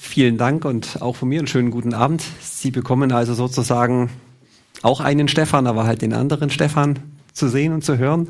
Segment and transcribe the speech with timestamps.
[0.00, 2.22] Vielen Dank und auch von mir einen schönen guten Abend.
[2.40, 4.10] Sie bekommen also sozusagen
[4.82, 6.98] auch einen Stefan, aber halt den anderen Stefan
[7.32, 8.28] zu sehen und zu hören.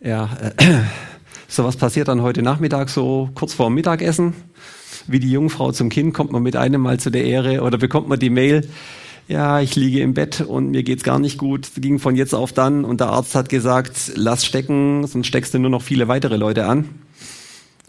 [0.00, 0.52] Ja, äh,
[1.48, 4.34] sowas passiert dann heute Nachmittag so kurz vor dem Mittagessen.
[5.06, 8.08] Wie die Jungfrau zum Kind kommt man mit einem Mal zu der Ehre oder bekommt
[8.08, 8.68] man die Mail,
[9.28, 12.52] ja, ich liege im Bett und mir geht's gar nicht gut, ging von jetzt auf
[12.52, 16.36] dann und der Arzt hat gesagt, lass stecken, sonst steckst du nur noch viele weitere
[16.36, 16.88] Leute an.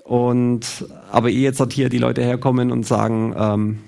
[0.04, 3.79] Und aber eh jetzt hier die Leute herkommen und sagen, ähm,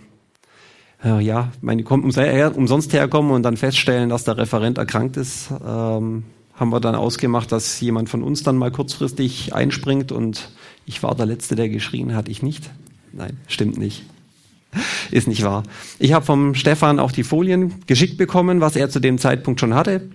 [1.04, 6.24] äh, ja, meine kommen umsonst herkommen und dann feststellen, dass der Referent erkrankt ist, ähm,
[6.54, 10.52] haben wir dann ausgemacht, dass jemand von uns dann mal kurzfristig einspringt und
[10.86, 12.70] ich war der Letzte, der geschrien hat, ich nicht.
[13.12, 14.04] Nein, stimmt nicht.
[15.12, 15.64] Ist nicht wahr.
[16.00, 19.74] Ich habe vom Stefan auch die Folien geschickt bekommen, was er zu dem Zeitpunkt schon
[19.74, 20.10] hatte.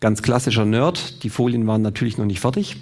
[0.00, 1.22] Ganz klassischer Nerd.
[1.22, 2.76] Die Folien waren natürlich noch nicht fertig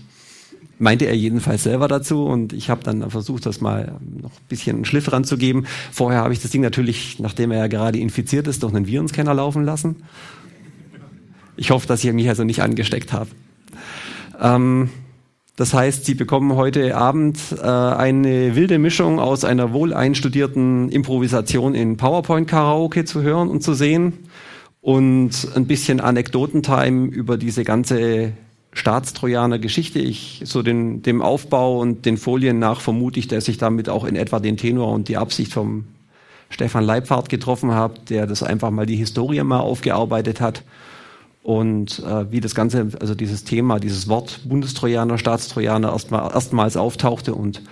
[0.81, 4.77] meinte er jedenfalls selber dazu und ich habe dann versucht, das mal noch ein bisschen
[4.77, 5.67] einen Schliff ranzugeben.
[5.93, 9.35] Vorher habe ich das Ding natürlich, nachdem er ja gerade infiziert ist, durch einen Virenscanner
[9.35, 9.97] laufen lassen.
[11.57, 13.31] Ich hoffe, dass ich mich also nicht angesteckt habe.
[14.41, 14.89] Ähm,
[15.57, 21.75] das heißt, Sie bekommen heute Abend äh, eine wilde Mischung aus einer wohl einstudierten Improvisation
[21.75, 24.15] in PowerPoint-Karaoke zu hören und zu sehen
[24.81, 28.33] und ein bisschen Anekdotentime über diese ganze
[28.73, 29.99] Staatstrojaner Geschichte.
[29.99, 34.05] Ich so den, dem Aufbau und den Folien nach vermute ich, dass ich damit auch
[34.05, 35.85] in etwa den Tenor und die Absicht vom
[36.51, 40.63] Stefan Leibfahrt getroffen habe, der das einfach mal die Historie mal aufgearbeitet hat
[41.43, 47.35] und äh, wie das Ganze, also dieses Thema, dieses Wort Bundestrojaner, Staatstrojaner erstmal, erstmals auftauchte
[47.35, 47.63] und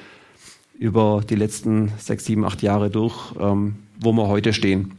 [0.79, 4.93] über die letzten sechs, sieben, acht Jahre durch, ähm, wo wir heute stehen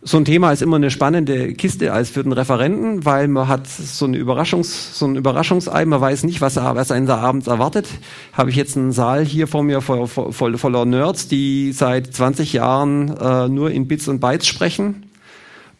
[0.00, 3.66] so ein Thema ist immer eine spannende Kiste als für den Referenten, weil man hat
[3.66, 7.88] so, eine Überraschungs, so ein Überraschungsei, man weiß nicht, was, was einen da abends erwartet.
[8.32, 12.52] Habe ich jetzt einen Saal hier vor mir voll, voll, voller Nerds, die seit 20
[12.52, 15.10] Jahren äh, nur in Bits und Bytes sprechen?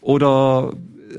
[0.01, 0.73] Oder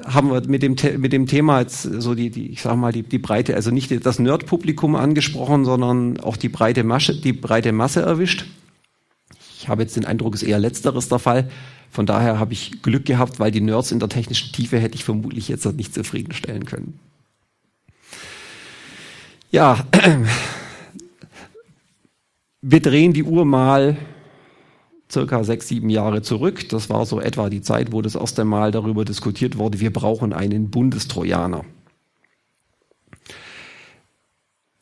[0.06, 3.02] haben wir mit dem, mit dem Thema jetzt so die, die ich sag mal, die,
[3.02, 8.02] die Breite, also nicht das Nerd-Publikum angesprochen, sondern auch die breite Masche, die breite Masse
[8.02, 8.46] erwischt?
[9.60, 11.50] Ich habe jetzt den Eindruck, es ist eher letzteres der Fall.
[11.90, 15.04] Von daher habe ich Glück gehabt, weil die Nerds in der technischen Tiefe hätte ich
[15.04, 16.98] vermutlich jetzt nicht zufriedenstellen können.
[19.50, 19.84] Ja,
[22.62, 23.98] wir drehen die Uhr mal
[25.12, 26.66] circa sechs, sieben Jahre zurück.
[26.70, 30.32] Das war so etwa die Zeit, wo das erste Mal darüber diskutiert wurde, wir brauchen
[30.32, 31.66] einen Bundestrojaner.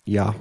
[0.05, 0.37] Ja,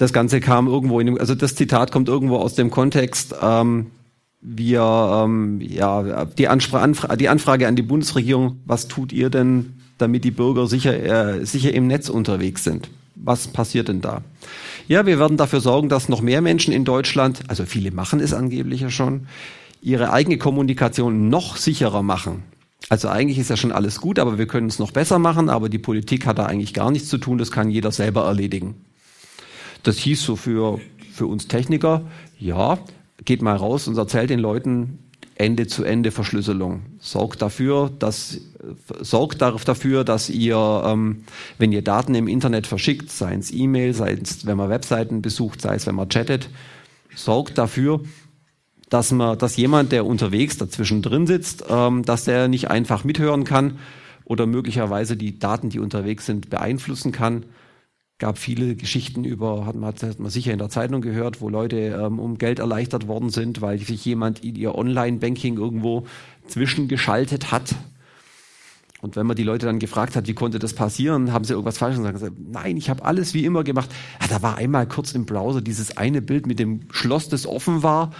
[0.00, 3.88] das Ganze kam irgendwo in dem, also das Zitat kommt irgendwo aus dem Kontext, ähm,
[4.40, 9.74] wir ähm, ja die, Anspr Anfra die Anfrage an die Bundesregierung, was tut ihr denn,
[9.98, 12.88] damit die Bürger sicher äh, sicher im Netz unterwegs sind?
[13.14, 14.22] Was passiert denn da?
[14.88, 18.32] Ja, wir werden dafür sorgen, dass noch mehr Menschen in Deutschland, also viele machen es
[18.32, 19.26] angeblich ja schon,
[19.82, 22.42] ihre eigene Kommunikation noch sicherer machen.
[22.88, 25.68] Also eigentlich ist ja schon alles gut, aber wir können es noch besser machen, aber
[25.68, 28.76] die Politik hat da eigentlich gar nichts zu tun, das kann jeder selber erledigen.
[29.82, 30.78] Das hieß so für,
[31.12, 32.02] für uns Techniker,
[32.38, 32.78] ja,
[33.24, 34.98] geht mal raus und erzählt den Leuten
[35.36, 36.82] Ende-zu-Ende Verschlüsselung.
[36.98, 38.40] Sorgt dafür, dass
[39.00, 41.24] sorgt dafür, dass ihr, ähm,
[41.58, 45.62] wenn ihr Daten im Internet verschickt, sei es E-Mail, sei es, wenn man Webseiten besucht,
[45.62, 46.50] sei es, wenn man chattet,
[47.14, 48.00] sorgt dafür,
[48.88, 53.44] dass man, dass jemand, der unterwegs dazwischen drin sitzt, ähm, dass der nicht einfach mithören
[53.44, 53.78] kann
[54.24, 57.44] oder möglicherweise die Daten, die unterwegs sind, beeinflussen kann
[58.20, 61.76] gab viele Geschichten über, hat man, hat man sicher in der Zeitung gehört, wo Leute
[61.76, 66.06] ähm, um Geld erleichtert worden sind, weil sich jemand in ihr Online-Banking irgendwo
[66.46, 67.74] zwischengeschaltet hat.
[69.00, 71.78] Und wenn man die Leute dann gefragt hat, wie konnte das passieren, haben sie irgendwas
[71.78, 72.20] falsch gesagt.
[72.38, 73.90] Nein, ich habe alles wie immer gemacht.
[74.20, 77.82] Ja, da war einmal kurz im Browser dieses eine Bild mit dem Schloss, das offen
[77.82, 78.12] war.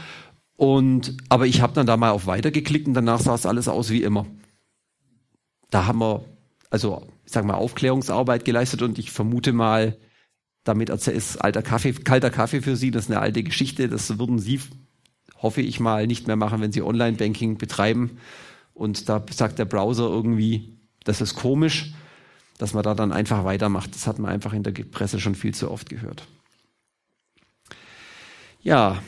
[0.56, 3.68] Und aber ich habe dann da mal auf Weiter geklickt und danach sah es alles
[3.68, 4.26] aus wie immer.
[5.68, 6.24] Da haben wir
[6.70, 9.98] also sag mal, Aufklärungsarbeit geleistet und ich vermute mal,
[10.64, 14.38] damit ist alter Kaffee, kalter Kaffee für Sie, das ist eine alte Geschichte, das würden
[14.38, 14.60] Sie,
[15.36, 18.18] hoffe ich mal, nicht mehr machen, wenn Sie Online-Banking betreiben.
[18.74, 21.92] Und da sagt der Browser irgendwie, das ist komisch,
[22.58, 23.94] dass man da dann einfach weitermacht.
[23.94, 26.26] Das hat man einfach in der Presse schon viel zu oft gehört.
[28.62, 29.02] Ja,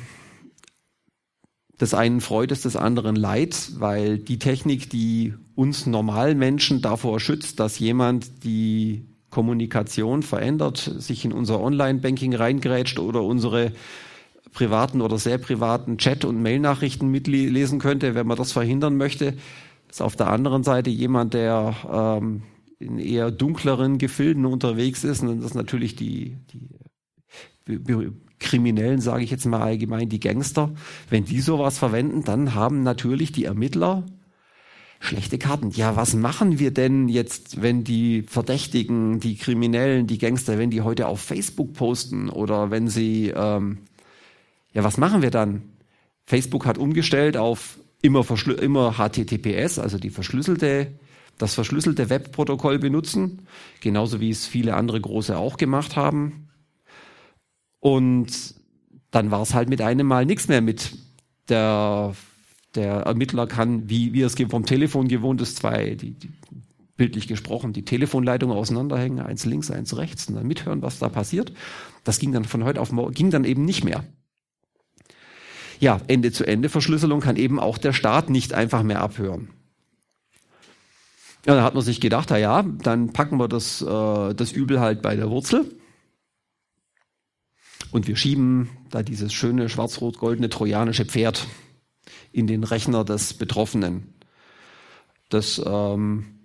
[1.80, 7.19] des einen freut es, des anderen leid, weil die Technik, die uns normalen Menschen davor
[7.20, 13.72] schützt, dass jemand die Kommunikation verändert, sich in unser Online-Banking reingrätscht oder unsere
[14.52, 19.34] privaten oder sehr privaten Chat- und Mail-Nachrichten mitlesen könnte, wenn man das verhindern möchte,
[19.88, 22.42] ist auf der anderen Seite jemand, der ähm,
[22.78, 25.22] in eher dunkleren Gefilden unterwegs ist.
[25.22, 26.69] Und das ist natürlich die, die
[28.43, 30.71] Kriminellen, sage ich jetzt mal allgemein, die Gangster,
[31.09, 34.05] wenn die sowas verwenden, dann haben natürlich die Ermittler
[35.03, 35.71] schlechte Karten.
[35.71, 40.83] Ja, was machen wir denn jetzt, wenn die Verdächtigen, die Kriminellen, die Gangster, wenn die
[40.83, 43.79] heute auf Facebook posten oder wenn sie, ähm,
[44.73, 45.62] ja, was machen wir dann?
[46.25, 48.25] Facebook hat umgestellt auf immer,
[48.61, 50.93] immer HTTPS, also die verschlüsselte,
[51.37, 53.47] das verschlüsselte Webprotokoll benutzen,
[53.81, 56.49] genauso wie es viele andere große auch gemacht haben.
[57.82, 58.55] Und
[59.11, 60.93] dann war es halt mit einem Mal nichts mehr mit
[61.49, 62.14] der
[62.75, 66.31] der Ermittler kann, wie, er es vom Telefon gewohnt ist, zwei, die, die,
[66.96, 71.52] bildlich gesprochen, die Telefonleitungen auseinanderhängen, eins links, eins rechts und dann mithören, was da passiert.
[72.05, 74.05] Das ging dann von heute auf morgen, ging dann eben nicht mehr.
[75.81, 79.49] Ja, Ende-zu-Ende-Verschlüsselung kann eben auch der Staat nicht einfach mehr abhören.
[81.44, 84.79] Ja, da hat man sich gedacht, na ja, dann packen wir das, äh, das Übel
[84.79, 85.76] halt bei der Wurzel.
[87.93, 91.47] Und wir schieben da dieses schöne schwarz-rot-goldene trojanische Pferd
[92.33, 94.15] in den Rechner des Betroffenen.
[95.29, 96.43] Das ähm,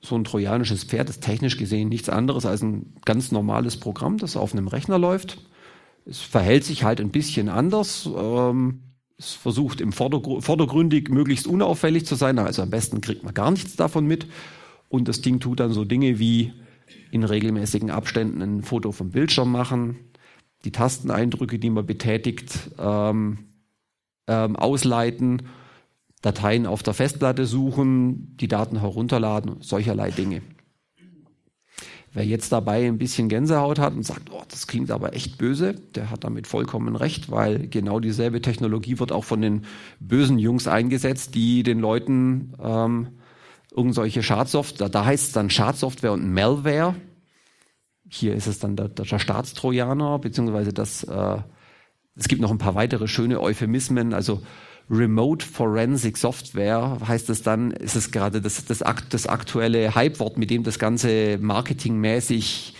[0.00, 4.36] so ein trojanisches Pferd ist technisch gesehen nichts anderes als ein ganz normales Programm, das
[4.36, 5.38] auf einem Rechner läuft.
[6.06, 8.08] Es verhält sich halt ein bisschen anders.
[8.16, 8.80] Ähm,
[9.18, 13.50] es versucht im Vordergr vordergründig möglichst unauffällig zu sein, also am besten kriegt man gar
[13.50, 14.26] nichts davon mit.
[14.88, 16.52] Und das Ding tut dann so Dinge wie
[17.10, 19.96] in regelmäßigen Abständen ein Foto vom Bildschirm machen,
[20.66, 23.38] die Tasteneindrücke, die man betätigt, ähm,
[24.26, 25.42] ähm, ausleiten,
[26.22, 30.42] Dateien auf der Festplatte suchen, die Daten herunterladen, solcherlei Dinge.
[32.12, 35.74] Wer jetzt dabei ein bisschen Gänsehaut hat und sagt, oh, das klingt aber echt böse,
[35.94, 39.66] der hat damit vollkommen recht, weil genau dieselbe Technologie wird auch von den
[40.00, 43.08] bösen Jungs eingesetzt, die den Leuten ähm,
[43.70, 46.96] irgendwelche Schadsoftware, da heißt es dann Schadsoftware und Malware.
[48.08, 51.38] Hier ist es dann der, der Staatstrojaner, beziehungsweise das äh,
[52.16, 54.42] es gibt noch ein paar weitere schöne Euphemismen, also
[54.88, 60.50] Remote Forensic Software heißt es dann, ist es gerade das, das, das aktuelle Hypewort, mit
[60.50, 62.74] dem das Ganze marketingmäßig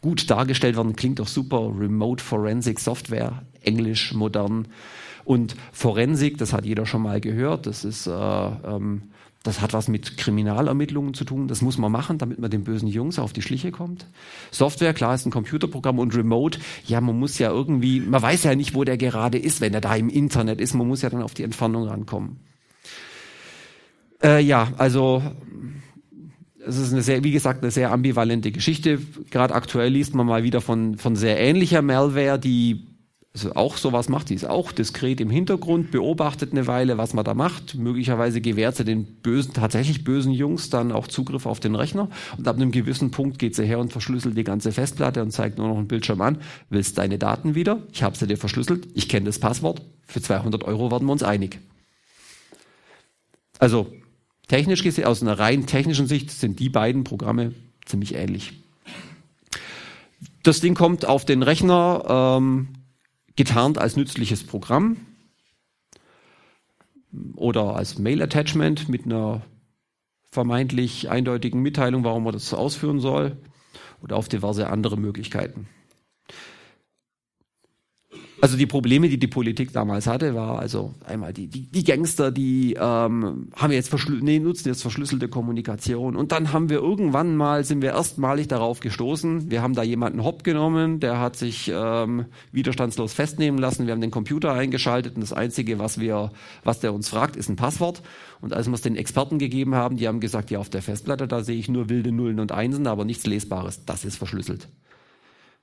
[0.00, 0.96] gut dargestellt wird.
[0.96, 1.70] Klingt doch super.
[1.78, 4.68] Remote Forensic Software, englisch, modern.
[5.24, 9.02] Und Forensik, das hat jeder schon mal gehört, das ist äh, ähm,
[9.42, 11.48] das hat was mit Kriminalermittlungen zu tun.
[11.48, 14.06] Das muss man machen, damit man den bösen Jungs auf die Schliche kommt.
[14.50, 16.58] Software, klar, ist ein Computerprogramm und Remote.
[16.86, 19.80] Ja, man muss ja irgendwie, man weiß ja nicht, wo der gerade ist, wenn er
[19.80, 20.74] da im Internet ist.
[20.74, 22.40] Man muss ja dann auf die Entfernung rankommen.
[24.22, 25.22] Äh, ja, also
[26.66, 28.98] es ist eine sehr, wie gesagt, eine sehr ambivalente Geschichte.
[29.30, 32.89] Gerade aktuell liest man mal wieder von, von sehr ähnlicher Malware, die
[33.32, 37.24] also auch sowas macht, die ist auch diskret im Hintergrund, beobachtet eine Weile, was man
[37.24, 37.76] da macht.
[37.76, 42.08] Möglicherweise gewährt sie den bösen, tatsächlich bösen Jungs dann auch Zugriff auf den Rechner.
[42.36, 45.58] Und ab einem gewissen Punkt geht sie her und verschlüsselt die ganze Festplatte und zeigt
[45.58, 46.38] nur noch einen Bildschirm an.
[46.70, 47.84] Willst deine Daten wieder?
[47.92, 48.88] Ich habe sie dir verschlüsselt.
[48.94, 49.80] Ich kenne das Passwort.
[50.06, 51.60] Für 200 Euro werden wir uns einig.
[53.60, 53.92] Also
[54.48, 57.54] technisch gesehen, aus einer rein technischen Sicht sind die beiden Programme
[57.86, 58.54] ziemlich ähnlich.
[60.42, 62.38] Das Ding kommt auf den Rechner.
[62.38, 62.68] Ähm,
[63.40, 64.98] getarnt als nützliches Programm
[67.36, 69.40] oder als Mail-Attachment mit einer
[70.30, 73.38] vermeintlich eindeutigen Mitteilung, warum man das ausführen soll
[74.02, 75.68] oder auf diverse andere Möglichkeiten.
[78.42, 82.30] Also die Probleme, die die Politik damals hatte, war also einmal die, die, die Gangster,
[82.30, 86.16] die ähm, haben jetzt nee, nutzen jetzt verschlüsselte Kommunikation.
[86.16, 90.24] Und dann haben wir irgendwann mal, sind wir erstmalig darauf gestoßen, wir haben da jemanden
[90.24, 95.20] hopp genommen, der hat sich ähm, widerstandslos festnehmen lassen, wir haben den Computer eingeschaltet und
[95.20, 96.32] das Einzige, was wir,
[96.64, 98.02] was der uns fragt, ist ein Passwort.
[98.40, 101.28] Und als wir es den Experten gegeben haben, die haben gesagt, ja, auf der Festplatte,
[101.28, 103.84] da sehe ich nur wilde Nullen und Einsen, aber nichts Lesbares.
[103.84, 104.68] Das ist verschlüsselt.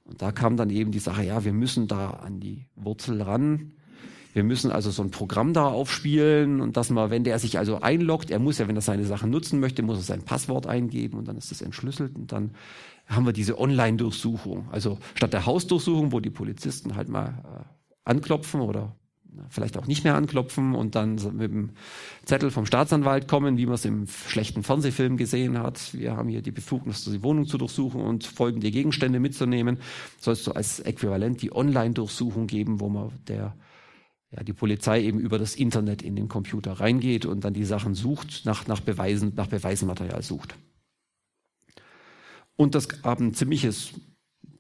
[0.08, 3.74] Und da kam dann eben die Sache, ja, wir müssen da an die Wurzel ran.
[4.34, 7.82] Wir müssen also so ein Programm da aufspielen und dass man, wenn der sich also
[7.82, 11.18] einloggt, er muss ja, wenn er seine Sachen nutzen möchte, muss er sein Passwort eingeben
[11.18, 12.52] und dann ist das entschlüsselt und dann
[13.08, 14.70] haben wir diese Online-Durchsuchung.
[14.72, 17.64] Also statt der Hausdurchsuchung, wo die Polizisten halt mal äh,
[18.04, 18.96] anklopfen oder
[19.50, 21.72] vielleicht auch nicht mehr anklopfen und dann mit dem
[22.26, 25.94] Zettel vom Staatsanwalt kommen, wie man es im schlechten Fernsehfilm gesehen hat.
[25.94, 29.78] Wir haben hier die Befugnis, die Wohnung zu durchsuchen und folgende Gegenstände mitzunehmen.
[30.20, 33.56] Soll es so als Äquivalent die Online-Durchsuchung geben, wo man der
[34.32, 37.96] ja, die Polizei eben über das Internet in den Computer reingeht und dann die Sachen
[37.96, 40.56] sucht, nach, nach Beweisen, nach Beweismaterial sucht.
[42.58, 43.94] Und das gab ein ziemliches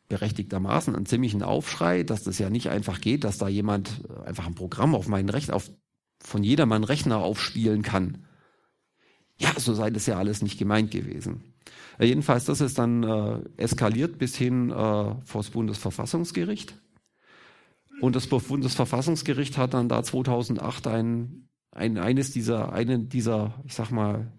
[0.08, 4.56] berechtigtermaßen einen ziemlichen Aufschrei, dass das ja nicht einfach geht, dass da jemand einfach ein
[4.56, 5.70] Programm auf meinen Recht, auf,
[6.24, 8.26] von jedermann Rechner aufspielen kann.
[9.38, 11.54] Ja, so sei das ja alles nicht gemeint gewesen.
[12.00, 16.76] Äh, jedenfalls, das ist dann äh, eskaliert bis hin äh, vor das Bundesverfassungsgericht.
[18.02, 23.90] Und das Bundesverfassungsgericht hat dann da 2008 ein, ein, eines dieser, einen dieser, ich sag
[23.90, 24.32] mal,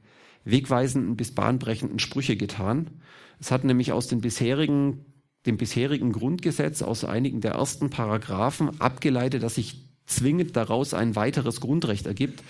[0.45, 3.03] wegweisenden bis bahnbrechenden Sprüche getan.
[3.41, 5.05] Es hat nämlich aus den bisherigen,
[5.47, 11.61] dem bisherigen Grundgesetz, aus einigen der ersten Paragraphen abgeleitet, dass sich zwingend daraus ein weiteres
[11.61, 12.43] Grundrecht ergibt,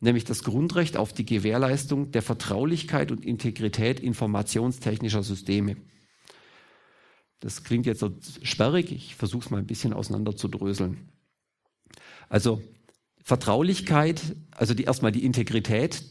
[0.00, 5.76] nämlich das Grundrecht auf die Gewährleistung der Vertraulichkeit und Integrität informationstechnischer Systeme.
[7.40, 8.10] Das klingt jetzt so
[8.42, 11.08] sperrig, ich versuche es mal ein bisschen auseinander zu dröseln.
[12.28, 12.62] Also
[13.22, 14.20] Vertraulichkeit,
[14.52, 16.02] also die, erstmal die Integrität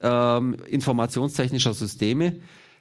[0.00, 2.40] ähm, informationstechnischer Systeme.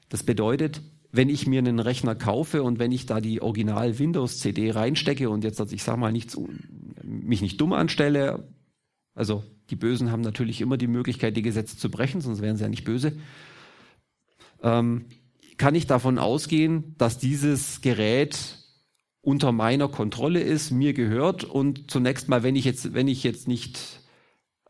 [0.09, 0.81] Das bedeutet,
[1.13, 5.29] wenn ich mir einen Rechner kaufe und wenn ich da die Original Windows CD reinstecke
[5.29, 6.35] und jetzt, also ich sag mal, nichts,
[7.03, 8.47] mich nicht dumm anstelle,
[9.13, 12.63] also die Bösen haben natürlich immer die Möglichkeit, die Gesetze zu brechen, sonst wären sie
[12.63, 13.13] ja nicht böse,
[14.63, 15.05] ähm,
[15.57, 18.57] kann ich davon ausgehen, dass dieses Gerät
[19.21, 23.47] unter meiner Kontrolle ist, mir gehört und zunächst mal, wenn ich jetzt, wenn ich jetzt
[23.47, 23.99] nicht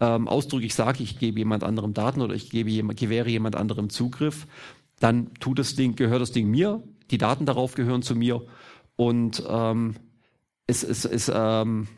[0.02, 3.90] ähm, ausdrücklich sage, ich gebe jemand anderem Daten oder ich gebe jemand, gewähre jemand anderem
[3.90, 4.46] Zugriff,
[5.04, 6.82] dann tut das Ding, gehört das Ding mir,
[7.12, 8.46] die Daten darauf gehören zu mir
[8.96, 9.96] und ähm,
[10.66, 11.90] es, es, es, ähm,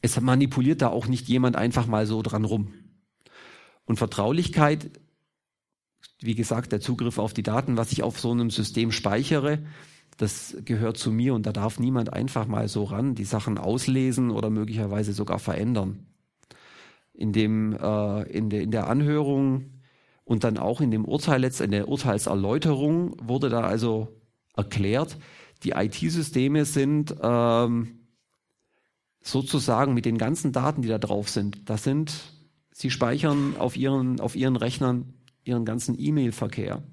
[0.00, 2.72] es manipuliert da auch nicht jemand einfach mal so dran rum.
[3.84, 4.92] Und Vertraulichkeit,
[6.20, 9.58] wie gesagt, der Zugriff auf die Daten, was ich auf so einem System speichere,
[10.16, 14.30] das gehört zu mir und da darf niemand einfach mal so ran, die Sachen auslesen
[14.30, 16.06] oder möglicherweise sogar verändern.
[17.12, 19.79] In, dem, äh, in, de, in der Anhörung
[20.30, 24.20] und dann auch in dem Urteil, in der Urteilserläuterung wurde da also
[24.54, 25.18] erklärt,
[25.64, 28.06] die IT-Systeme sind ähm,
[29.20, 32.12] sozusagen mit den ganzen Daten, die da drauf sind, das sind,
[32.70, 36.84] sie speichern auf ihren, auf ihren Rechnern ihren ganzen E-Mail-Verkehr,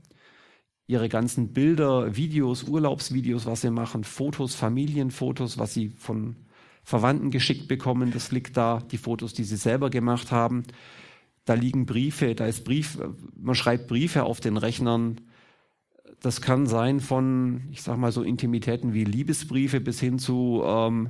[0.88, 6.38] ihre ganzen Bilder, Videos, Urlaubsvideos, was sie machen, Fotos, Familienfotos, was sie von
[6.82, 10.63] Verwandten geschickt bekommen, das liegt da, die Fotos, die sie selber gemacht haben
[11.48, 12.98] da liegen Briefe, da ist Brief,
[13.39, 15.22] man schreibt Briefe auf den Rechnern.
[16.20, 21.10] Das kann sein von, ich sag mal so Intimitäten wie Liebesbriefe bis hin zu ähm,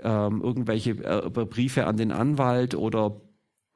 [0.00, 3.22] ähm, irgendwelche äh, Briefe an den Anwalt oder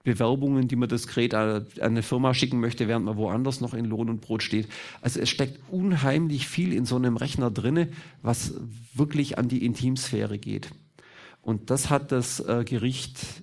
[0.05, 4.11] Bewerbungen, die man diskret an eine Firma schicken möchte, während man woanders noch in Lohn
[4.11, 4.69] und Brot steht.
[5.01, 7.89] Also es steckt unheimlich viel in so einem Rechner drinne,
[8.21, 8.55] was
[8.93, 10.71] wirklich an die Intimsphäre geht.
[11.41, 13.43] Und das hat das äh, Gericht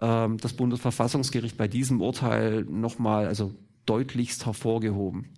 [0.00, 3.54] ähm, das Bundesverfassungsgericht bei diesem Urteil nochmal, also
[3.86, 5.32] deutlichst hervorgehoben.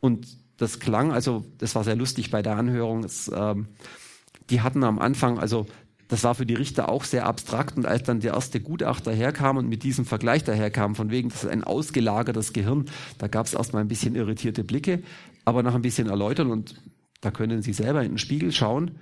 [0.00, 0.26] Und
[0.58, 3.04] das klang, also das war sehr lustig bei der Anhörung.
[3.04, 3.68] Es, ähm,
[4.50, 5.66] die hatten am Anfang, also
[6.08, 7.76] das war für die Richter auch sehr abstrakt.
[7.76, 11.44] Und als dann der erste Gutachter herkam und mit diesem Vergleich daherkam, von wegen, das
[11.44, 12.86] ist ein ausgelagertes Gehirn,
[13.18, 15.02] da gab es erstmal ein bisschen irritierte Blicke,
[15.44, 16.80] aber nach ein bisschen erläutern und
[17.20, 18.98] da können Sie selber in den Spiegel schauen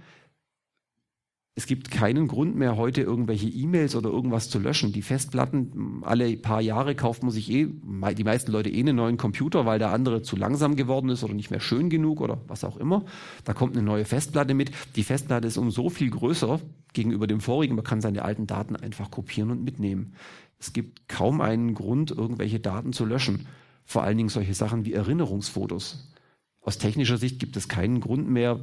[1.58, 4.92] es gibt keinen Grund mehr, heute irgendwelche E-Mails oder irgendwas zu löschen.
[4.92, 9.16] Die Festplatten, alle paar Jahre kauft man sich eh, die meisten Leute eh einen neuen
[9.16, 12.62] Computer, weil der andere zu langsam geworden ist oder nicht mehr schön genug oder was
[12.62, 13.06] auch immer.
[13.44, 14.70] Da kommt eine neue Festplatte mit.
[14.96, 16.60] Die Festplatte ist um so viel größer
[16.92, 17.75] gegenüber dem vorigen.
[17.75, 20.12] Man kann seine alten Daten einfach kopieren und mitnehmen.
[20.58, 23.46] Es gibt kaum einen Grund, irgendwelche Daten zu löschen.
[23.86, 26.12] Vor allen Dingen solche Sachen wie Erinnerungsfotos.
[26.60, 28.60] Aus technischer Sicht gibt es keinen Grund mehr,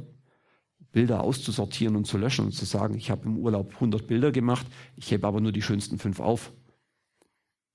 [0.94, 4.66] Bilder auszusortieren und zu löschen und zu sagen, ich habe im Urlaub 100 Bilder gemacht,
[4.96, 6.52] ich hebe aber nur die schönsten fünf auf.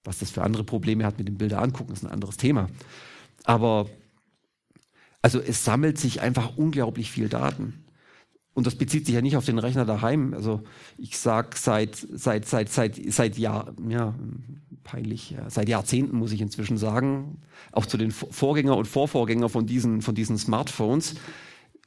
[0.04, 2.70] Was das für andere Probleme hat mit den Bilder angucken, ist ein anderes Thema.
[3.44, 3.88] Aber
[5.22, 7.84] also es sammelt sich einfach unglaublich viel Daten.
[8.54, 10.34] Und das bezieht sich ja nicht auf den Rechner daheim.
[10.34, 10.64] Also
[10.98, 14.16] ich sage seit seit seit seit seit Jahr ja
[14.84, 19.66] peinlich ja, seit Jahrzehnten muss ich inzwischen sagen, auch zu den Vorgänger und Vorvorgänger von
[19.66, 21.16] diesen von diesen Smartphones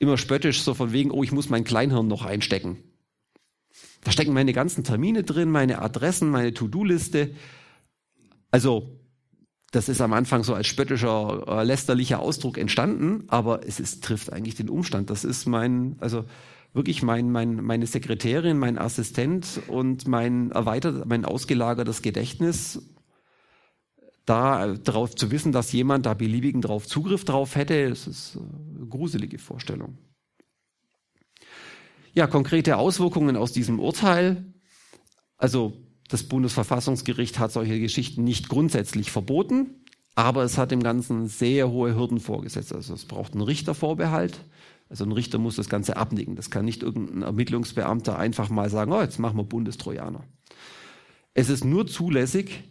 [0.02, 2.78] immer spöttisch so von wegen, oh, ich muss mein Kleinhirn noch einstecken.
[4.02, 7.30] Da stecken meine ganzen Termine drin, meine Adressen, meine To-Do-Liste.
[8.50, 8.98] Also,
[9.70, 14.32] das ist am Anfang so als spöttischer, äh, lästerlicher Ausdruck entstanden, aber es ist, trifft
[14.32, 15.08] eigentlich den Umstand.
[15.08, 16.24] Das ist mein, also
[16.72, 22.82] wirklich mein, mein, meine Sekretärin, mein Assistent und mein erweitert, mein ausgelagertes Gedächtnis
[24.24, 28.36] da äh, darauf zu wissen, dass jemand da beliebigen drauf Zugriff drauf hätte, das ist
[28.36, 29.98] eine gruselige Vorstellung.
[32.14, 34.44] Ja, konkrete Auswirkungen aus diesem Urteil.
[35.36, 35.72] Also
[36.08, 39.82] das Bundesverfassungsgericht hat solche Geschichten nicht grundsätzlich verboten,
[40.14, 42.74] aber es hat dem Ganzen sehr hohe Hürden vorgesetzt.
[42.74, 44.44] Also es braucht einen Richtervorbehalt.
[44.90, 46.36] Also ein Richter muss das Ganze abnicken.
[46.36, 50.22] Das kann nicht irgendein Ermittlungsbeamter einfach mal sagen, oh, jetzt machen wir Bundestrojaner.
[51.32, 52.62] Es ist nur zulässig,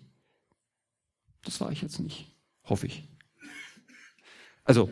[1.43, 2.31] das war ich jetzt nicht.
[2.63, 3.07] Hoffe ich.
[4.63, 4.91] Also,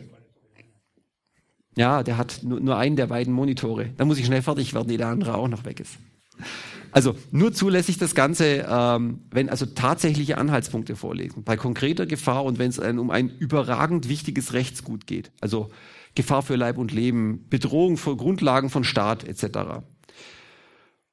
[1.77, 3.91] Ja, der hat nur, nur einen der beiden Monitore.
[3.97, 5.97] Da muss ich schnell fertig werden, ehe der andere auch noch weg ist.
[6.91, 12.57] Also nur zulässig das Ganze, ähm, wenn also tatsächliche Anhaltspunkte vorlesen, bei konkreter Gefahr und
[12.57, 15.69] wenn es um ein überragend wichtiges Rechtsgut geht, also
[16.15, 19.83] Gefahr für Leib und Leben, Bedrohung für Grundlagen von Staat etc.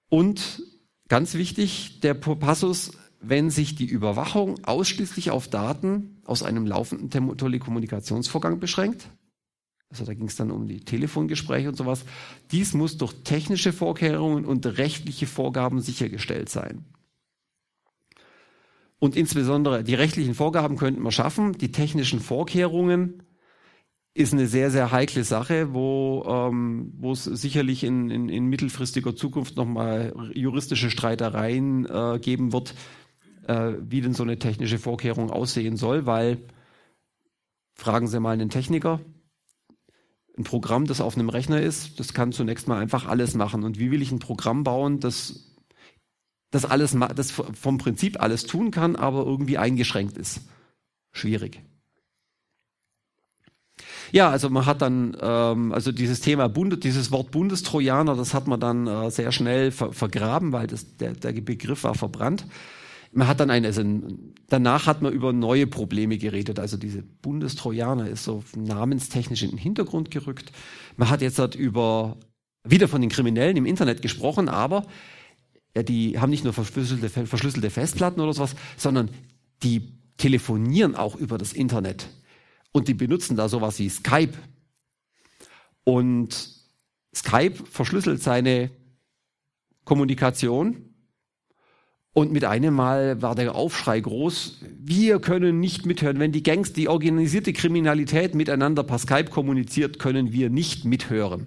[0.08, 0.62] Und
[1.08, 8.60] ganz wichtig, der Passus, wenn sich die Überwachung ausschließlich auf Daten aus einem laufenden Telekommunikationsvorgang
[8.60, 9.08] beschränkt,
[9.90, 12.04] also da ging es dann um die Telefongespräche und sowas.
[12.50, 16.84] Dies muss durch technische Vorkehrungen und rechtliche Vorgaben sichergestellt sein.
[18.98, 21.52] Und insbesondere die rechtlichen Vorgaben könnten wir schaffen.
[21.52, 23.22] Die technischen Vorkehrungen
[24.14, 29.14] ist eine sehr, sehr heikle Sache, wo, ähm, wo es sicherlich in, in, in mittelfristiger
[29.14, 32.74] Zukunft nochmal juristische Streitereien äh, geben wird,
[33.46, 36.38] äh, wie denn so eine technische Vorkehrung aussehen soll, weil
[37.74, 39.00] fragen Sie mal einen Techniker,
[40.38, 43.64] ein Programm, das auf einem Rechner ist, das kann zunächst mal einfach alles machen.
[43.64, 45.42] Und wie will ich ein Programm bauen, das
[46.50, 50.42] das alles, das vom Prinzip alles tun kann, aber irgendwie eingeschränkt ist?
[51.12, 51.60] Schwierig.
[54.12, 58.46] Ja, also man hat dann, ähm, also dieses Thema Bundes, dieses Wort Bundestrojaner, das hat
[58.46, 62.46] man dann äh, sehr schnell ver vergraben, weil das, der, der Begriff war verbrannt.
[63.16, 63.82] Man hat dann eine, also
[64.46, 66.58] danach hat man über neue Probleme geredet.
[66.58, 70.52] Also diese Bundestrojaner ist so namenstechnisch in den Hintergrund gerückt.
[70.98, 72.18] Man hat jetzt halt über,
[72.62, 74.86] wieder von den Kriminellen im Internet gesprochen, aber
[75.74, 79.08] ja, die haben nicht nur verschlüsselte, verschlüsselte Festplatten oder sowas, sondern
[79.62, 82.10] die telefonieren auch über das Internet.
[82.72, 84.34] Und die benutzen da sowas wie Skype.
[85.84, 86.50] Und
[87.14, 88.70] Skype verschlüsselt seine
[89.86, 90.85] Kommunikation
[92.16, 94.60] und mit einem Mal war der Aufschrei groß.
[94.82, 96.18] Wir können nicht mithören.
[96.18, 101.46] Wenn die Gangs, die organisierte Kriminalität miteinander per Skype kommuniziert, können wir nicht mithören.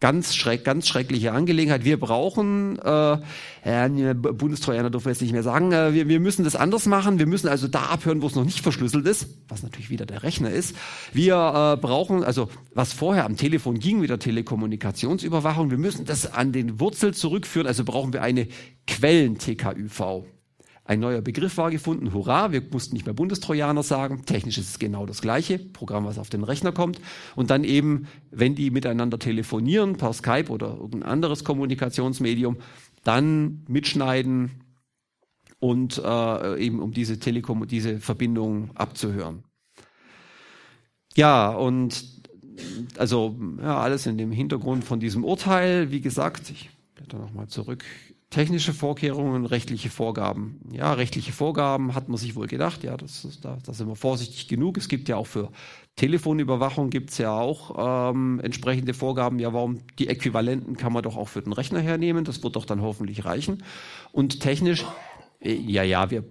[0.00, 1.84] Ganz, schreck, ganz schreckliche Angelegenheit.
[1.84, 3.18] Wir brauchen, äh,
[3.64, 7.18] äh, Bundestrojaner dürfen wir jetzt nicht mehr sagen, äh, wir, wir müssen das anders machen.
[7.18, 10.22] Wir müssen also da abhören, wo es noch nicht verschlüsselt ist, was natürlich wieder der
[10.22, 10.76] Rechner ist.
[11.12, 16.32] Wir äh, brauchen, also was vorher am Telefon ging mit der Telekommunikationsüberwachung, wir müssen das
[16.32, 17.66] an den Wurzel zurückführen.
[17.66, 18.46] Also brauchen wir eine
[18.86, 20.37] Quellen-TKÜV.
[20.88, 24.78] Ein neuer Begriff war gefunden, hurra, wir mussten nicht mehr Bundestrojaner sagen, technisch ist es
[24.78, 26.98] genau das gleiche, Programm, was auf den Rechner kommt.
[27.36, 32.56] Und dann eben, wenn die miteinander telefonieren, per Skype oder irgendein anderes Kommunikationsmedium,
[33.04, 34.62] dann mitschneiden
[35.58, 39.44] und äh, eben um diese Telekom, diese Verbindung abzuhören.
[41.16, 42.02] Ja, und
[42.96, 47.84] also ja, alles in dem Hintergrund von diesem Urteil, wie gesagt, ich blätter nochmal zurück,
[48.30, 50.60] Technische Vorkehrungen, rechtliche Vorgaben.
[50.70, 53.96] Ja, rechtliche Vorgaben hat man sich wohl gedacht, ja, das ist, da, da sind wir
[53.96, 54.76] vorsichtig genug.
[54.76, 55.50] Es gibt ja auch für
[55.96, 59.38] Telefonüberwachung gibt es ja auch ähm, entsprechende Vorgaben.
[59.38, 62.24] Ja, warum die Äquivalenten kann man doch auch für den Rechner hernehmen.
[62.24, 63.64] Das wird doch dann hoffentlich reichen.
[64.12, 64.84] Und technisch,
[65.40, 66.24] äh, ja, ja, wir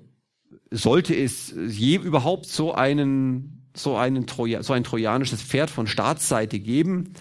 [0.70, 6.60] sollte es je überhaupt so einen so einen Troja, so ein trojanisches Pferd von Staatsseite
[6.60, 7.14] geben,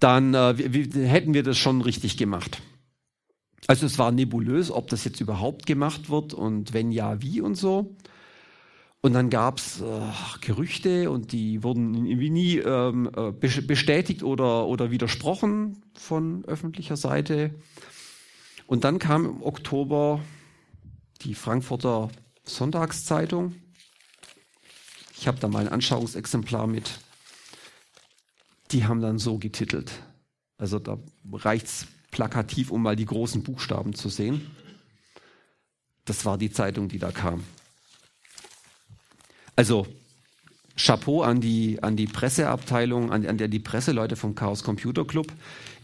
[0.00, 2.62] dann äh, wir, hätten wir das schon richtig gemacht.
[3.66, 7.54] Also es war nebulös, ob das jetzt überhaupt gemacht wird und wenn ja, wie und
[7.54, 7.96] so.
[9.00, 10.00] Und dann gab's äh,
[10.40, 17.54] Gerüchte und die wurden irgendwie nie ähm, äh, bestätigt oder, oder widersprochen von öffentlicher Seite.
[18.66, 20.20] Und dann kam im Oktober
[21.22, 22.10] die Frankfurter
[22.44, 23.54] Sonntagszeitung.
[25.16, 27.00] Ich habe da mal ein Anschauungsexemplar mit.
[28.72, 29.92] Die haben dann so getitelt.
[30.58, 30.98] Also da
[31.32, 34.50] reicht's plakativ, um mal die großen Buchstaben zu sehen.
[36.04, 37.44] Das war die Zeitung, die da kam.
[39.56, 39.86] Also
[40.76, 45.32] Chapeau an die, an die Presseabteilung, an, an die Presseleute vom Chaos Computer Club.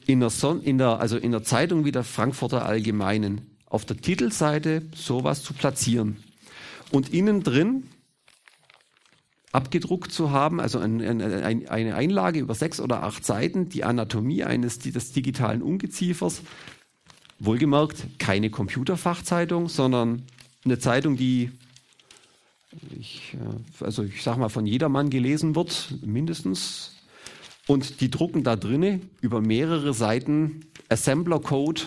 [0.06, 3.96] In der, Son, in der, also in der Zeitung wie der Frankfurter Allgemeinen auf der
[3.96, 6.22] Titelseite sowas zu platzieren.
[6.92, 7.84] Und innen drin
[9.54, 13.84] abgedruckt zu haben, also ein, ein, ein, eine Einlage über sechs oder acht Seiten, die
[13.84, 16.42] Anatomie eines des digitalen Ungeziefers.
[17.38, 20.22] Wohlgemerkt, keine Computerfachzeitung, sondern
[20.64, 21.52] eine Zeitung, die
[22.98, 26.96] ich, äh, also ich sag mal von jedermann gelesen wird, mindestens.
[27.68, 31.82] Und die drucken da drinnen über mehrere Seiten Assembler-Code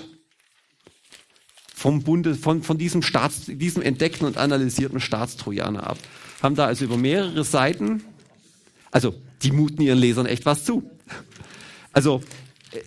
[1.75, 5.97] vom Bunde, von, von diesem, Staats, diesem entdeckten und analysierten Staatstrojaner ab
[6.41, 8.03] haben da also über mehrere Seiten,
[8.91, 10.89] also die muten ihren Lesern echt was zu.
[11.93, 12.21] Also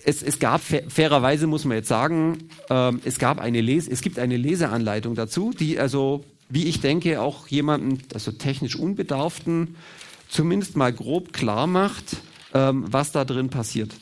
[0.05, 4.19] es, es gab, fairerweise muss man jetzt sagen, ähm, es gab eine Lese, es gibt
[4.19, 9.77] eine Leseanleitung dazu, die also, wie ich denke, auch jemanden, also technisch Unbedarften,
[10.29, 12.19] zumindest mal grob klar macht,
[12.55, 13.95] ähm, was da drin passiert.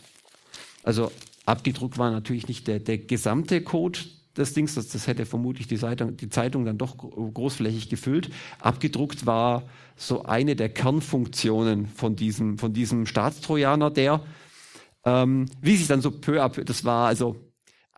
[0.83, 1.11] Also
[1.47, 4.01] abgedruckt war natürlich nicht der, der gesamte Code
[4.38, 8.31] des Dings, das, das hätte vermutlich die, Seite, die Zeitung dann doch großflächig gefüllt.
[8.61, 9.64] Abgedruckt war
[9.96, 14.22] so eine der Kernfunktionen von diesem, von diesem Staatstrojaner, der,
[15.05, 17.37] ähm, wie sich dann so peu à peu, das war also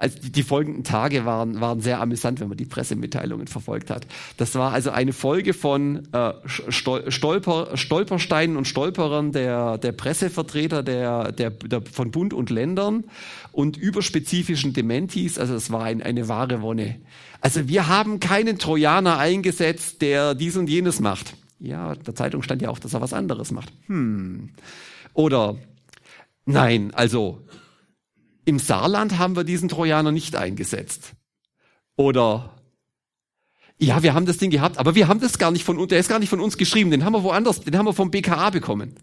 [0.01, 4.07] also die, die, folgenden Tage waren, waren sehr amüsant, wenn man die Pressemitteilungen verfolgt hat.
[4.39, 11.33] Das war also eine Folge von äh, Stolper, Stolpersteinen und Stolperern der, der Pressevertreter der,
[11.33, 13.05] der, der, von Bund und Ländern
[13.53, 15.39] und überspezifischen Dementis.
[15.39, 16.97] Also es war ein, eine wahre Wonne.
[17.43, 21.35] Also wir haben keinen Trojaner eingesetzt, der dies und jenes macht.
[21.59, 23.71] Ja, der Zeitung stand ja auch, dass er was anderes macht.
[23.87, 24.49] Hm.
[25.13, 25.59] Oder
[26.47, 27.43] nein, also
[28.51, 31.13] im Saarland haben wir diesen Trojaner nicht eingesetzt.
[31.97, 32.57] Oder
[33.79, 36.01] ja, wir haben das Ding gehabt, aber wir haben das gar nicht von uns, der
[36.01, 38.51] ist gar nicht von uns geschrieben, den haben wir woanders, den haben wir vom BKA
[38.51, 38.97] bekommen.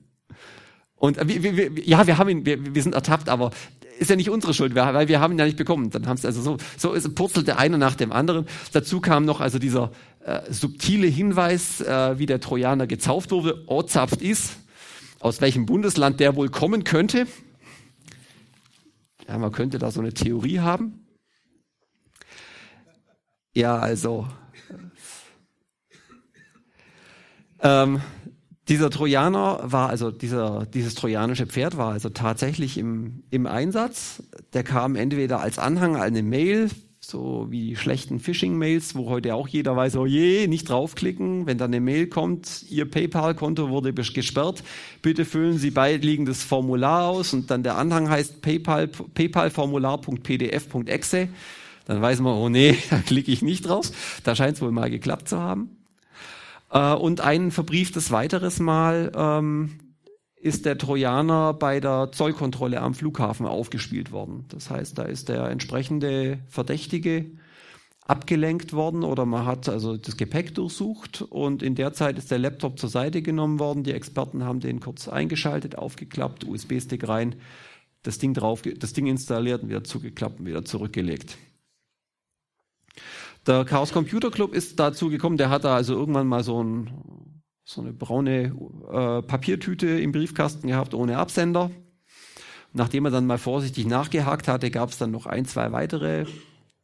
[0.96, 3.52] Und wir, wir, wir, ja, wir haben ihn, wir, wir sind ertappt, aber
[3.98, 5.92] ist ja nicht unsere Schuld, weil wir haben ihn ja nicht bekommen.
[5.92, 8.48] Dann haben es also so, so ist, purzelte einer nach dem anderen.
[8.74, 9.92] Dazu kam noch also dieser
[10.26, 14.58] äh, subtile Hinweis, äh, wie der Trojaner gezauft wurde, Ozapft ist,
[15.22, 17.28] aus welchem Bundesland der wohl kommen könnte.
[19.28, 21.06] Ja, man könnte da so eine Theorie haben.
[23.54, 24.28] Ja, also
[27.62, 28.02] ähm,
[28.68, 34.24] dieser Trojaner war also dieser dieses trojanische Pferd war also tatsächlich im im Einsatz.
[34.54, 36.70] Der kam entweder als Anhang an eine Mail
[37.10, 41.58] so wie die schlechten Phishing-Mails, wo heute auch jeder weiß, oh je, nicht draufklicken, wenn
[41.58, 44.62] dann eine Mail kommt, Ihr PayPal-Konto wurde gesperrt,
[45.02, 51.30] bitte füllen Sie beiliegendes Formular aus und dann der Anhang heißt PayPal, PayPal-Formular.pdf.exe,
[51.86, 54.20] dann weiß man, oh nee, da klicke ich nicht drauf.
[54.26, 55.78] Da scheint es wohl mal geklappt zu haben.
[56.72, 59.80] Äh, und ein verbrieftes weiteres Mal ähm,
[60.48, 64.46] ist der Trojaner bei der Zollkontrolle am Flughafen aufgespielt worden.
[64.48, 67.32] Das heißt, da ist der entsprechende Verdächtige
[68.06, 72.40] abgelenkt worden oder man hat also das Gepäck durchsucht und in der Zeit ist der
[72.40, 73.84] Laptop zur Seite genommen worden.
[73.84, 77.36] Die Experten haben den kurz eingeschaltet, aufgeklappt, USB-Stick rein,
[78.04, 81.38] das Ding drauf, das Ding installiert und wieder zugeklappt und wieder zurückgelegt.
[83.46, 87.37] Der Chaos Computer Club ist dazu gekommen, der hat da also irgendwann mal so ein
[87.68, 88.56] so eine braune
[88.90, 91.70] äh, Papiertüte im Briefkasten gehabt ohne Absender.
[92.72, 96.26] Nachdem er dann mal vorsichtig nachgehakt hatte, gab es dann noch ein, zwei weitere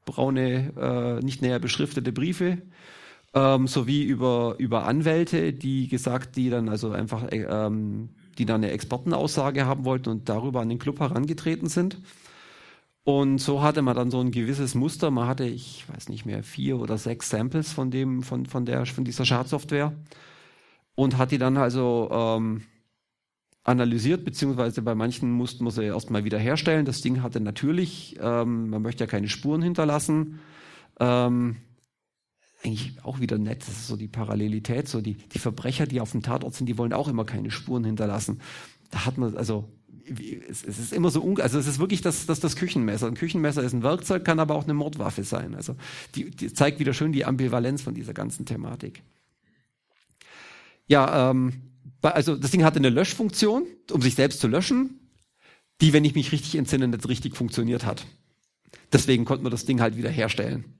[0.03, 2.57] braune, äh, nicht näher beschriftete Briefe,
[3.33, 8.61] ähm, sowie über, über Anwälte, die gesagt, die dann also einfach, äh, ähm, die dann
[8.61, 11.97] eine Expertenaussage haben wollten und darüber an den Club herangetreten sind.
[13.05, 15.11] Und so hatte man dann so ein gewisses Muster.
[15.11, 18.85] Man hatte, ich weiß nicht mehr, vier oder sechs Samples von dem, von, von der,
[18.85, 19.93] von dieser Schadsoftware
[20.95, 22.63] und hat die dann also ähm,
[23.63, 26.85] analysiert, beziehungsweise bei manchen mussten wir sie erstmal wieder herstellen.
[26.85, 30.39] Das Ding hatte natürlich, ähm, man möchte ja keine Spuren hinterlassen.
[30.99, 31.57] Ähm,
[32.63, 36.11] eigentlich auch wieder nett, das ist so die Parallelität, so die, die Verbrecher, die auf
[36.11, 38.39] dem Tatort sind, die wollen auch immer keine Spuren hinterlassen.
[38.91, 39.69] Da hat man, also
[40.49, 43.07] es, es ist immer so, un also es ist wirklich das, das, das Küchenmesser.
[43.07, 45.55] Ein Küchenmesser ist ein Werkzeug, kann aber auch eine Mordwaffe sein.
[45.55, 45.75] Also
[46.15, 49.03] die, die zeigt wieder schön die Ambivalenz von dieser ganzen Thematik.
[50.87, 51.53] Ja, ähm,
[52.01, 54.99] also das Ding hatte eine Löschfunktion, um sich selbst zu löschen,
[55.81, 58.05] die, wenn ich mich richtig entsinne, nicht richtig funktioniert hat.
[58.91, 60.79] Deswegen konnten wir das Ding halt wieder herstellen.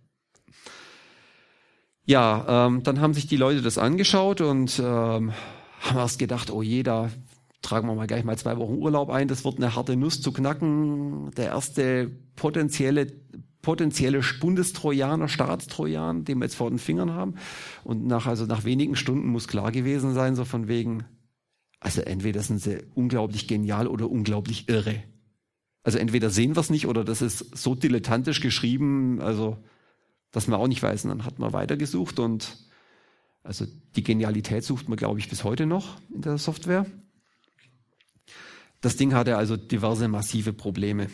[2.06, 5.34] Ja, ähm, dann haben sich die Leute das angeschaut und ähm,
[5.80, 7.10] haben erst gedacht, oh je, da
[7.62, 10.34] tragen wir mal gleich mal zwei Wochen Urlaub ein, das wird eine harte Nuss zu
[10.34, 11.32] knacken.
[11.32, 13.08] Der erste potenzielle
[13.63, 17.36] potenzielle Bundestrojaner, Staatstrojaner, den wir jetzt vor den Fingern haben.
[17.84, 21.06] Und nach, also nach wenigen Stunden muss klar gewesen sein, so von wegen,
[21.80, 25.02] also entweder sind sie unglaublich genial oder unglaublich irre.
[25.82, 29.58] Also entweder sehen wir es nicht oder das ist so dilettantisch geschrieben, also
[30.32, 31.06] dass man auch nicht weiß.
[31.06, 32.58] Und dann hat man weitergesucht und
[33.43, 36.86] also die Genialität sucht man, glaube ich, bis heute noch in der Software.
[38.82, 41.08] Das Ding hatte also diverse massive Probleme.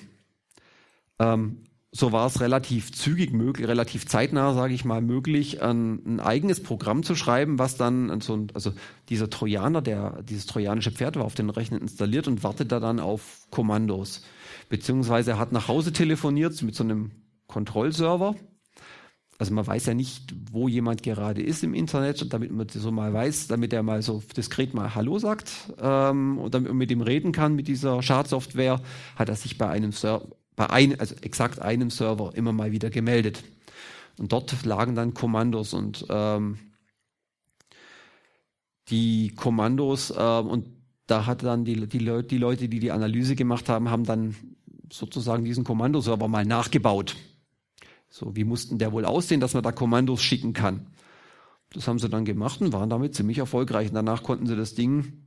[1.20, 1.58] Ähm,
[1.92, 6.62] so war es relativ zügig möglich, relativ zeitnah, sage ich mal, möglich, ein, ein, eigenes
[6.62, 8.74] Programm zu schreiben, was dann so ein, also
[9.10, 13.00] dieser Trojaner, der dieses trojanische Pferd war auf den Rechner installiert und wartet da dann
[13.00, 14.22] auf Kommandos.
[14.70, 17.12] Beziehungsweise er hat nach Hause telefoniert mit so einem
[17.48, 18.36] Kontrollserver.
[19.40, 22.92] Also man weiß ja nicht, wo jemand gerade ist im Internet, und damit man so
[22.92, 26.92] mal weiß, damit er mal so diskret mal Hallo sagt ähm, und damit man mit
[26.92, 28.82] ihm reden kann mit dieser Schadsoftware,
[29.16, 30.28] hat er sich bei einem Server
[30.60, 33.46] bei ein, also exakt einem Server immer mal wieder gemeldet.
[34.18, 36.60] Und dort lagen dann Kommandos und ähm,
[38.90, 40.66] die Kommandos äh, und
[41.08, 44.36] da hat dann die, die, Leute, die Leute, die die Analyse gemacht haben, haben dann
[44.92, 47.16] sozusagen diesen Kommandoserver mal nachgebaut.
[48.10, 50.88] So, wie mussten der wohl aussehen, dass man da Kommandos schicken kann?
[51.72, 53.88] Das haben sie dann gemacht und waren damit ziemlich erfolgreich.
[53.88, 55.26] Und danach konnten sie das Ding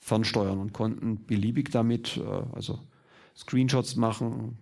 [0.00, 2.78] fernsteuern und konnten beliebig damit, äh, also
[3.36, 4.58] Screenshots machen,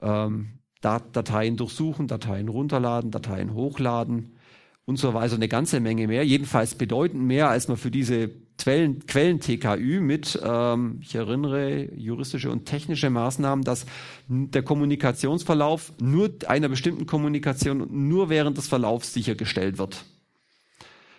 [0.00, 4.36] ähm, Dateien durchsuchen, Dateien runterladen, Dateien hochladen
[4.84, 5.34] und so weiter.
[5.34, 10.38] Eine ganze Menge mehr, jedenfalls bedeutend mehr, als man für diese Quellen, Quellen TKÜ mit,
[10.42, 13.86] ähm, ich erinnere, juristische und technische Maßnahmen, dass
[14.28, 20.04] der Kommunikationsverlauf nur einer bestimmten Kommunikation nur während des Verlaufs sichergestellt wird.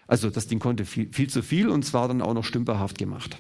[0.08, 3.38] Also das Ding konnte viel, viel zu viel und zwar dann auch noch stümperhaft gemacht.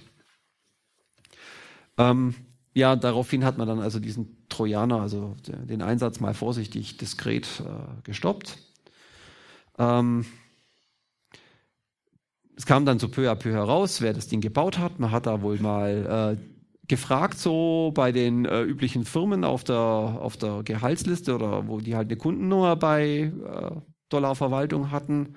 [1.98, 2.36] Ähm,
[2.80, 8.02] ja, daraufhin hat man dann also diesen Trojaner, also den Einsatz mal vorsichtig diskret äh,
[8.04, 8.58] gestoppt.
[9.78, 10.26] Ähm,
[12.56, 15.00] es kam dann so peu à peu heraus, wer das Ding gebaut hat.
[15.00, 19.78] Man hat da wohl mal äh, gefragt, so bei den äh, üblichen Firmen auf der,
[19.78, 23.72] auf der Gehaltsliste oder wo die halt eine Kundennummer bei äh,
[24.10, 25.36] Dollarverwaltung hatten.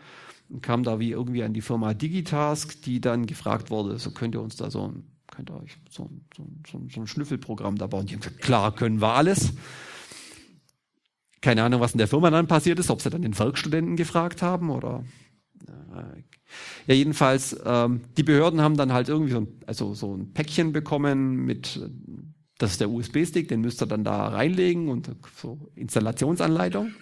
[0.48, 4.34] Und kam da wie irgendwie an die Firma Digitask, die dann gefragt wurde, so könnt
[4.34, 5.11] ihr uns da so ein,
[5.44, 8.06] könnt ihr euch so, so, so, so ein Schnüffelprogramm da bauen.
[8.06, 9.52] Die haben gesagt, klar, können wir alles.
[11.40, 14.42] Keine Ahnung, was in der Firma dann passiert ist, ob sie dann den Werkstudenten gefragt
[14.42, 15.04] haben oder
[15.66, 16.22] äh,
[16.86, 20.72] ja, jedenfalls, ähm, die Behörden haben dann halt irgendwie so ein, also so ein Päckchen
[20.72, 21.80] bekommen mit,
[22.58, 26.92] das ist der USB-Stick, den müsst ihr dann da reinlegen und so Installationsanleitung.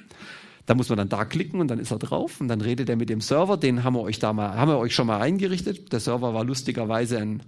[0.65, 2.97] Da muss man dann da klicken und dann ist er drauf und dann redet er
[2.97, 5.93] mit dem Server, den haben wir euch da mal, haben wir euch schon mal eingerichtet.
[5.93, 7.43] Der Server war lustigerweise ein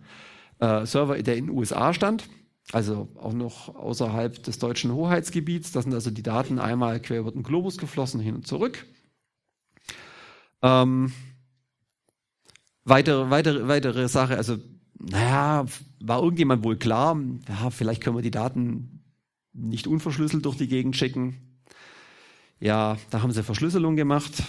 [0.62, 2.29] äh, Server, der in den USA stand,
[2.70, 5.72] also auch noch außerhalb des deutschen Hoheitsgebiets.
[5.72, 8.87] Da sind also die Daten einmal quer über den Globus geflossen, hin und zurück.
[10.62, 11.12] Ähm,
[12.85, 14.57] weitere, weitere, weitere Sache, also,
[15.01, 15.66] naja,
[15.98, 19.03] war irgendjemand wohl klar, ja, vielleicht können wir die Daten
[19.53, 21.59] nicht unverschlüsselt durch die Gegend schicken.
[22.61, 24.44] Ja, da haben sie Verschlüsselung gemacht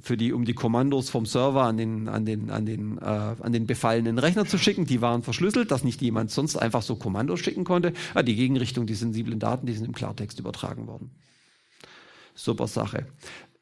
[0.00, 3.52] für die, um die Kommandos vom Server an den, an den, an den, äh, an
[3.52, 4.86] den befallenen Rechner zu schicken.
[4.86, 7.92] Die waren verschlüsselt, dass nicht jemand sonst einfach so Kommandos schicken konnte.
[8.14, 11.10] Ah, die Gegenrichtung, die sensiblen Daten, die sind im Klartext übertragen worden.
[12.34, 13.06] Super Sache.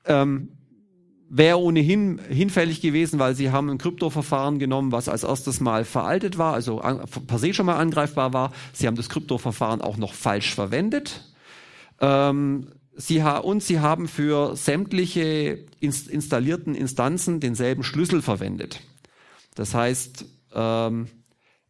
[0.04, 0.50] Ähm,
[1.30, 6.38] wäre ohnehin hinfällig gewesen, weil sie haben ein Kryptoverfahren genommen, was als erstes mal veraltet
[6.38, 6.78] war, also
[7.26, 8.52] per se schon mal angreifbar war.
[8.72, 11.24] Sie haben das Kryptoverfahren auch noch falsch verwendet.
[12.00, 12.66] Ähm,
[13.00, 18.80] sie und sie haben für sämtliche inst installierten Instanzen denselben Schlüssel verwendet.
[19.54, 21.08] Das heißt, ähm,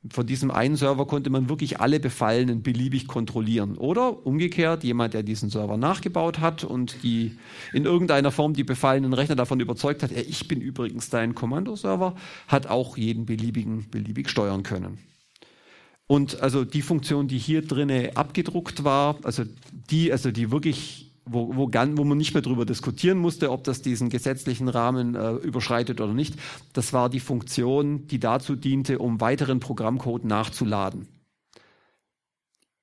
[0.08, 3.76] von diesem einen Server konnte man wirklich alle Befallenen beliebig kontrollieren.
[3.76, 7.36] Oder umgekehrt, jemand, der diesen Server nachgebaut hat und die
[7.74, 12.14] in irgendeiner Form die befallenen Rechner davon überzeugt hat, ich bin übrigens dein Kommandoserver,
[12.48, 14.98] hat auch jeden beliebigen beliebig steuern können.
[16.06, 19.44] Und also die Funktion, die hier drinne abgedruckt war, also
[19.90, 23.82] die, also die wirklich wo, wo, wo man nicht mehr darüber diskutieren musste, ob das
[23.82, 26.34] diesen gesetzlichen Rahmen äh, überschreitet oder nicht.
[26.72, 31.06] Das war die Funktion, die dazu diente, um weiteren Programmcode nachzuladen.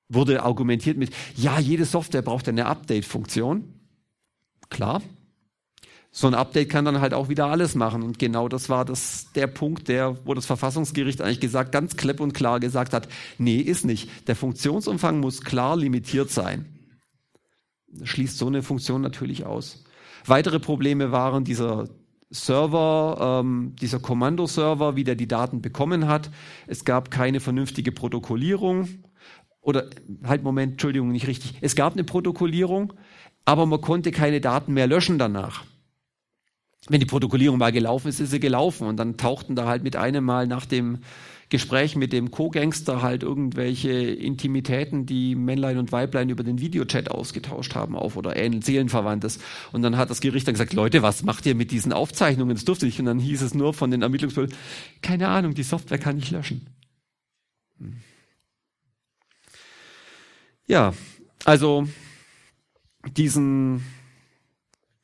[0.08, 3.64] Wurde argumentiert mit, ja, jede Software braucht eine Update-Funktion.
[4.70, 5.02] Klar.
[6.10, 8.02] So ein Update kann dann halt auch wieder alles machen.
[8.02, 12.20] Und genau das war das, der Punkt, der, wo das Verfassungsgericht eigentlich gesagt, ganz klipp
[12.20, 14.08] und klar gesagt hat, nee, ist nicht.
[14.26, 16.77] Der Funktionsumfang muss klar limitiert sein
[18.02, 19.84] schließt so eine Funktion natürlich aus.
[20.26, 21.88] Weitere Probleme waren dieser
[22.30, 26.30] Server, ähm, dieser Kommandoserver, wie der die Daten bekommen hat.
[26.66, 28.88] Es gab keine vernünftige Protokollierung.
[29.60, 29.88] Oder
[30.24, 31.54] halt, Moment, Entschuldigung, nicht richtig.
[31.60, 32.92] Es gab eine Protokollierung,
[33.44, 35.64] aber man konnte keine Daten mehr löschen danach.
[36.88, 38.86] Wenn die Protokollierung mal gelaufen ist, ist sie gelaufen.
[38.86, 40.98] Und dann tauchten da halt mit einem Mal nach dem
[41.50, 47.74] Gespräch mit dem Co-Gangster halt irgendwelche Intimitäten, die Männlein und Weiblein über den Videochat ausgetauscht
[47.74, 49.38] haben, auf oder ähnlich Seelenverwandtes.
[49.72, 52.54] Und dann hat das Gericht dann gesagt, Leute, was macht ihr mit diesen Aufzeichnungen?
[52.54, 52.98] Das durfte ich.
[53.00, 54.54] Und dann hieß es nur von den Ermittlungsbehörden,
[55.00, 56.66] keine Ahnung, die Software kann ich löschen.
[60.66, 60.92] Ja,
[61.44, 61.88] also
[63.16, 63.82] diesen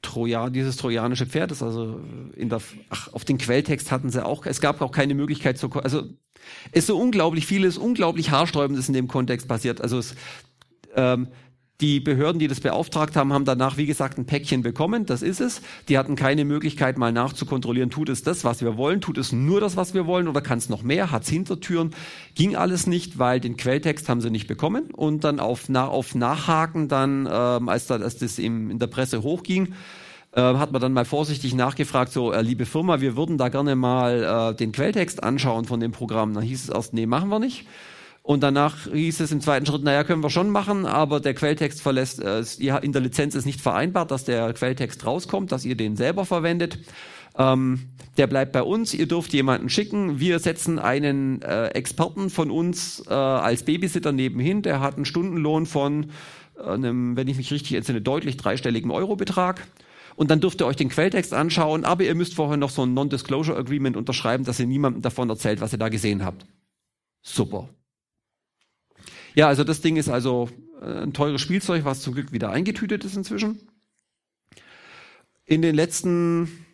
[0.03, 2.01] Trojan, dieses trojanische Pferd ist also
[2.37, 5.71] in der, ach, auf den Quelltext hatten sie auch, es gab auch keine Möglichkeit zu,
[5.71, 6.03] also
[6.73, 9.81] ist so unglaublich vieles, unglaublich haarsträubendes in dem Kontext passiert.
[9.81, 10.15] Also es,
[10.95, 11.29] ähm,
[11.81, 15.07] die Behörden, die das beauftragt haben, haben danach, wie gesagt, ein Päckchen bekommen.
[15.07, 15.61] Das ist es.
[15.89, 19.61] Die hatten keine Möglichkeit, mal nachzukontrollieren, tut es das, was wir wollen, tut es nur
[19.61, 21.91] das, was wir wollen oder kann es noch mehr, hat es Hintertüren.
[22.37, 24.91] Ging alles nicht, weil den Quelltext haben sie nicht bekommen.
[24.93, 28.87] Und dann auf, na, auf Nachhaken dann, ähm, als, da, als das im, in der
[28.87, 29.75] Presse hochging,
[30.35, 33.77] äh, hat man dann mal vorsichtig nachgefragt, so, äh, liebe Firma, wir würden da gerne
[33.77, 36.35] mal äh, den Quelltext anschauen von dem Programm.
[36.35, 37.67] Dann hieß es erst, nee, machen wir nicht.
[38.23, 41.83] Und danach hieß es im zweiten Schritt, naja, können wir schon machen, aber der Quelltext
[41.83, 42.43] verlässt, äh,
[42.81, 46.79] in der Lizenz ist nicht vereinbart, dass der Quelltext rauskommt, dass ihr den selber verwendet.
[47.37, 50.21] Ähm, der bleibt bei uns, ihr dürft jemanden schicken.
[50.21, 55.67] Wir setzen einen äh, Experten von uns äh, als Babysitter nebenhin, der hat einen Stundenlohn
[55.67, 56.07] von
[56.65, 59.67] einem, wenn ich mich richtig entsinne, deutlich dreistelligen Eurobetrag.
[60.17, 62.95] Und dann dürft ihr euch den Quelltext anschauen, aber ihr müsst vorher noch so ein
[62.95, 66.47] Non-Disclosure Agreement unterschreiben, dass ihr niemandem davon erzählt, was ihr da gesehen habt.
[67.23, 67.69] Super.
[69.35, 70.49] Ja, also das Ding ist also
[70.81, 73.59] äh, ein teures Spielzeug, was zum Glück wieder eingetütet ist inzwischen.
[75.45, 76.65] In den letzten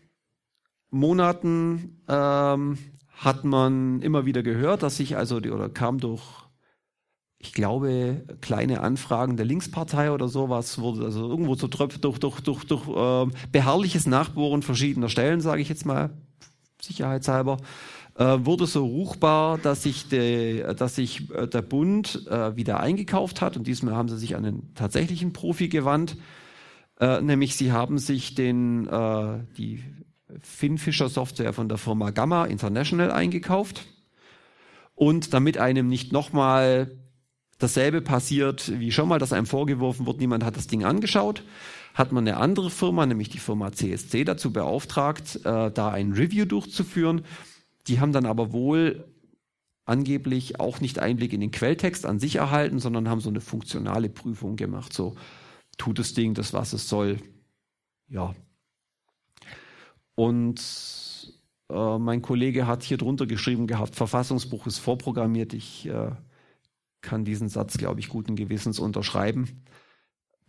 [0.91, 6.23] Monaten ähm, hat man immer wieder gehört, dass sich also die, oder kam durch,
[7.43, 12.41] ich glaube, kleine Anfragen der Linkspartei oder sowas, wurde also irgendwo so durch, durch, durch,
[12.41, 16.11] durch, durch äh, beharrliches Nachbohren verschiedener Stellen, sage ich jetzt mal,
[16.83, 17.57] sicherheitshalber,
[18.17, 23.41] äh, wurde so ruchbar, dass sich, de, dass sich äh, der Bund äh, wieder eingekauft
[23.41, 23.57] hat.
[23.57, 26.19] Und diesmal haben sie sich an den tatsächlichen Profi gewandt,
[27.01, 29.83] äh, nämlich sie haben sich den äh, die
[30.43, 33.87] Finfisher Software von der Firma Gamma International eingekauft.
[34.95, 37.00] Und damit einem nicht nochmal
[37.61, 41.45] dasselbe passiert wie schon mal, dass einem vorgeworfen wird, niemand hat das Ding angeschaut,
[41.95, 46.45] hat man eine andere Firma, nämlich die Firma CSC, dazu beauftragt, äh, da ein Review
[46.45, 47.23] durchzuführen
[47.87, 49.05] die haben dann aber wohl
[49.85, 54.09] angeblich auch nicht Einblick in den Quelltext an sich erhalten, sondern haben so eine funktionale
[54.09, 54.93] Prüfung gemacht.
[54.93, 55.17] So
[55.79, 57.19] tut das Ding das, was es soll.
[58.09, 58.35] Ja.
[60.15, 60.61] Und
[61.71, 65.55] äh, mein Kollege hat hier drunter geschrieben gehabt, Verfassungsbruch ist vorprogrammiert.
[65.55, 66.13] Ich äh,
[67.03, 69.65] kann diesen Satz, glaube ich, guten Gewissens unterschreiben.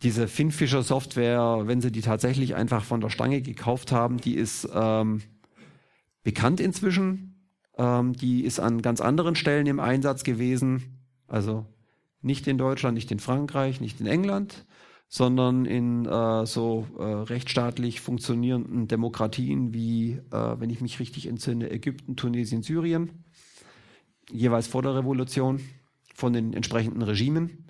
[0.03, 4.67] Diese Finfisher Software, wenn sie die tatsächlich einfach von der Stange gekauft haben, die ist
[4.73, 5.21] ähm,
[6.23, 7.47] bekannt inzwischen.
[7.77, 10.99] Ähm, die ist an ganz anderen Stellen im Einsatz gewesen.
[11.27, 11.65] Also
[12.21, 14.65] nicht in Deutschland, nicht in Frankreich, nicht in England,
[15.07, 21.69] sondern in äh, so äh, rechtsstaatlich funktionierenden Demokratien wie, äh, wenn ich mich richtig entsinne,
[21.69, 23.25] Ägypten, Tunesien, Syrien,
[24.31, 25.61] jeweils vor der Revolution
[26.21, 27.65] von den entsprechenden Regimen.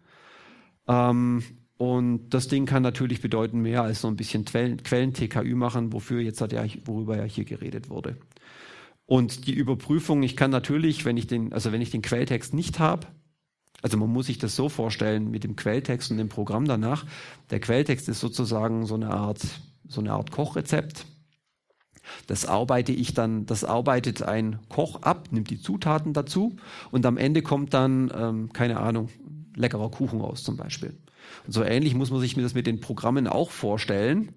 [0.88, 1.44] Ähm,
[1.78, 6.40] und das Ding kann natürlich bedeuten mehr als so ein bisschen Quellen-TKÜ machen, wofür jetzt
[6.40, 8.18] hat ja, worüber ja hier geredet wurde.
[9.08, 12.78] Und die Überprüfung, ich kann natürlich, wenn ich den, also wenn ich den Quelltext nicht
[12.78, 13.08] habe,
[13.82, 17.06] also man muss sich das so vorstellen mit dem Quelltext und dem Programm danach.
[17.50, 19.42] Der Quelltext ist sozusagen so eine Art,
[19.88, 21.06] so eine Art Kochrezept.
[22.28, 26.56] Das arbeite ich dann, das arbeitet ein Koch ab, nimmt die Zutaten dazu
[26.92, 29.10] und am Ende kommt dann, ähm, keine Ahnung,
[29.56, 30.98] leckerer Kuchen raus zum Beispiel.
[31.46, 34.34] Und so ähnlich muss man sich das mit den Programmen auch vorstellen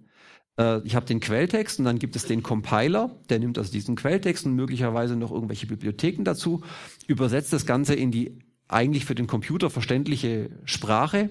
[0.58, 3.96] äh, ich habe den Quelltext und dann gibt es den Compiler, der nimmt also diesen
[3.96, 6.62] Quelltext und möglicherweise noch irgendwelche Bibliotheken dazu,
[7.06, 11.30] übersetzt das Ganze in die eigentlich für den Computer verständliche Sprache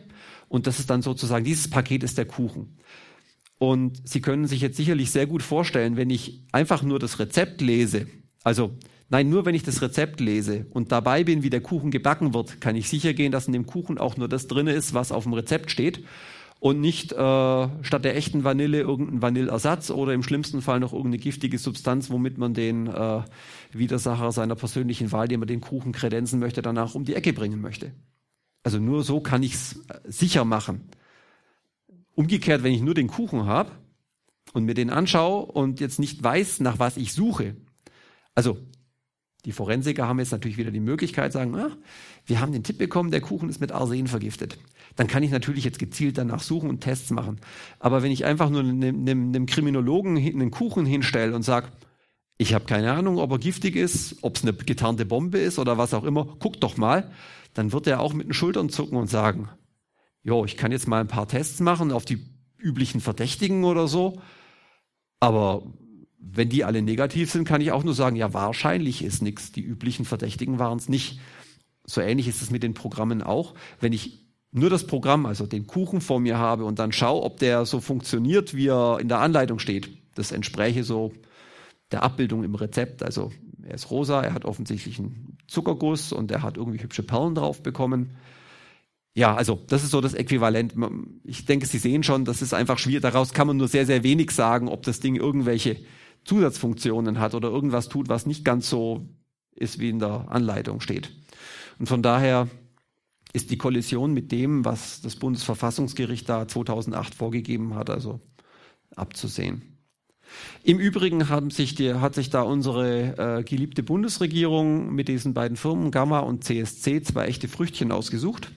[0.49, 2.77] und das ist dann sozusagen, dieses Paket ist der Kuchen.
[3.63, 7.61] Und Sie können sich jetzt sicherlich sehr gut vorstellen, wenn ich einfach nur das Rezept
[7.61, 8.07] lese,
[8.43, 12.33] also nein, nur wenn ich das Rezept lese und dabei bin, wie der Kuchen gebacken
[12.33, 15.13] wird, kann ich sicher gehen, dass in dem Kuchen auch nur das drin ist, was
[15.13, 16.03] auf dem Rezept steht
[16.59, 21.19] und nicht äh, statt der echten Vanille irgendein Vanillersatz oder im schlimmsten Fall noch irgendeine
[21.19, 23.21] giftige Substanz, womit man den äh,
[23.71, 27.61] Widersacher seiner persönlichen Wahl, den man den Kuchen kredenzen möchte, danach um die Ecke bringen
[27.61, 27.93] möchte.
[28.63, 30.89] Also nur so kann ich es äh, sicher machen.
[32.15, 33.71] Umgekehrt, wenn ich nur den Kuchen habe
[34.53, 37.55] und mir den anschaue und jetzt nicht weiß, nach was ich suche,
[38.35, 38.57] also
[39.45, 41.75] die Forensiker haben jetzt natürlich wieder die Möglichkeit, sagen, ah,
[42.25, 44.57] wir haben den Tipp bekommen, der Kuchen ist mit Arsen vergiftet.
[44.95, 47.41] Dann kann ich natürlich jetzt gezielt danach suchen und Tests machen.
[47.79, 51.67] Aber wenn ich einfach nur einem, einem, einem Kriminologen einen Kuchen hinstelle und sage,
[52.37, 55.77] ich habe keine Ahnung, ob er giftig ist, ob es eine getarnte Bombe ist oder
[55.77, 57.11] was auch immer, guck doch mal,
[57.53, 59.49] dann wird er auch mit den Schultern zucken und sagen,
[60.23, 62.25] jo, ich kann jetzt mal ein paar Tests machen auf die
[62.57, 64.21] üblichen Verdächtigen oder so,
[65.19, 65.63] aber
[66.19, 69.51] wenn die alle negativ sind, kann ich auch nur sagen, ja, wahrscheinlich ist nichts.
[69.51, 71.19] Die üblichen Verdächtigen waren es nicht.
[71.85, 73.53] So ähnlich ist es mit den Programmen auch.
[73.79, 77.39] Wenn ich nur das Programm, also den Kuchen vor mir habe und dann schaue, ob
[77.39, 81.11] der so funktioniert, wie er in der Anleitung steht, das entspräche so
[81.91, 83.03] der Abbildung im Rezept.
[83.03, 83.31] Also
[83.63, 87.63] er ist rosa, er hat offensichtlich einen Zuckerguss und er hat irgendwie hübsche Perlen drauf
[87.63, 88.11] bekommen.
[89.15, 90.73] Ja, also das ist so das Äquivalent.
[91.23, 93.03] Ich denke, Sie sehen schon, das ist einfach schwierig.
[93.03, 95.77] Daraus kann man nur sehr, sehr wenig sagen, ob das Ding irgendwelche
[96.25, 99.07] Zusatzfunktionen hat oder irgendwas tut, was nicht ganz so
[99.55, 101.11] ist, wie in der Anleitung steht.
[101.77, 102.47] Und von daher
[103.33, 108.19] ist die Kollision mit dem, was das Bundesverfassungsgericht da 2008 vorgegeben hat, also
[108.95, 109.73] abzusehen.
[110.63, 115.57] Im Übrigen haben sich die, hat sich da unsere äh, geliebte Bundesregierung mit diesen beiden
[115.57, 118.51] Firmen Gamma und CSC zwei echte Früchtchen ausgesucht.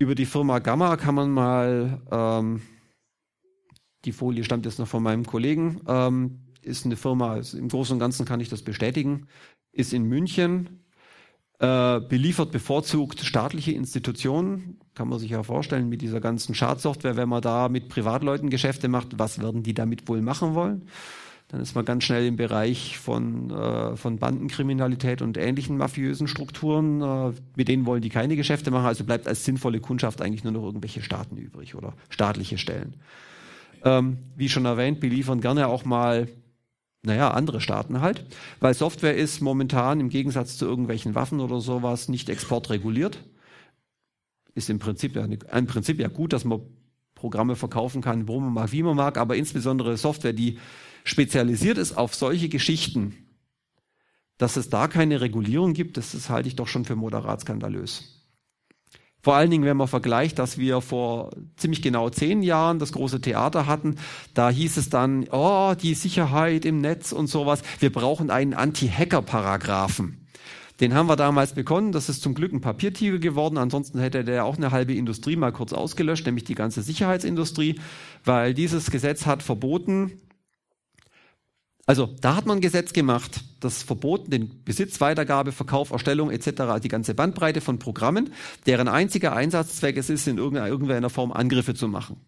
[0.00, 2.62] Über die Firma Gamma kann man mal, ähm,
[4.06, 7.92] die Folie stammt jetzt noch von meinem Kollegen, ähm, ist eine Firma, ist, im Großen
[7.92, 9.26] und Ganzen kann ich das bestätigen,
[9.72, 10.86] ist in München,
[11.58, 14.80] äh, beliefert bevorzugt staatliche Institutionen.
[14.94, 18.88] Kann man sich ja vorstellen, mit dieser ganzen Schadsoftware, wenn man da mit Privatleuten Geschäfte
[18.88, 20.88] macht, was werden die damit wohl machen wollen?
[21.50, 27.02] Dann ist man ganz schnell im Bereich von, äh, von Bandenkriminalität und ähnlichen mafiösen Strukturen.
[27.02, 30.52] Äh, mit denen wollen die keine Geschäfte machen, also bleibt als sinnvolle Kundschaft eigentlich nur
[30.52, 32.94] noch irgendwelche Staaten übrig oder staatliche Stellen.
[33.84, 36.28] Ähm, wie schon erwähnt, beliefern gerne auch mal
[37.02, 38.24] naja, andere Staaten halt,
[38.60, 43.24] weil Software ist momentan im Gegensatz zu irgendwelchen Waffen oder sowas nicht exportreguliert.
[44.54, 46.60] Ist im Prinzip ja, im Prinzip ja gut, dass man
[47.14, 50.58] Programme verkaufen kann, wo man mag, wie man mag, aber insbesondere Software, die
[51.04, 53.14] spezialisiert ist auf solche Geschichten,
[54.38, 58.20] dass es da keine Regulierung gibt, das, das halte ich doch schon für moderat skandalös.
[59.22, 63.20] Vor allen Dingen, wenn man vergleicht, dass wir vor ziemlich genau zehn Jahren das große
[63.20, 63.96] Theater hatten,
[64.32, 70.26] da hieß es dann, oh, die Sicherheit im Netz und sowas, wir brauchen einen Anti-Hacker-Paragraphen.
[70.80, 74.46] Den haben wir damals bekommen, das ist zum Glück ein Papiertiger geworden, ansonsten hätte der
[74.46, 77.78] auch eine halbe Industrie mal kurz ausgelöscht, nämlich die ganze Sicherheitsindustrie,
[78.24, 80.12] weil dieses Gesetz hat verboten,
[81.90, 86.80] also da hat man ein Gesetz gemacht, das verboten den Besitz, Weitergabe, Verkauf, Erstellung etc.,
[86.80, 88.32] die ganze Bandbreite von Programmen,
[88.64, 92.20] deren einziger Einsatzzweck es ist, in irgendeiner Form Angriffe zu machen.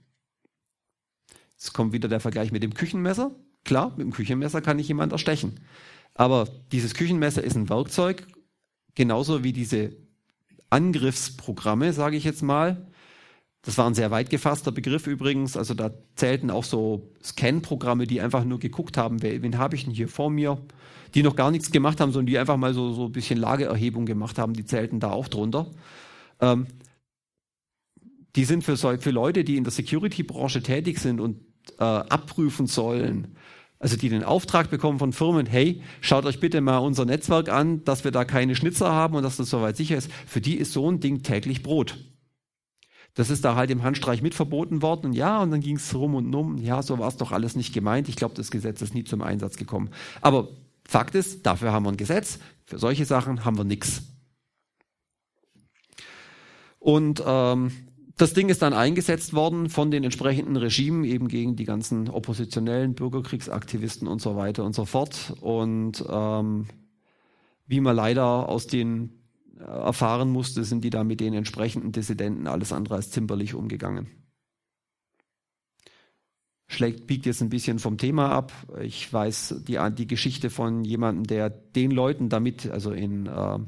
[1.52, 3.36] Jetzt kommt wieder der Vergleich mit dem Küchenmesser.
[3.64, 5.60] Klar, mit dem Küchenmesser kann ich jemand erstechen.
[6.12, 8.26] Aber dieses Küchenmesser ist ein Werkzeug,
[8.96, 9.92] genauso wie diese
[10.70, 12.88] Angriffsprogramme, sage ich jetzt mal,
[13.62, 15.56] das war ein sehr weit gefasster Begriff übrigens.
[15.56, 19.94] Also da zählten auch so Scan-Programme, die einfach nur geguckt haben, wen habe ich denn
[19.94, 20.58] hier vor mir,
[21.14, 24.04] die noch gar nichts gemacht haben, sondern die einfach mal so, so ein bisschen Lageerhebung
[24.04, 25.70] gemacht haben, die zählten da auch drunter.
[26.40, 26.66] Ähm,
[28.34, 31.40] die sind für, für Leute, die in der Security-Branche tätig sind und
[31.78, 33.36] äh, abprüfen sollen,
[33.78, 37.84] also die den Auftrag bekommen von Firmen, hey, schaut euch bitte mal unser Netzwerk an,
[37.84, 40.10] dass wir da keine Schnitzer haben und dass das soweit sicher ist.
[40.26, 42.11] Für die ist so ein Ding täglich Brot.
[43.14, 45.06] Das ist da halt im Handstreich mit verboten worden.
[45.06, 46.56] Und ja, und dann ging es rum und um.
[46.58, 48.08] Ja, so war es doch alles nicht gemeint.
[48.08, 49.90] Ich glaube, das Gesetz ist nie zum Einsatz gekommen.
[50.20, 50.48] Aber
[50.84, 52.38] Fakt ist, dafür haben wir ein Gesetz.
[52.64, 54.02] Für solche Sachen haben wir nichts.
[56.78, 57.70] Und ähm,
[58.16, 62.94] das Ding ist dann eingesetzt worden von den entsprechenden Regimen eben gegen die ganzen oppositionellen
[62.94, 65.34] Bürgerkriegsaktivisten und so weiter und so fort.
[65.40, 66.66] Und ähm,
[67.66, 69.21] wie man leider aus den
[69.58, 74.08] erfahren musste, sind die da mit den entsprechenden Dissidenten alles andere als zimperlich umgegangen.
[76.68, 78.52] Schlägt, biegt jetzt ein bisschen vom Thema ab.
[78.80, 83.58] Ich weiß die, die Geschichte von jemandem, der den Leuten damit, also in äh,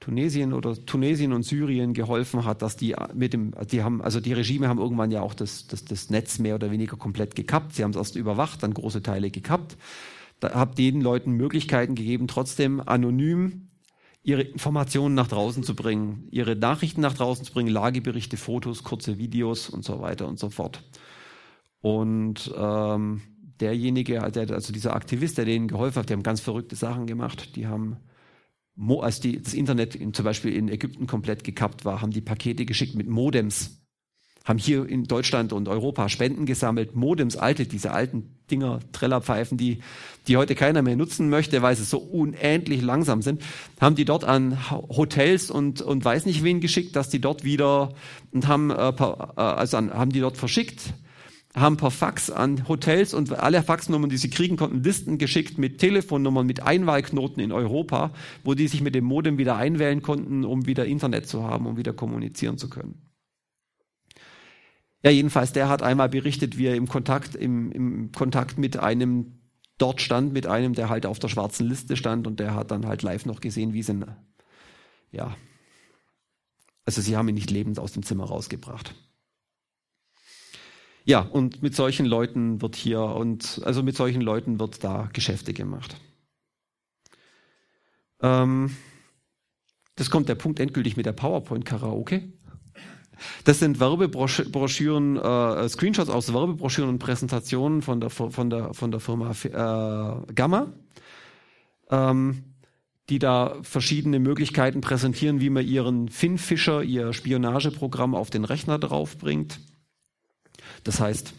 [0.00, 4.32] Tunesien oder Tunesien und Syrien geholfen hat, dass die mit dem, die haben, also die
[4.32, 7.74] Regime haben irgendwann ja auch das, das, das Netz mehr oder weniger komplett gekappt.
[7.74, 9.76] Sie haben es erst überwacht, dann große Teile gekappt.
[10.40, 13.65] Da habe den Leuten Möglichkeiten gegeben, trotzdem anonym
[14.26, 19.18] ihre Informationen nach draußen zu bringen, ihre Nachrichten nach draußen zu bringen, Lageberichte, Fotos, kurze
[19.18, 20.82] Videos und so weiter und so fort.
[21.80, 23.22] Und ähm,
[23.60, 27.54] derjenige, also dieser Aktivist, der denen geholfen hat, die haben ganz verrückte Sachen gemacht.
[27.54, 27.98] Die haben,
[29.00, 32.66] als die, das Internet in, zum Beispiel in Ägypten komplett gekappt war, haben die Pakete
[32.66, 33.85] geschickt mit Modems
[34.46, 39.80] haben hier in Deutschland und Europa Spenden gesammelt, Modems, alte, diese alten Dinger, Trellerpfeifen, die,
[40.28, 43.42] die heute keiner mehr nutzen möchte, weil sie so unendlich langsam sind,
[43.80, 47.92] haben die dort an Hotels und, und weiß nicht wen geschickt, dass die dort wieder,
[48.30, 50.94] und haben, äh, äh, also an, haben die dort verschickt,
[51.56, 55.78] haben per Fax an Hotels und alle Faxnummern, die sie kriegen konnten, Listen geschickt mit
[55.78, 58.12] Telefonnummern, mit Einwahlknoten in Europa,
[58.44, 61.76] wo die sich mit dem Modem wieder einwählen konnten, um wieder Internet zu haben, um
[61.76, 63.05] wieder kommunizieren zu können.
[65.06, 69.38] Ja, jedenfalls, der hat einmal berichtet, wie er im Kontakt, im, im Kontakt mit einem
[69.78, 72.86] dort stand, mit einem, der halt auf der schwarzen Liste stand und der hat dann
[72.86, 74.04] halt live noch gesehen, wie sie,
[75.12, 75.36] ja,
[76.84, 78.96] also sie haben ihn nicht lebend aus dem Zimmer rausgebracht.
[81.04, 85.52] Ja, und mit solchen Leuten wird hier und also mit solchen Leuten wird da Geschäfte
[85.52, 85.96] gemacht.
[88.20, 88.76] Ähm,
[89.94, 92.32] das kommt der Punkt endgültig mit der PowerPoint-Karaoke.
[93.44, 99.00] Das sind Werbebroschüren, äh, Screenshots aus Werbebroschüren und Präsentationen von der, von der, von der
[99.00, 100.72] Firma äh, Gamma,
[101.90, 102.44] ähm,
[103.08, 109.60] die da verschiedene Möglichkeiten präsentieren, wie man ihren Finfisher, ihr Spionageprogramm auf den Rechner draufbringt.
[110.84, 111.34] Das heißt,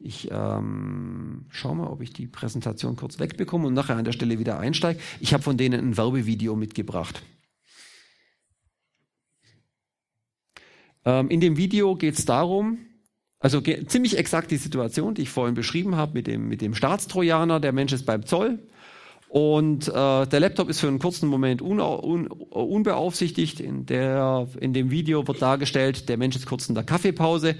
[0.00, 4.38] ich ähm, schaue mal, ob ich die Präsentation kurz wegbekomme und nachher an der Stelle
[4.38, 5.00] wieder einsteige.
[5.20, 7.22] Ich habe von denen ein Werbevideo mitgebracht.
[11.08, 12.80] Ähm, in dem Video geht es darum,
[13.40, 17.60] also ziemlich exakt die Situation, die ich vorhin beschrieben habe mit dem, mit dem Staatstrojaner.
[17.60, 18.58] Der Mensch ist beim Zoll
[19.30, 23.60] und äh, der Laptop ist für einen kurzen Moment un, un, unbeaufsichtigt.
[23.60, 27.54] In, der, in dem Video wird dargestellt, der Mensch ist kurz in der Kaffeepause,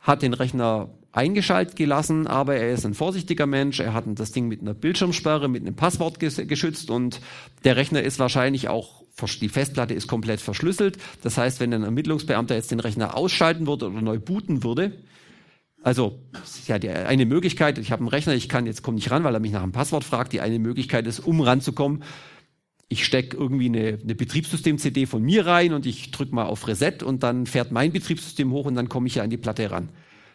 [0.00, 3.80] hat den Rechner eingeschaltet gelassen, aber er ist ein vorsichtiger Mensch.
[3.80, 7.20] Er hat das Ding mit einer Bildschirmsperre, mit einem Passwort geschützt und
[7.64, 9.05] der Rechner ist wahrscheinlich auch
[9.40, 10.98] die Festplatte ist komplett verschlüsselt.
[11.22, 14.92] Das heißt, wenn ein Ermittlungsbeamter jetzt den Rechner ausschalten würde oder neu booten würde,
[15.82, 16.18] also
[16.66, 19.34] ja die eine Möglichkeit, ich habe einen Rechner, ich kann jetzt komme nicht ran, weil
[19.34, 20.32] er mich nach einem Passwort fragt.
[20.32, 22.02] Die eine Möglichkeit ist, um ranzukommen,
[22.88, 27.02] ich stecke irgendwie eine, eine Betriebssystem-CD von mir rein und ich drücke mal auf Reset
[27.02, 29.88] und dann fährt mein Betriebssystem hoch und dann komme ich ja an die Platte ran.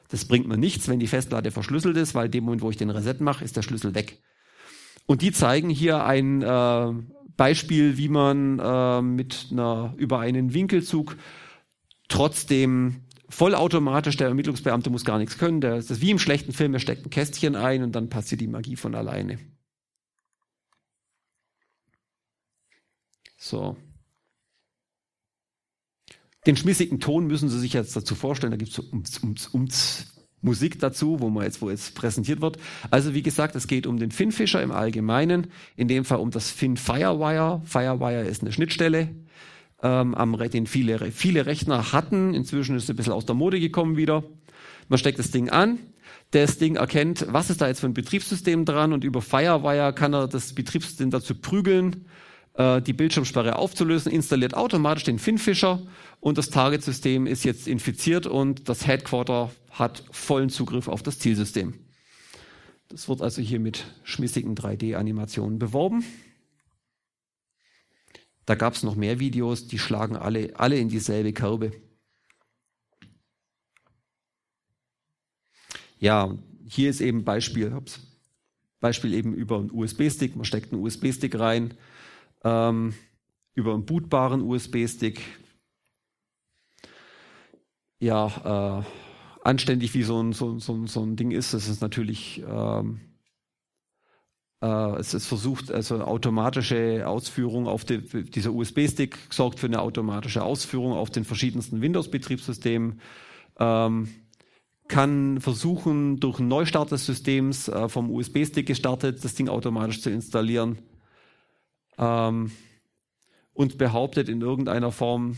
[0.10, 2.90] Das bringt mir nichts, wenn die Festplatte verschlüsselt ist, weil dem Moment, wo ich den
[2.90, 4.22] Reset mache, ist der Schlüssel weg.
[5.06, 6.94] Und die zeigen hier ein äh,
[7.38, 11.18] Beispiel, wie man äh, mit einer über einen Winkelzug
[12.08, 15.62] trotzdem vollautomatisch, der Ermittlungsbeamte muss gar nichts können.
[15.62, 18.42] Der, das ist wie im schlechten Film, er steckt ein Kästchen ein und dann passiert
[18.42, 19.40] die Magie von alleine.
[23.38, 23.78] So.
[26.46, 29.54] Den schmissigen Ton müssen Sie sich jetzt dazu vorstellen, da gibt es so ums, ums,
[29.54, 32.58] ums Musik dazu, wo man jetzt, wo jetzt präsentiert wird.
[32.90, 36.50] Also wie gesagt, es geht um den Finfisher im Allgemeinen, in dem Fall um das
[36.52, 37.62] Fin Firewire.
[37.66, 39.10] Firewire ist eine Schnittstelle,
[39.84, 42.34] ähm, am, den viele, viele Rechner hatten.
[42.34, 44.24] Inzwischen ist es ein bisschen aus der Mode gekommen wieder.
[44.90, 45.80] Man steckt das Ding an,
[46.32, 50.14] das Ding erkennt, was ist da jetzt für ein Betriebssystem dran und über Firewire kann
[50.14, 52.06] er das Betriebssystem dazu prügeln,
[52.54, 55.82] äh, die Bildschirmsperre aufzulösen, installiert automatisch den Finfisher
[56.20, 61.74] und das Target-System ist jetzt infiziert und das Headquarter hat vollen Zugriff auf das Zielsystem.
[62.90, 66.04] Das wird also hier mit schmissigen 3D-Animationen beworben.
[68.46, 71.72] Da gab es noch mehr Videos, die schlagen alle, alle in dieselbe Kerbe.
[76.00, 76.38] Ja,
[76.68, 77.74] hier ist eben Beispiel,
[78.82, 80.36] Beispiel eben über einen USB-Stick.
[80.36, 81.76] Man steckt einen USB-Stick rein,
[82.44, 82.94] ähm,
[83.54, 85.22] über einen bootbaren USB-Stick.
[88.00, 88.84] Ja, äh,
[89.44, 93.02] anständig wie so ein, so, so, so ein Ding ist, das ist natürlich ähm,
[94.62, 100.44] äh, es ist versucht, also automatische Ausführung auf die, dieser USB-Stick sorgt für eine automatische
[100.44, 103.02] Ausführung auf den verschiedensten Windows-Betriebssystemen.
[103.60, 104.10] Ähm,
[104.88, 110.10] kann versuchen, durch einen Neustart des Systems äh, vom USB-Stick gestartet, das Ding automatisch zu
[110.10, 110.80] installieren.
[112.02, 112.52] Ähm,
[113.54, 115.38] und behauptet in irgendeiner Form,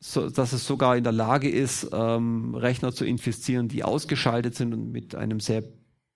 [0.00, 4.72] so, dass es sogar in der Lage ist, ähm, Rechner zu infizieren, die ausgeschaltet sind
[4.72, 5.62] und mit einem sehr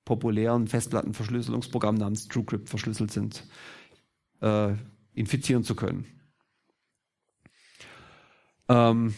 [0.04, 3.44] populären Festplattenverschlüsselungsprogramm namens TrueCrypt verschlüsselt sind,
[4.40, 4.74] äh,
[5.12, 6.06] infizieren zu können.
[8.68, 9.14] Ähm,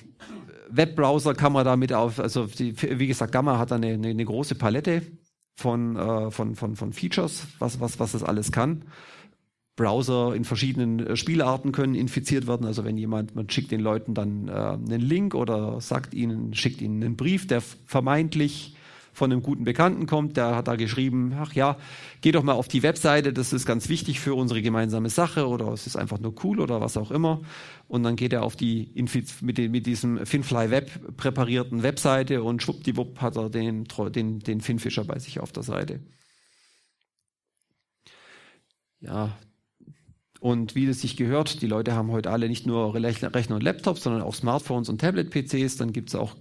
[0.68, 4.56] Webbrowser kann man damit auf, also die, wie gesagt, Gamma hat eine, eine, eine große
[4.56, 5.02] Palette
[5.54, 8.84] von, äh, von, von, von Features, was, was, was das alles kann.
[9.76, 12.66] Browser in verschiedenen äh, Spielarten können infiziert werden.
[12.66, 16.80] Also wenn jemand, man schickt den Leuten dann äh, einen Link oder sagt ihnen, schickt
[16.80, 18.74] ihnen einen Brief, der vermeintlich
[19.12, 21.78] von einem guten Bekannten kommt, der hat da geschrieben, ach ja,
[22.20, 25.68] geh doch mal auf die Webseite, das ist ganz wichtig für unsere gemeinsame Sache oder
[25.68, 27.40] es ist einfach nur cool oder was auch immer.
[27.88, 28.92] Und dann geht er auf die
[29.40, 34.60] mit, den, mit diesem Finfly Web präparierten Webseite und schwuppdiwupp hat er den, den, den
[34.60, 36.00] Finfischer bei sich auf der Seite.
[39.00, 39.38] Ja,
[40.46, 44.04] und wie es sich gehört, die Leute haben heute alle nicht nur Rechner und Laptops,
[44.04, 45.76] sondern auch Smartphones und Tablet-PCs.
[45.76, 46.36] Dann gibt es auch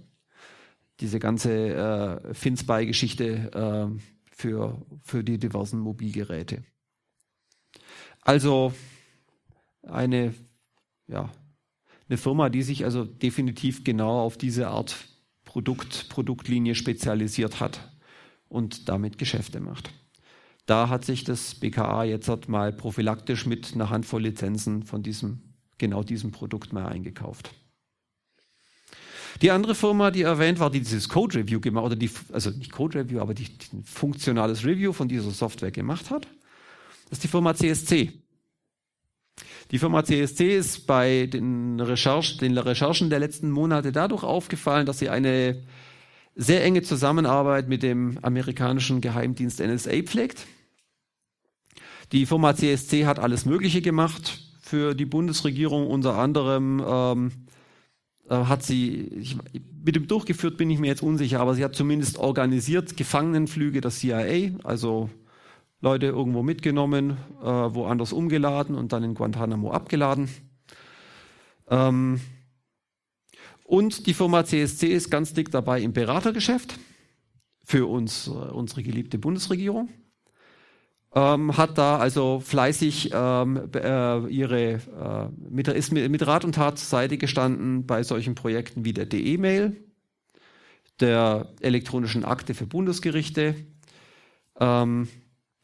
[1.00, 4.00] diese ganze äh, FinSpy-Geschichte äh,
[4.30, 6.62] für, für die diversen Mobilgeräte.
[8.20, 8.72] Also
[9.82, 10.34] eine,
[11.08, 11.32] ja,
[12.08, 14.94] eine Firma, die sich also definitiv genau auf diese Art
[15.44, 17.92] Produkt, Produktlinie spezialisiert hat
[18.48, 19.90] und damit Geschäfte macht.
[20.66, 25.40] Da hat sich das BKA jetzt mal prophylaktisch mit einer Handvoll Lizenzen von diesem,
[25.78, 27.50] genau diesem Produkt mal eingekauft.
[29.42, 32.72] Die andere Firma, die erwähnt war, die dieses Code Review gemacht, oder die, also nicht
[32.72, 36.26] Code Review, aber die, die funktionales Review von dieser Software gemacht hat,
[37.10, 38.12] ist die Firma CSC.
[39.70, 44.98] Die Firma CSC ist bei den, Recherch, den Recherchen der letzten Monate dadurch aufgefallen, dass
[44.98, 45.62] sie eine
[46.34, 50.46] sehr enge Zusammenarbeit mit dem amerikanischen Geheimdienst NSA pflegt.
[52.12, 57.32] Die Firma CSC hat alles Mögliche gemacht für die Bundesregierung, unter anderem ähm,
[58.28, 59.36] äh, hat sie, ich,
[59.84, 63.90] mit dem durchgeführt bin ich mir jetzt unsicher, aber sie hat zumindest organisiert Gefangenenflüge der
[63.90, 65.10] CIA, also
[65.80, 70.28] Leute irgendwo mitgenommen, äh, woanders umgeladen und dann in Guantanamo abgeladen.
[71.68, 72.20] Ähm,
[73.64, 76.78] und die Firma CSC ist ganz dick dabei im Beratergeschäft
[77.64, 79.88] für uns, äh, unsere geliebte Bundesregierung.
[81.16, 86.78] Ähm, hat da also fleißig ähm, äh, ihre äh, mit, ist mit Rat und Tat
[86.78, 89.74] zur Seite gestanden bei solchen Projekten wie der DE-Mail,
[91.00, 93.54] der elektronischen Akte für Bundesgerichte,
[94.60, 95.08] ähm,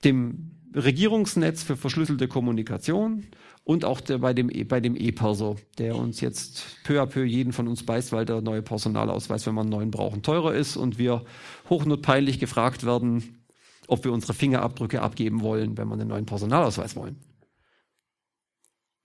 [0.05, 3.24] dem Regierungsnetz für verschlüsselte Kommunikation
[3.62, 7.24] und auch der, bei dem e, bei dem E-Perso, der uns jetzt peu à peu
[7.24, 10.78] jeden von uns beißt, weil der neue Personalausweis, wenn man einen neuen brauchen, teurer ist
[10.78, 11.24] und wir
[11.68, 13.41] hochnotpeinlich gefragt werden,
[13.89, 17.16] ob wir unsere Fingerabdrücke abgeben wollen, wenn wir einen neuen Personalausweis wollen.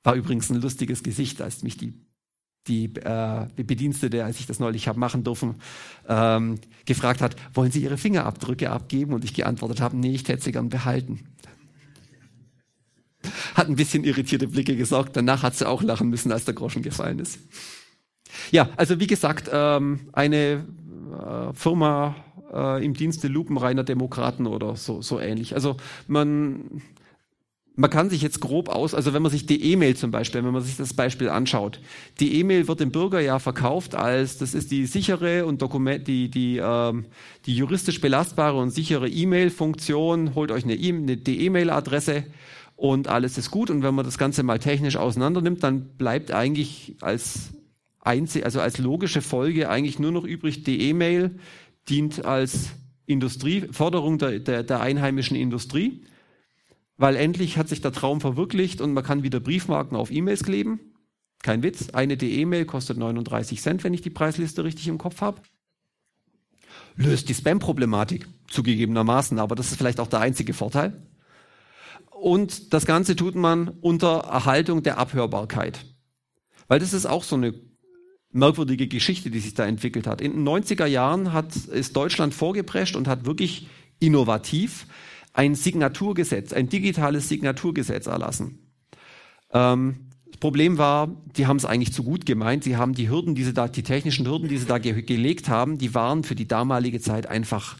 [0.03, 2.07] War übrigens ein lustiges Gesicht, als mich die
[2.67, 5.55] die äh, Bedienstete, als ich das neulich habe machen dürfen,
[6.07, 9.13] ähm, gefragt hat, wollen Sie Ihre Fingerabdrücke abgeben?
[9.13, 11.21] Und ich geantwortet habe, nee, ich hätte sie gern behalten.
[13.55, 15.15] Hat ein bisschen irritierte Blicke gesorgt.
[15.15, 17.39] Danach hat sie auch lachen müssen, als der Groschen gefallen ist.
[18.51, 20.65] Ja, also wie gesagt, ähm, eine
[21.11, 22.15] äh, Firma
[22.53, 25.53] äh, im Dienste lupenreiner Demokraten oder so, so ähnlich.
[25.53, 25.77] Also
[26.07, 26.81] man
[27.79, 30.51] man kann sich jetzt grob aus, also wenn man sich die E-Mail zum Beispiel, wenn
[30.51, 31.79] man sich das Beispiel anschaut,
[32.19, 36.27] die E-Mail wird dem Bürger ja verkauft als, das ist die sichere und Dokument, die,
[36.29, 37.05] die, ähm,
[37.45, 42.23] die juristisch belastbare und sichere E-Mail-Funktion, holt euch eine e E-Mail-Adresse
[42.75, 43.69] und alles ist gut.
[43.69, 47.51] Und wenn man das Ganze mal technisch auseinander nimmt, dann bleibt eigentlich als
[47.99, 51.37] einzig, also als logische Folge eigentlich nur noch übrig, die E-Mail
[51.89, 52.71] dient als
[53.05, 56.03] Industrie, Förderung der, der, der einheimischen Industrie
[56.97, 60.79] weil endlich hat sich der Traum verwirklicht und man kann wieder Briefmarken auf E-Mails kleben.
[61.43, 65.41] Kein Witz, eine E-Mail kostet 39 Cent, wenn ich die Preisliste richtig im Kopf habe.
[66.95, 71.07] Löst die Spam-Problematik, zugegebenermaßen, aber das ist vielleicht auch der einzige Vorteil.
[72.09, 75.85] Und das Ganze tut man unter Erhaltung der Abhörbarkeit.
[76.67, 77.53] Weil das ist auch so eine
[78.31, 80.21] merkwürdige Geschichte, die sich da entwickelt hat.
[80.21, 83.67] In den 90er Jahren hat, ist Deutschland vorgeprescht und hat wirklich
[83.99, 84.85] innovativ
[85.33, 88.59] ein Signaturgesetz, ein digitales Signaturgesetz erlassen.
[89.51, 92.63] Ähm, das Problem war, die haben es eigentlich zu gut gemeint.
[92.63, 95.49] Sie haben die Hürden, die sie da, die technischen Hürden, die sie da ge gelegt
[95.49, 97.77] haben, die waren für die damalige Zeit einfach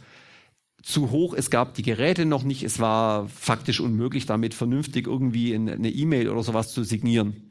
[0.81, 1.33] zu hoch.
[1.35, 2.63] Es gab die Geräte noch nicht.
[2.63, 7.46] Es war faktisch unmöglich, damit vernünftig irgendwie eine E-Mail oder sowas zu signieren.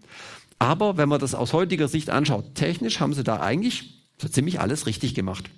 [0.58, 4.60] Aber wenn man das aus heutiger Sicht anschaut, technisch haben sie da eigentlich so ziemlich
[4.60, 5.50] alles richtig gemacht.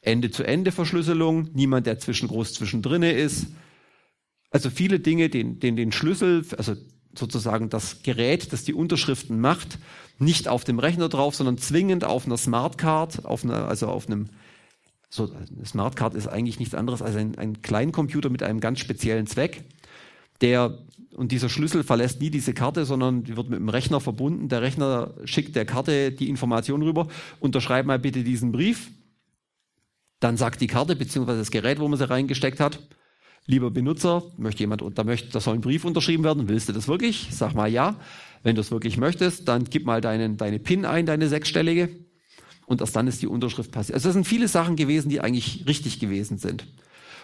[0.00, 3.48] Ende-zu-Ende-Verschlüsselung, niemand, der zwischen groß zwischendrin ist,
[4.50, 6.74] also viele Dinge, den, den, den Schlüssel, also
[7.16, 9.78] sozusagen das Gerät, das die Unterschriften macht,
[10.18, 14.30] nicht auf dem Rechner drauf, sondern zwingend auf einer Smartcard, auf einer, also auf einem,
[15.10, 19.26] so, eine Smartcard ist eigentlich nichts anderes als ein, ein Kleincomputer mit einem ganz speziellen
[19.26, 19.64] Zweck,
[20.40, 20.78] der,
[21.14, 24.48] und dieser Schlüssel verlässt nie diese Karte, sondern die wird mit dem Rechner verbunden.
[24.48, 27.08] Der Rechner schickt der Karte die Information rüber,
[27.40, 28.90] unterschreib mal bitte diesen Brief.
[30.20, 32.80] Dann sagt die Karte, beziehungsweise das Gerät, wo man sie reingesteckt hat,
[33.46, 36.88] lieber Benutzer, möchte jemand, da möchte, da soll ein Brief unterschrieben werden, willst du das
[36.88, 37.28] wirklich?
[37.30, 37.96] Sag mal ja.
[38.42, 41.88] Wenn du es wirklich möchtest, dann gib mal deinen, deine PIN ein, deine sechsstellige.
[42.66, 43.94] Und erst dann ist die Unterschrift passiert.
[43.94, 46.66] Also das sind viele Sachen gewesen, die eigentlich richtig gewesen sind.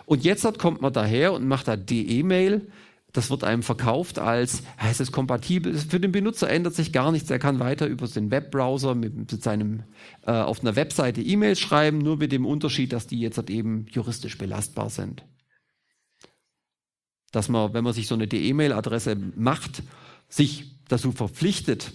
[0.07, 2.69] Und jetzt kommt man daher und macht da DE-Mail.
[3.15, 5.73] Das wird einem verkauft als, es ist kompatibel.
[5.75, 7.31] Für den Benutzer ändert sich gar nichts.
[7.31, 9.85] Er kann weiter über den Webbrowser mit, mit seinem,
[10.27, 13.87] äh, auf einer Webseite E-Mails schreiben, nur mit dem Unterschied, dass die jetzt halt eben
[13.91, 15.25] juristisch belastbar sind
[17.35, 19.83] dass man, wenn man sich so eine E-Mail-Adresse macht,
[20.29, 21.93] sich dazu verpflichtet,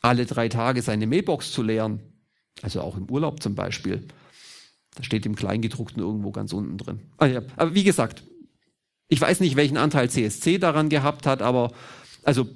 [0.00, 2.00] alle drei Tage seine Mailbox zu leeren.
[2.62, 4.06] Also auch im Urlaub zum Beispiel.
[4.94, 7.00] Das steht im Kleingedruckten irgendwo ganz unten drin.
[7.18, 7.42] Ah, ja.
[7.56, 8.22] Aber wie gesagt,
[9.10, 11.72] ich weiß nicht, welchen Anteil CSC daran gehabt hat, aber
[12.22, 12.48] also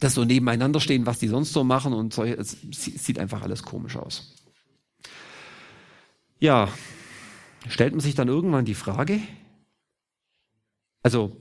[0.00, 3.62] das so nebeneinander stehen, was die sonst so machen und so, es sieht einfach alles
[3.62, 4.34] komisch aus.
[6.40, 6.68] Ja,
[7.68, 9.20] stellt man sich dann irgendwann die Frage,
[11.02, 11.36] also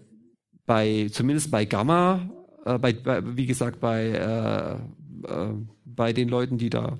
[0.66, 2.30] bei, zumindest bei Gamma,
[2.66, 4.74] äh, bei, bei, wie gesagt, bei, äh,
[5.28, 5.54] äh,
[5.86, 6.98] bei den Leuten, die da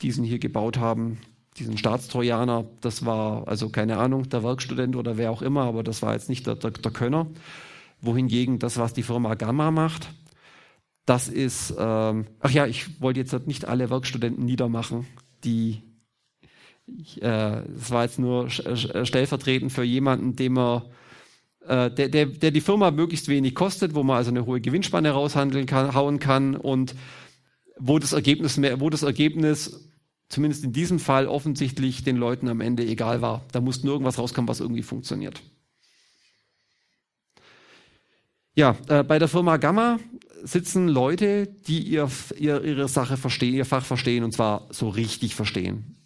[0.00, 1.18] diesen hier gebaut haben,
[1.58, 6.02] diesen Staatstrojaner, das war also keine Ahnung, der Werkstudent oder wer auch immer, aber das
[6.02, 7.26] war jetzt nicht der, der, der Könner.
[8.00, 10.08] Wohingegen das, was die Firma Gamma macht,
[11.04, 15.06] das ist, ähm, ach ja, ich wollte jetzt nicht alle Werkstudenten niedermachen,
[15.44, 15.82] die,
[16.86, 20.86] ich, äh, das war jetzt nur stellvertretend für jemanden, dem er
[21.66, 25.10] äh, der, der, der die Firma möglichst wenig kostet, wo man also eine hohe Gewinnspanne
[25.10, 26.94] raushandeln kann, hauen kann und
[27.78, 29.89] wo das Ergebnis mehr, wo das Ergebnis
[30.30, 33.44] zumindest in diesem Fall offensichtlich den Leuten am Ende egal war.
[33.52, 35.42] Da musste nur irgendwas rauskommen, was irgendwie funktioniert.
[38.54, 39.98] Ja, äh, bei der Firma Gamma
[40.42, 42.08] sitzen Leute, die ihr,
[42.38, 45.96] ihr, ihre Sache verstehen, ihr Fach verstehen und zwar so richtig verstehen.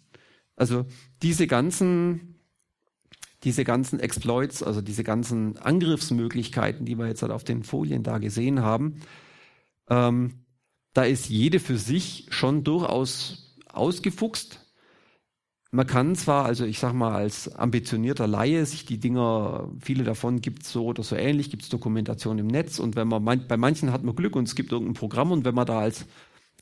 [0.55, 0.85] Also
[1.21, 2.39] diese ganzen,
[3.43, 8.17] diese ganzen Exploits, also diese ganzen Angriffsmöglichkeiten, die wir jetzt halt auf den Folien da
[8.17, 9.01] gesehen haben,
[9.89, 10.45] ähm,
[10.93, 13.44] da ist jede für sich schon durchaus
[13.77, 14.61] ausgefuchst.
[15.71, 20.39] Man kann zwar, also ich sag mal, als ambitionierter Laie sich die Dinger, viele davon
[20.39, 23.57] gibt es so oder so ähnlich, gibt es Dokumentation im Netz und wenn man bei
[23.57, 26.05] manchen hat man Glück und es gibt irgendein Programm und wenn man da als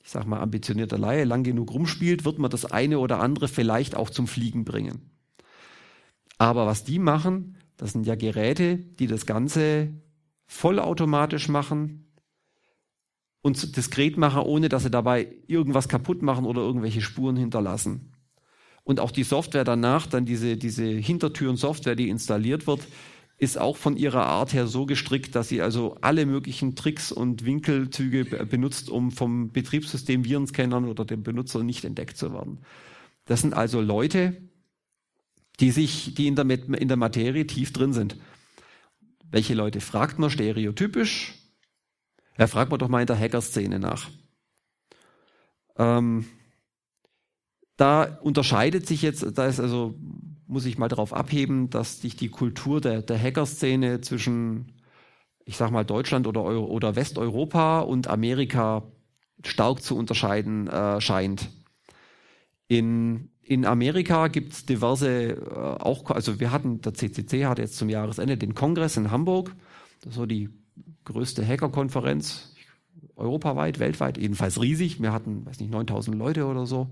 [0.03, 3.95] ich sag mal, ambitionierter Laie lang genug rumspielt, wird man das eine oder andere vielleicht
[3.95, 5.09] auch zum Fliegen bringen.
[6.37, 9.93] Aber was die machen, das sind ja Geräte, die das Ganze
[10.45, 12.02] vollautomatisch machen
[13.43, 18.13] und diskret machen, ohne dass sie dabei irgendwas kaputt machen oder irgendwelche Spuren hinterlassen.
[18.85, 22.87] Und auch die Software danach, dann diese, diese Hintertüren-Software, die installiert wird,
[23.37, 27.45] ist auch von ihrer Art her so gestrickt, dass sie also alle möglichen Tricks und
[27.45, 32.59] Winkelzüge benutzt, um vom Betriebssystem Virenscannern oder dem Benutzer nicht entdeckt zu werden.
[33.25, 34.37] Das sind also Leute,
[35.59, 38.15] die sich, die in der, in der Materie tief drin sind.
[39.29, 41.42] Welche Leute fragt man stereotypisch?
[42.37, 44.09] Ja, fragt man doch mal in der Hacker-Szene nach.
[45.77, 46.25] Ähm,
[47.77, 49.95] da unterscheidet sich jetzt, da ist also
[50.47, 54.73] muss ich mal darauf abheben, dass sich die Kultur der, der Hacker-Szene zwischen,
[55.45, 58.83] ich sag mal, Deutschland oder, Euro, oder Westeuropa und Amerika
[59.43, 61.49] stark zu unterscheiden äh, scheint.
[62.67, 65.35] In, in Amerika gibt es diverse, äh,
[65.81, 69.55] auch, also wir hatten, der CCC hatte jetzt zum Jahresende den Kongress in Hamburg,
[70.07, 70.49] so die
[71.05, 72.55] größte Hacker-Konferenz,
[73.15, 75.01] europaweit, weltweit, jedenfalls riesig.
[75.01, 76.89] Wir hatten, weiß nicht, 9000 Leute oder so.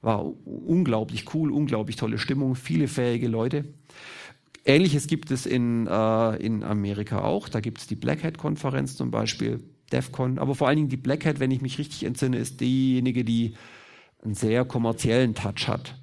[0.00, 3.64] War unglaublich cool, unglaublich tolle Stimmung, viele fähige Leute.
[4.64, 7.48] Ähnliches gibt es in, äh, in Amerika auch.
[7.48, 9.60] Da gibt es die Black Hat-Konferenz zum Beispiel,
[9.92, 10.38] DEFCON.
[10.38, 13.54] Aber vor allen Dingen die Black Hat, wenn ich mich richtig entsinne, ist diejenige, die
[14.22, 15.94] einen sehr kommerziellen Touch hat.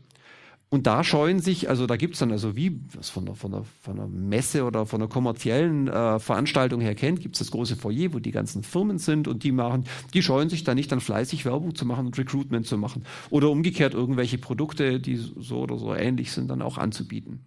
[0.70, 3.54] Und da scheuen sich, also da gibt es dann, also wie was von einer, von,
[3.54, 7.52] einer, von einer Messe oder von einer kommerziellen äh, Veranstaltung her kennt, gibt es das
[7.52, 10.92] große Foyer, wo die ganzen Firmen sind und die machen, die scheuen sich da nicht
[10.92, 13.04] dann fleißig Werbung zu machen und Recruitment zu machen.
[13.30, 17.46] Oder umgekehrt irgendwelche Produkte, die so oder so ähnlich sind, dann auch anzubieten.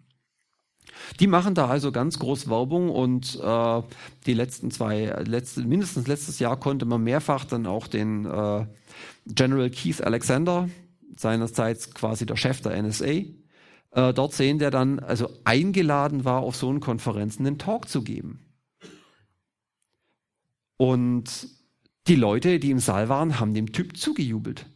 [1.21, 3.83] Die machen da also ganz groß Werbung und äh,
[4.27, 8.67] die letzten zwei, letzte, mindestens letztes Jahr konnte man mehrfach dann auch den äh,
[9.27, 10.69] General Keith Alexander,
[11.17, 16.57] seinerseits quasi der Chef der NSA, äh, dort sehen, der dann also eingeladen war, auf
[16.57, 18.41] so einen Konferenzen einen Talk zu geben.
[20.77, 21.49] Und
[22.07, 24.67] die Leute, die im Saal waren, haben dem Typ zugejubelt.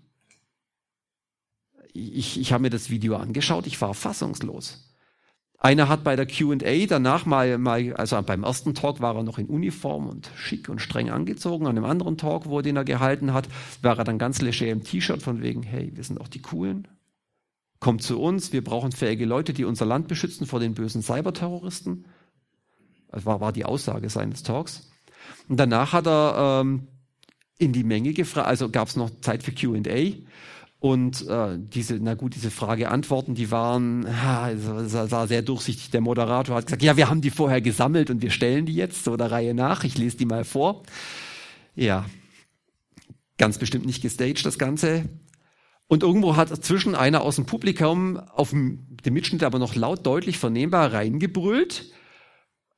[1.95, 4.92] Ich, ich habe mir das Video angeschaut, ich war fassungslos.
[5.63, 9.39] Einer hat bei der Q&A danach mal, mal, also beim ersten Talk war er noch
[9.39, 11.69] in Uniform und schick und streng angezogen.
[11.69, 13.47] An dem anderen Talk, wo den er gehalten hat,
[13.81, 16.89] war er dann ganz leger im T-Shirt von wegen, hey, wir sind auch die Coolen.
[17.79, 22.07] Kommt zu uns, wir brauchen fähige Leute, die unser Land beschützen vor den bösen Cyberterroristen.
[23.13, 24.91] Das war, war die Aussage seines Talks.
[25.49, 26.89] Und danach hat er ähm,
[27.59, 30.15] in die Menge gefragt, also gab es noch Zeit für Q&A
[30.83, 35.91] und äh, diese, na gut, diese Frage-Antworten, die waren, ja, sah sehr durchsichtig.
[35.93, 39.05] Der Moderator hat gesagt, ja, wir haben die vorher gesammelt und wir stellen die jetzt
[39.05, 39.85] so der Reihe nach.
[39.85, 40.83] Ich lese die mal vor.
[41.77, 42.07] Ja,
[43.39, 45.05] ganz bestimmt nicht gestaged, das Ganze.
[45.87, 50.05] Und irgendwo hat zwischen einer aus dem Publikum auf dem, dem Mitschnitt aber noch laut
[50.05, 51.93] deutlich vernehmbar reingebrüllt.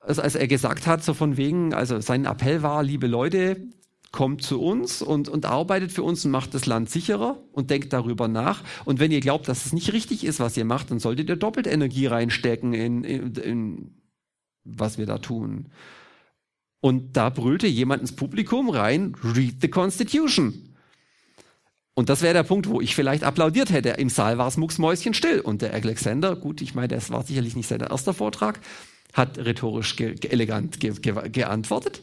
[0.01, 3.67] Also als er gesagt hat, so von wegen, also sein Appell war, liebe Leute,
[4.15, 7.93] kommt zu uns und, und arbeitet für uns und macht das Land sicherer und denkt
[7.93, 8.63] darüber nach.
[8.85, 11.37] Und wenn ihr glaubt, dass es nicht richtig ist, was ihr macht, dann solltet ihr
[11.37, 13.95] doppelt Energie reinstecken in, in, in
[14.63, 15.71] was wir da tun.
[16.81, 20.77] Und da brüllte jemand ins Publikum rein, read the Constitution.
[21.95, 23.91] Und das wäre der Punkt, wo ich vielleicht applaudiert hätte.
[23.91, 25.41] Im Saal war es mucksmäuschenstill.
[25.41, 28.61] Und der Alexander, gut, ich meine, das war sicherlich nicht sein erster Vortrag,
[29.13, 32.03] hat rhetorisch ge elegant ge ge geantwortet.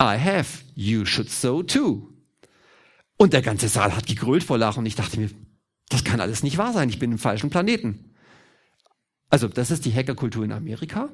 [0.00, 2.12] I have, you should so too.
[3.16, 5.30] Und der ganze Saal hat gegrölt vor Lachen und ich dachte mir,
[5.88, 8.14] das kann alles nicht wahr sein, ich bin im falschen Planeten.
[9.30, 11.08] Also das ist die Hackerkultur in Amerika.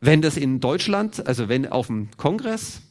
[0.00, 2.82] Wenn das in Deutschland, also wenn auf dem Kongress,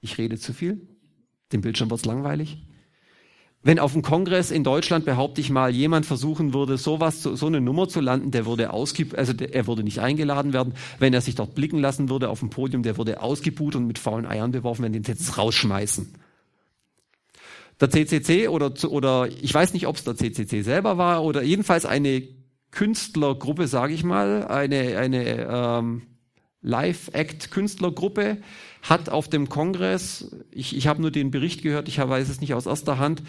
[0.00, 0.86] ich rede zu viel,
[1.52, 2.58] dem Bildschirm wird's langweilig,
[3.66, 7.60] wenn auf dem Kongress in Deutschland, behaupte ich mal, jemand versuchen würde, sowas, so, eine
[7.60, 10.74] Nummer zu landen, der würde ausge, also er würde nicht eingeladen werden.
[11.00, 13.98] Wenn er sich dort blicken lassen würde auf dem Podium, der würde ausgebuht und mit
[13.98, 16.14] faulen Eiern beworfen werden, den es rausschmeißen.
[17.80, 21.86] der CCC oder, oder ich weiß nicht, ob es der CCC selber war oder jedenfalls
[21.86, 22.22] eine
[22.70, 26.02] Künstlergruppe, sage ich mal, eine, eine ähm,
[26.66, 28.38] Live-Act-Künstlergruppe
[28.82, 32.54] hat auf dem Kongress, ich, ich habe nur den Bericht gehört, ich weiß es nicht
[32.54, 33.22] aus erster Hand,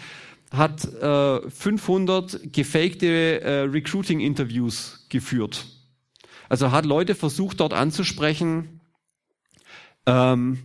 [0.50, 5.66] hat äh, 500 gefakte äh, Recruiting-Interviews geführt.
[6.48, 8.80] Also hat Leute versucht, dort anzusprechen,
[10.06, 10.58] ähm,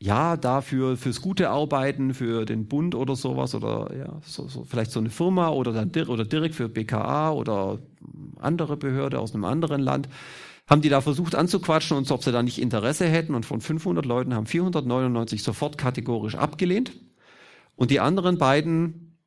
[0.00, 4.90] ja, dafür fürs gute Arbeiten, für den Bund oder sowas oder ja, so, so, vielleicht
[4.90, 7.78] so eine Firma oder dann oder direkt für BKA oder
[8.38, 10.08] andere Behörde aus einem anderen Land,
[10.66, 14.04] haben die da versucht anzuquatschen und ob sie da nicht Interesse hätten und von 500
[14.06, 16.92] Leuten haben 499 sofort kategorisch abgelehnt
[17.76, 19.18] und die anderen beiden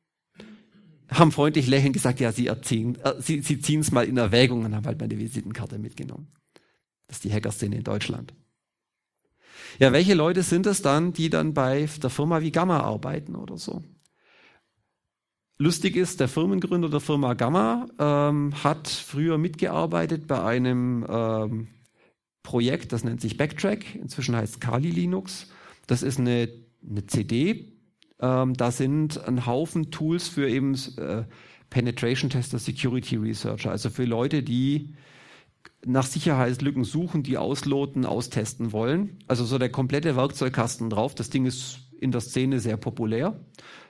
[1.10, 4.64] haben freundlich lächelnd gesagt, ja, sie, erziehen, äh, sie, sie ziehen es mal in Erwägung
[4.64, 6.28] und haben halt meine Visitenkarte mitgenommen.
[7.06, 8.34] Das ist die Hackerszene in Deutschland.
[9.78, 13.56] Ja, welche Leute sind es dann, die dann bei der Firma wie Gamma arbeiten oder
[13.56, 13.82] so?
[15.60, 21.68] Lustig ist, der Firmengründer der Firma Gamma ähm, hat früher mitgearbeitet bei einem ähm,
[22.44, 25.48] Projekt, das nennt sich Backtrack, inzwischen heißt Kali Linux.
[25.88, 26.48] Das ist eine,
[26.88, 27.72] eine CD,
[28.20, 31.24] ähm, da sind ein Haufen Tools für eben äh,
[31.70, 34.94] Penetration Tester, Security Researcher, also für Leute, die
[35.84, 39.18] nach Sicherheitslücken suchen, die ausloten, austesten wollen.
[39.26, 41.14] Also so der komplette Werkzeugkasten drauf.
[41.14, 43.40] Das Ding ist in der Szene sehr populär.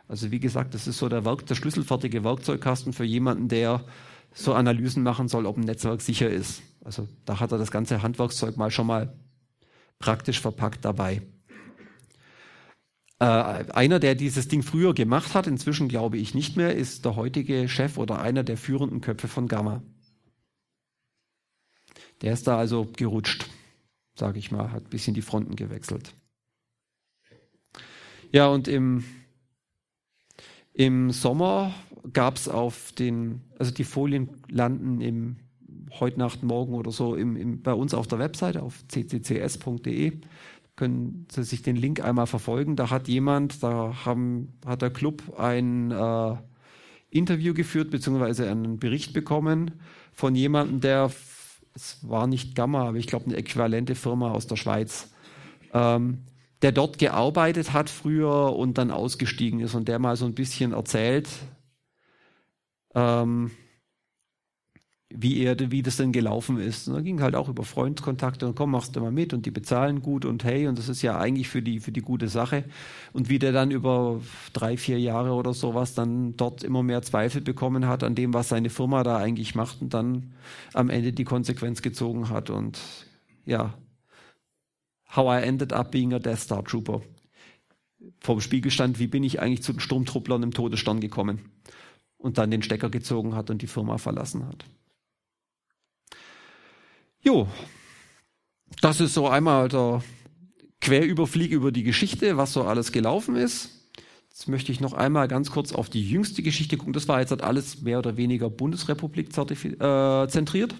[0.08, 3.84] Also wie gesagt, das ist so der, Werk, der schlüsselfertige Werkzeugkasten für jemanden, der
[4.32, 6.62] so Analysen machen soll, ob ein Netzwerk sicher ist.
[6.82, 9.14] Also da hat er das ganze Handwerkszeug mal schon mal
[9.98, 11.22] praktisch verpackt dabei.
[13.20, 17.16] Äh, einer, der dieses Ding früher gemacht hat, inzwischen glaube ich nicht mehr, ist der
[17.16, 19.82] heutige Chef oder einer der führenden Köpfe von Gamma.
[22.22, 23.48] Der ist da also gerutscht,
[24.14, 26.14] sage ich mal, hat ein bisschen die Fronten gewechselt.
[28.30, 29.04] Ja, und im,
[30.78, 31.74] im Sommer
[32.12, 35.36] gab es auf den, also die Folien landen im
[35.98, 40.12] heute Nacht, morgen oder so im, im, bei uns auf der Webseite auf cccs.de.
[40.76, 42.76] Können Sie sich den Link einmal verfolgen.
[42.76, 46.36] Da hat jemand, da haben, hat der Club ein äh,
[47.10, 49.72] Interview geführt, beziehungsweise einen Bericht bekommen
[50.12, 51.10] von jemandem, der
[51.74, 55.10] es war nicht Gamma, aber ich glaube eine äquivalente Firma aus der Schweiz,
[55.74, 56.18] ähm,
[56.62, 60.72] der dort gearbeitet hat früher und dann ausgestiegen ist und der mal so ein bisschen
[60.72, 61.28] erzählt,
[62.94, 63.50] ähm,
[65.10, 66.86] wie er, wie das denn gelaufen ist.
[66.86, 69.50] Und da ging halt auch über Freundkontakte und komm, machst du mal mit und die
[69.50, 72.64] bezahlen gut und hey, und das ist ja eigentlich für die, für die gute Sache.
[73.12, 74.20] Und wie der dann über
[74.52, 78.48] drei, vier Jahre oder sowas dann dort immer mehr Zweifel bekommen hat an dem, was
[78.48, 80.34] seine Firma da eigentlich macht und dann
[80.74, 82.78] am Ende die Konsequenz gezogen hat und
[83.46, 83.74] ja,
[85.14, 87.02] how I ended up being a Death Star Trooper.
[88.20, 91.50] Vom Spiegel stand, wie bin ich eigentlich zu den Sturmtrupplern im Todesstern gekommen?
[92.16, 94.64] Und dann den Stecker gezogen hat und die Firma verlassen hat.
[97.20, 97.48] Jo,
[98.80, 100.02] das ist so einmal der
[100.80, 103.70] Querüberflieg über die Geschichte, was so alles gelaufen ist.
[104.28, 106.92] Jetzt möchte ich noch einmal ganz kurz auf die jüngste Geschichte gucken.
[106.92, 110.76] Das war jetzt halt alles mehr oder weniger Bundesrepublik äh, zentriert.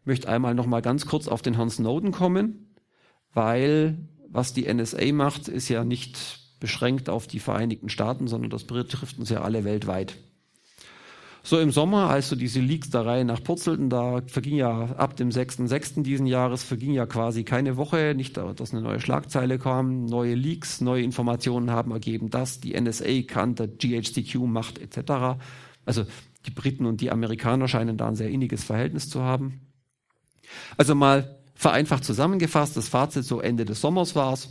[0.00, 2.74] Ich möchte einmal noch mal ganz kurz auf den Herrn Snowden kommen,
[3.34, 3.98] weil
[4.28, 9.18] was die NSA macht, ist ja nicht beschränkt auf die Vereinigten Staaten, sondern das betrifft
[9.18, 10.16] uns ja alle weltweit.
[11.42, 15.16] So im Sommer, als so diese Leaks der Reihe nach purzelten, da verging ja ab
[15.16, 16.02] dem 6.6.
[16.02, 20.82] diesen Jahres, verging ja quasi keine Woche, nicht, dass eine neue Schlagzeile kam, neue Leaks,
[20.82, 25.40] neue Informationen haben ergeben, dass die NSA kann, der GHCQ macht etc.
[25.86, 26.04] Also
[26.44, 29.62] die Briten und die Amerikaner scheinen da ein sehr inniges Verhältnis zu haben.
[30.76, 34.48] Also mal vereinfacht zusammengefasst, das Fazit so Ende des Sommers war es,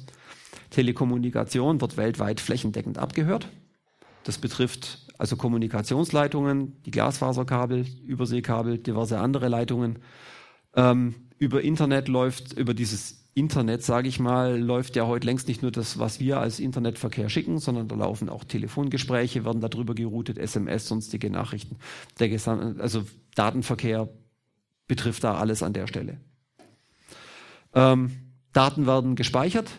[0.70, 3.48] Telekommunikation wird weltweit flächendeckend abgehört.
[4.24, 10.00] Das betrifft also Kommunikationsleitungen, die Glasfaserkabel, Überseekabel, diverse andere Leitungen.
[10.76, 15.62] Ähm, über Internet läuft, über dieses Internet, sage ich mal, läuft ja heute längst nicht
[15.62, 20.38] nur das, was wir als Internetverkehr schicken, sondern da laufen auch Telefongespräche, werden darüber geroutet,
[20.38, 21.78] SMS, sonstige Nachrichten.
[22.20, 23.04] Der Gesam also
[23.36, 24.10] Datenverkehr
[24.90, 26.18] betrifft da alles an der Stelle.
[27.74, 28.12] Ähm,
[28.52, 29.72] Daten werden gespeichert,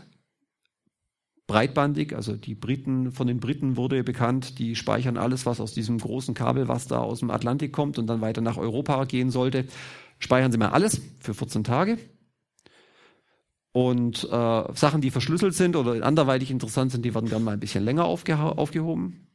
[1.47, 2.15] breitbandig.
[2.15, 6.33] Also die Briten, von den Briten wurde bekannt, die speichern alles, was aus diesem großen
[6.33, 9.67] Kabel, was da aus dem Atlantik kommt und dann weiter nach Europa gehen sollte,
[10.19, 11.99] speichern sie mal alles für 14 Tage.
[13.73, 17.61] Und äh, Sachen, die verschlüsselt sind oder anderweitig interessant sind, die werden gerne mal ein
[17.61, 19.30] bisschen länger aufgeho aufgehoben.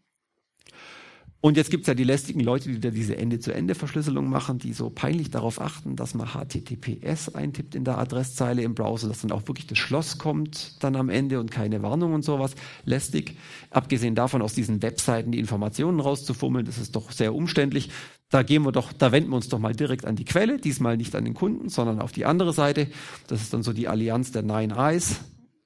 [1.46, 5.30] Und jetzt gibt's ja die lästigen Leute, die da diese Ende-zu-Ende-Verschlüsselung machen, die so peinlich
[5.30, 9.68] darauf achten, dass man HTTPS eintippt in der Adresszeile im Browser, dass dann auch wirklich
[9.68, 12.56] das Schloss kommt dann am Ende und keine Warnung und sowas.
[12.84, 13.38] Lästig.
[13.70, 17.91] Abgesehen davon, aus diesen Webseiten die Informationen rauszufummeln, das ist doch sehr umständlich.
[18.32, 20.98] Da gehen wir doch, da wenden wir uns doch mal direkt an die Quelle, diesmal
[20.98, 22.88] nicht an den Kunden, sondern auf die andere Seite.
[23.28, 25.20] Das ist dann so die Allianz der Nine Eyes.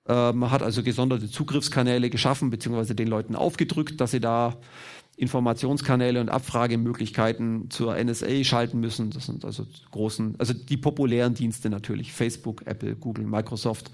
[0.09, 4.57] Man hat also gesonderte Zugriffskanäle geschaffen, beziehungsweise den Leuten aufgedrückt, dass sie da
[5.17, 9.11] Informationskanäle und Abfragemöglichkeiten zur NSA schalten müssen.
[9.11, 12.13] Das sind also großen, also die populären Dienste natürlich.
[12.13, 13.91] Facebook, Apple, Google, Microsoft.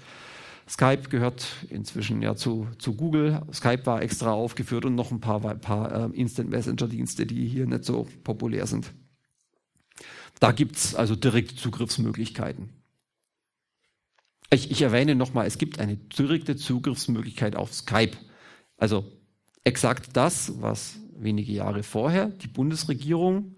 [0.68, 3.42] Skype gehört inzwischen ja zu, zu Google.
[3.52, 7.66] Skype war extra aufgeführt und noch ein paar, paar äh, Instant Messenger Dienste, die hier
[7.66, 8.92] nicht so populär sind.
[10.40, 12.70] Da gibt's also direkte Zugriffsmöglichkeiten.
[14.50, 18.16] Ich, ich erwähne nochmal, es gibt eine direkte Zugriffsmöglichkeit auf Skype.
[18.76, 19.04] Also
[19.64, 23.56] exakt das, was wenige Jahre vorher die Bundesregierung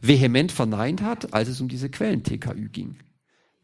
[0.00, 2.96] vehement verneint hat, als es um diese Quellen-TKÜ ging.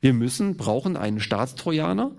[0.01, 2.17] Wir müssen, brauchen einen Staatstrojaner,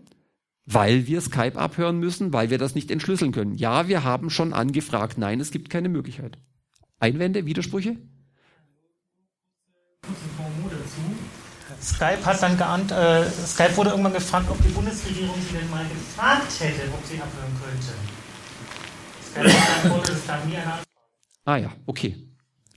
[0.65, 3.55] weil wir Skype abhören müssen, weil wir das nicht entschlüsseln können.
[3.55, 5.17] Ja, wir haben schon angefragt.
[5.17, 6.37] Nein, es gibt keine Möglichkeit.
[6.99, 7.97] Einwände, Widersprüche?
[11.81, 15.85] Skype hat dann geahnt, äh, Skype wurde irgendwann gefragt, ob die Bundesregierung sie denn mal
[15.85, 17.93] gefragt hätte, ob sie abhören könnte.
[19.31, 20.73] Skype wurde, es gab nie eine
[21.45, 22.27] Ah ja, okay.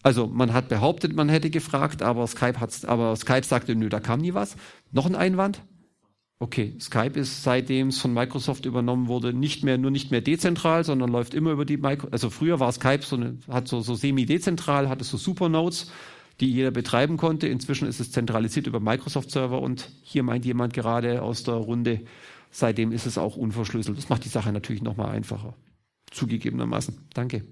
[0.03, 4.01] Also man hat behauptet, man hätte gefragt, aber Skype, hat's, aber Skype sagte, nö, da
[4.01, 4.57] kam nie was.
[4.91, 5.63] Noch ein Einwand?
[6.39, 10.85] Okay, Skype ist seitdem es von Microsoft übernommen wurde, nicht mehr, nur nicht mehr dezentral,
[10.85, 12.13] sondern läuft immer über die Microsoft.
[12.13, 15.91] Also früher war Skype so eine, hat so, so semi-dezentral, hatte so Supernodes,
[16.41, 17.47] die jeder betreiben konnte.
[17.47, 22.01] Inzwischen ist es zentralisiert über Microsoft-Server und hier meint jemand gerade aus der Runde,
[22.51, 23.97] seitdem ist es auch unverschlüsselt.
[23.97, 25.55] Das macht die Sache natürlich nochmal einfacher.
[26.11, 26.99] Zugegebenermaßen.
[27.15, 27.45] Danke.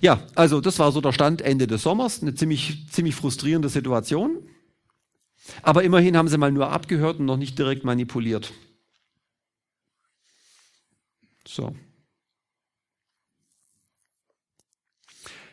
[0.00, 4.48] Ja, also das war so der Stand Ende des Sommers, eine ziemlich, ziemlich frustrierende Situation.
[5.62, 8.52] Aber immerhin haben sie mal nur abgehört und noch nicht direkt manipuliert.
[11.46, 11.74] So.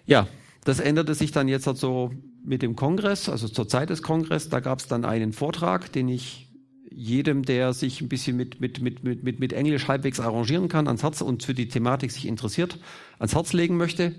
[0.05, 0.27] Ja,
[0.66, 2.11] das änderte sich dann jetzt halt so
[2.43, 4.49] mit dem Kongress, also zur Zeit des Kongresses.
[4.49, 6.51] Da gab es dann einen Vortrag, den ich
[6.89, 11.03] jedem, der sich ein bisschen mit, mit, mit, mit, mit Englisch halbwegs arrangieren kann, ans
[11.03, 12.80] Herz und für die Thematik sich interessiert,
[13.20, 14.16] ans Herz legen möchte.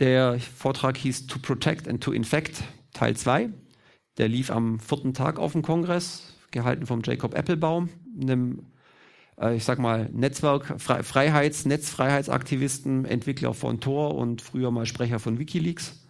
[0.00, 2.62] Der Vortrag hieß To Protect and to Infect,
[2.92, 3.50] Teil 2.
[4.16, 7.88] Der lief am vierten Tag auf dem Kongress, gehalten vom Jacob Applebaum,
[8.20, 8.66] einem,
[9.40, 15.38] äh, ich sag mal, Netzwerk, Freiheits-, Netzfreiheitsaktivisten, Entwickler von Tor und früher mal Sprecher von
[15.38, 16.04] Wikileaks.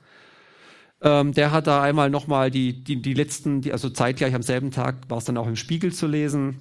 [1.00, 4.70] Ähm, der hat da einmal nochmal die, die, die letzten, die, also zeitgleich am selben
[4.70, 6.60] Tag war es dann auch im Spiegel zu lesen,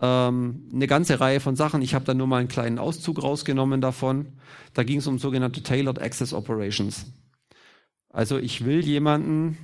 [0.00, 1.82] ähm, eine ganze Reihe von Sachen.
[1.82, 4.26] Ich habe da nur mal einen kleinen Auszug rausgenommen davon.
[4.74, 7.06] Da ging es um sogenannte Tailored Access Operations.
[8.10, 9.56] Also ich will jemanden,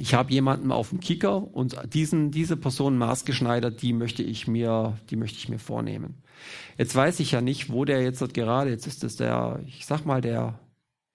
[0.00, 4.98] ich habe jemanden auf dem Kicker und diesen, diese Person maßgeschneidert, die möchte ich mir,
[5.10, 6.22] die möchte ich mir vornehmen.
[6.78, 10.06] Jetzt weiß ich ja nicht, wo der jetzt gerade, jetzt ist es der, ich sag
[10.06, 10.58] mal, der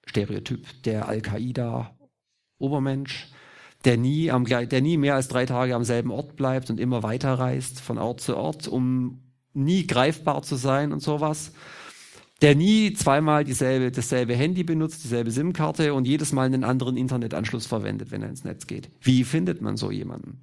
[0.06, 1.96] Stereotyp, der Al-Qaida
[2.60, 3.32] Obermensch,
[3.86, 7.02] der nie, am, der nie mehr als drei Tage am selben Ort bleibt und immer
[7.02, 9.24] weiterreist von Ort zu Ort, um
[9.54, 11.54] nie greifbar zu sein und sowas.
[12.42, 17.66] Der nie zweimal dieselbe, dasselbe Handy benutzt, dieselbe SIM-Karte und jedes Mal einen anderen Internetanschluss
[17.66, 18.90] verwendet, wenn er ins Netz geht.
[19.02, 20.42] Wie findet man so jemanden?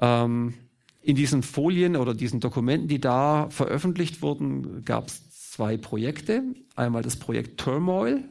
[0.00, 0.54] Ähm,
[1.02, 6.42] in diesen Folien oder diesen Dokumenten, die da veröffentlicht wurden, gab es zwei Projekte.
[6.76, 8.24] Einmal das Projekt Turmoil.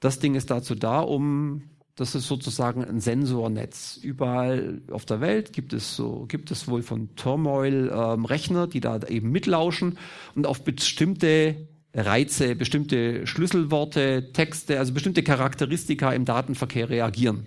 [0.00, 1.62] Das Ding ist dazu da, um
[1.96, 3.98] das ist sozusagen ein Sensornetz.
[4.02, 8.80] Überall auf der Welt gibt es so, gibt es wohl von Turmoil ähm, Rechner, die
[8.80, 9.98] da eben mitlauschen
[10.34, 17.46] und auf bestimmte Reize, bestimmte Schlüsselworte, Texte, also bestimmte Charakteristika im Datenverkehr reagieren.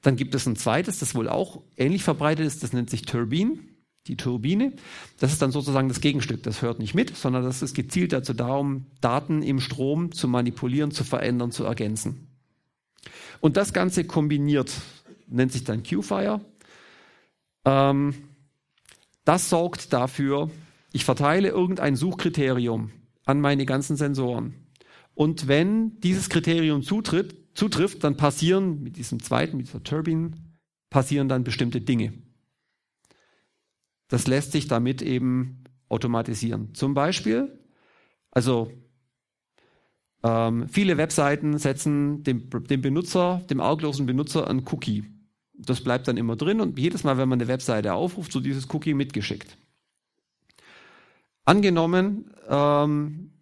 [0.00, 3.58] Dann gibt es ein zweites, das wohl auch ähnlich verbreitet ist, das nennt sich Turbine,
[4.06, 4.74] die Turbine.
[5.18, 8.34] Das ist dann sozusagen das Gegenstück, das hört nicht mit, sondern das ist gezielt dazu
[8.34, 12.33] da, um Daten im Strom zu manipulieren, zu verändern, zu ergänzen.
[13.40, 14.72] Und das Ganze kombiniert,
[15.26, 16.40] nennt sich dann Q-Fire.
[17.64, 18.14] Ähm,
[19.24, 20.50] das sorgt dafür,
[20.92, 22.90] ich verteile irgendein Suchkriterium
[23.24, 24.54] an meine ganzen Sensoren.
[25.14, 30.32] Und wenn dieses Kriterium zutritt, zutrifft, dann passieren mit diesem zweiten, mit dieser Turbine,
[30.90, 32.12] passieren dann bestimmte Dinge.
[34.08, 36.74] Das lässt sich damit eben automatisieren.
[36.74, 37.58] Zum Beispiel,
[38.30, 38.70] also
[40.24, 45.04] ähm, viele Webseiten setzen dem, dem Benutzer, dem arglosen Benutzer ein Cookie.
[45.52, 48.72] Das bleibt dann immer drin und jedes Mal, wenn man eine Webseite aufruft, so dieses
[48.72, 49.58] Cookie mitgeschickt.
[51.44, 53.33] Angenommen, ähm,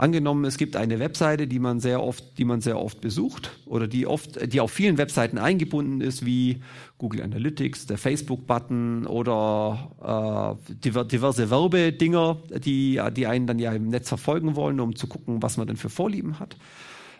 [0.00, 3.86] Angenommen, es gibt eine Webseite, die man sehr oft, die man sehr oft besucht oder
[3.86, 6.62] die oft, die auf vielen Webseiten eingebunden ist, wie
[6.96, 14.08] Google Analytics, der Facebook-Button oder äh, diverse Werbedinger, die, die einen dann ja im Netz
[14.08, 16.56] verfolgen wollen, um zu gucken, was man denn für Vorlieben hat.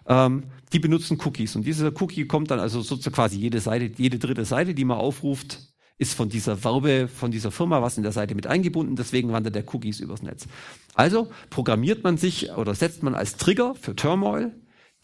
[0.06, 4.18] Ähm, die benutzen Cookies und dieser Cookie kommt dann also sozusagen quasi jede Seite, jede
[4.18, 5.69] dritte Seite, die man aufruft,
[6.00, 9.54] ist von dieser Werbe, von dieser Firma was in der Seite mit eingebunden, deswegen wandert
[9.54, 10.46] der Cookies übers Netz.
[10.94, 14.50] Also programmiert man sich oder setzt man als Trigger für Turmoil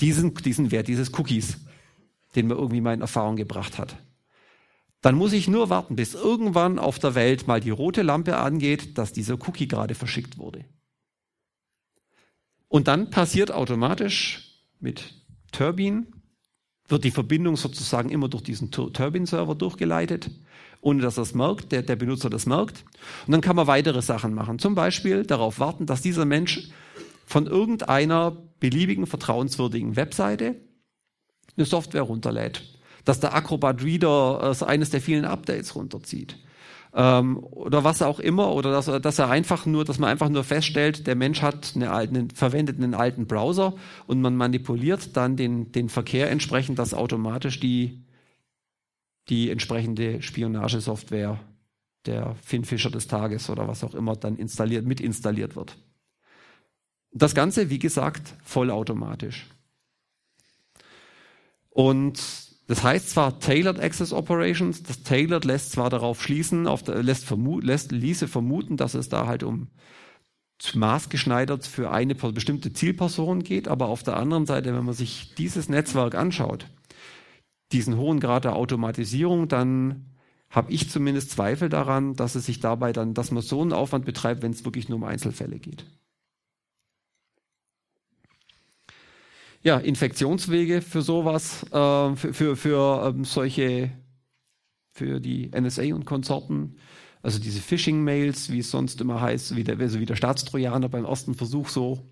[0.01, 1.59] diesen, diesen Wert dieses Cookies,
[2.35, 3.97] den man irgendwie mal in Erfahrung gebracht hat.
[5.03, 8.97] Dann muss ich nur warten, bis irgendwann auf der Welt mal die rote Lampe angeht,
[8.97, 10.65] dass dieser Cookie gerade verschickt wurde.
[12.69, 15.13] Und dann passiert automatisch mit
[15.53, 16.07] Turbine,
[16.89, 20.31] wird die Verbindung sozusagen immer durch diesen Turbine-Server durchgeleitet
[20.87, 22.85] ohne dass es merkt, der, der Benutzer das merkt.
[23.27, 24.61] Und dann kann man weitere Sachen machen.
[24.61, 26.69] Zum Beispiel darauf warten, dass dieser Mensch
[27.27, 30.55] von irgendeiner beliebigen, vertrauenswürdigen Webseite
[31.57, 32.63] eine Software runterlädt.
[33.05, 36.39] Dass der Acrobat Reader äh, eines der vielen Updates runterzieht.
[36.97, 38.53] Ähm, oder was auch immer.
[38.53, 41.93] Oder dass, dass er einfach nur, dass man einfach nur feststellt, der Mensch hat eine,
[41.93, 43.75] eine, verwendet einen alten Browser
[44.07, 48.03] und man manipuliert dann den, den Verkehr entsprechend, dass automatisch die
[49.29, 51.41] die entsprechende Spionagesoftware
[52.07, 55.77] der Finfischer des Tages oder was auch immer dann installiert, mit installiert wird.
[57.13, 59.47] Das Ganze, wie gesagt, vollautomatisch.
[61.71, 67.25] Und das heißt zwar Tailored Access Operations, das Tailored lässt zwar darauf schließen, auf lässt,
[67.25, 69.69] vermu lässt ließe vermuten, dass es da halt um
[70.75, 75.69] maßgeschneidert für eine bestimmte Zielperson geht, aber auf der anderen Seite, wenn man sich dieses
[75.69, 76.67] Netzwerk anschaut,
[77.73, 80.07] diesen hohen Grad der Automatisierung, dann
[80.49, 84.05] habe ich zumindest Zweifel daran, dass es sich dabei dann, dass man so einen Aufwand
[84.05, 85.85] betreibt, wenn es wirklich nur um Einzelfälle geht.
[89.67, 93.91] Ja, Infektionswege für sowas, äh, für, für, für ähm, solche,
[94.93, 96.77] für die NSA und Konsorten,
[97.21, 101.05] also diese Phishing-Mails, wie es sonst immer heißt, wie der, also wie der Staatstrojaner beim
[101.05, 102.09] ersten Versuch so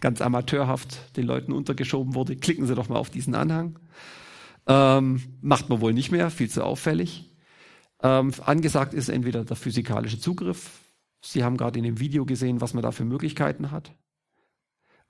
[0.00, 2.34] ganz amateurhaft den Leuten untergeschoben wurde.
[2.34, 3.78] Klicken Sie doch mal auf diesen Anhang.
[4.66, 7.30] Ähm, macht man wohl nicht mehr, viel zu auffällig.
[8.02, 10.80] Ähm, angesagt ist entweder der physikalische Zugriff.
[11.24, 13.92] Sie haben gerade in dem Video gesehen, was man da für Möglichkeiten hat.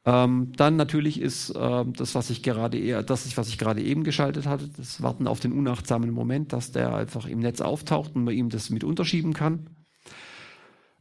[0.06, 4.04] Ähm, dann natürlich ist ähm, das, was ich gerade eher, das, was ich gerade eben
[4.04, 8.22] geschaltet hatte, das Warten auf den unachtsamen Moment, dass der einfach im Netz auftaucht und
[8.22, 9.66] man ihm das mit unterschieben kann.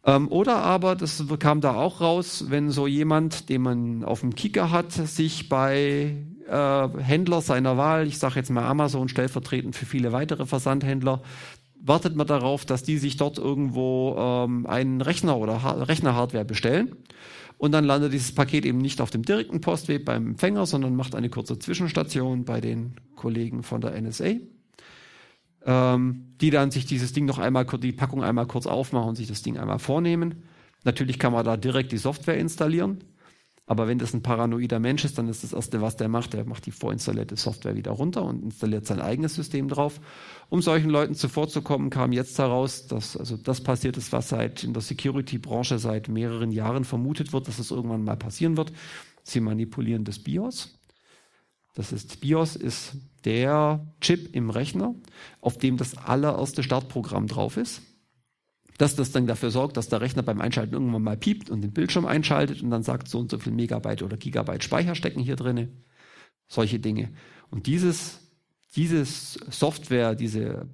[0.06, 4.34] Ähm, oder aber, das kam da auch raus, wenn so jemand, den man auf dem
[4.34, 6.16] Kicker hat, sich bei
[6.50, 11.22] äh, Händler seiner Wahl, ich sage jetzt mal Amazon stellvertretend für viele weitere Versandhändler,
[11.80, 16.96] wartet man darauf, dass die sich dort irgendwo ähm, einen Rechner oder ha Rechnerhardware bestellen.
[17.58, 21.16] Und dann landet dieses Paket eben nicht auf dem direkten Postweg beim Empfänger, sondern macht
[21.16, 24.36] eine kurze Zwischenstation bei den Kollegen von der NSA
[25.66, 29.28] ähm, die dann sich dieses Ding noch einmal, die Packung einmal kurz aufmachen und sich
[29.28, 30.44] das Ding einmal vornehmen.
[30.84, 33.04] Natürlich kann man da direkt die Software installieren.
[33.68, 36.46] Aber wenn das ein paranoider Mensch ist, dann ist das Erste, was der macht, der
[36.46, 40.00] macht die vorinstallierte Software wieder runter und installiert sein eigenes System drauf.
[40.50, 44.74] Um solchen Leuten zuvorzukommen, kam jetzt heraus, dass also das passiert ist, was seit in
[44.74, 48.72] der Security-Branche seit mehreren Jahren vermutet wird, dass es irgendwann mal passieren wird.
[49.24, 50.78] Sie manipulieren das BIOS.
[51.74, 54.94] Das ist BIOS ist der Chip im Rechner,
[55.42, 57.82] auf dem das allererste Startprogramm drauf ist.
[58.78, 61.72] Dass das dann dafür sorgt, dass der Rechner beim Einschalten irgendwann mal piept und den
[61.72, 65.38] Bildschirm einschaltet und dann sagt, so und so viel Megabyte oder Gigabyte Speicher stecken hier
[65.38, 65.70] drinne.
[66.48, 67.12] Solche Dinge.
[67.50, 68.20] Und dieses,
[68.76, 70.68] dieses Software, diese,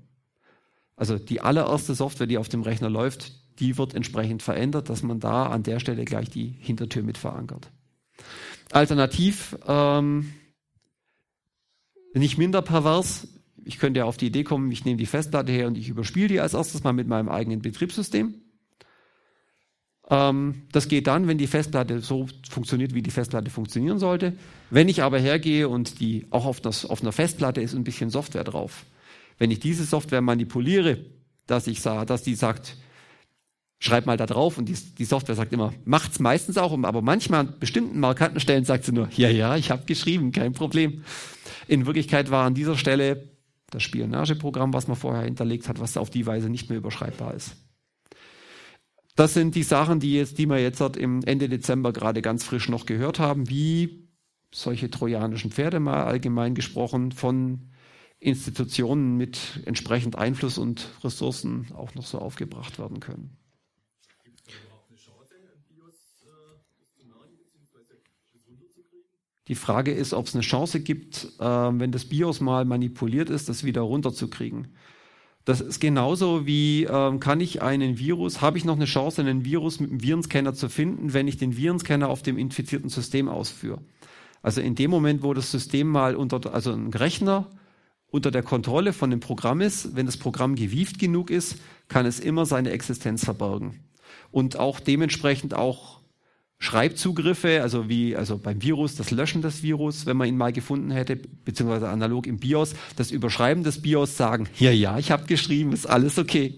[0.95, 5.19] also die allererste Software, die auf dem Rechner läuft, die wird entsprechend verändert, dass man
[5.19, 7.69] da an der Stelle gleich die Hintertür mit verankert.
[8.71, 10.33] Alternativ ähm,
[12.13, 13.27] nicht minder pervers.
[13.65, 16.27] Ich könnte ja auf die Idee kommen, ich nehme die Festplatte her und ich überspiele
[16.27, 18.35] die als erstes mal mit meinem eigenen Betriebssystem.
[20.09, 24.33] Ähm, das geht dann, wenn die Festplatte so funktioniert, wie die Festplatte funktionieren sollte.
[24.69, 28.09] Wenn ich aber hergehe und die auch auf, das, auf einer Festplatte ist ein bisschen
[28.09, 28.85] Software drauf.
[29.37, 31.05] Wenn ich diese Software manipuliere,
[31.47, 32.77] dass ich sah, dass die sagt,
[33.79, 37.41] schreib mal da drauf und die, die Software sagt immer, macht's meistens auch, aber manchmal
[37.41, 41.03] an bestimmten markanten Stellen sagt sie nur, ja, ja, ich habe geschrieben, kein Problem.
[41.67, 43.30] In Wirklichkeit war an dieser Stelle
[43.71, 47.55] das Spionageprogramm, was man vorher hinterlegt hat, was auf die Weise nicht mehr überschreibbar ist.
[49.15, 52.69] Das sind die Sachen, die jetzt, die wir jetzt im Ende Dezember gerade ganz frisch
[52.69, 54.07] noch gehört haben, wie
[54.53, 57.71] solche trojanischen Pferde mal allgemein gesprochen von
[58.19, 63.40] Institutionen mit entsprechend Einfluss und Ressourcen auch noch so aufgebracht werden können.
[69.51, 73.49] Die Frage ist, ob es eine Chance gibt, äh, wenn das BIOS mal manipuliert ist,
[73.49, 74.69] das wieder runterzukriegen.
[75.43, 79.43] Das ist genauso wie, ähm, kann ich einen Virus, habe ich noch eine Chance, einen
[79.43, 83.81] Virus mit einem Virenscanner zu finden, wenn ich den Virenscanner auf dem infizierten System ausführe.
[84.41, 87.49] Also in dem Moment, wo das System mal unter, also ein Rechner
[88.09, 91.57] unter der Kontrolle von dem Programm ist, wenn das Programm gewieft genug ist,
[91.89, 93.81] kann es immer seine Existenz verbergen.
[94.31, 96.00] Und auch dementsprechend auch
[96.61, 100.91] Schreibzugriffe, also wie also beim Virus das Löschen des Virus, wenn man ihn mal gefunden
[100.91, 105.73] hätte, beziehungsweise analog im BIOS, das Überschreiben des BIOS sagen, ja, ja, ich habe geschrieben,
[105.73, 106.53] ist alles okay.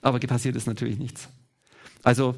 [0.00, 1.28] Aber passiert ist natürlich nichts.
[2.02, 2.34] Also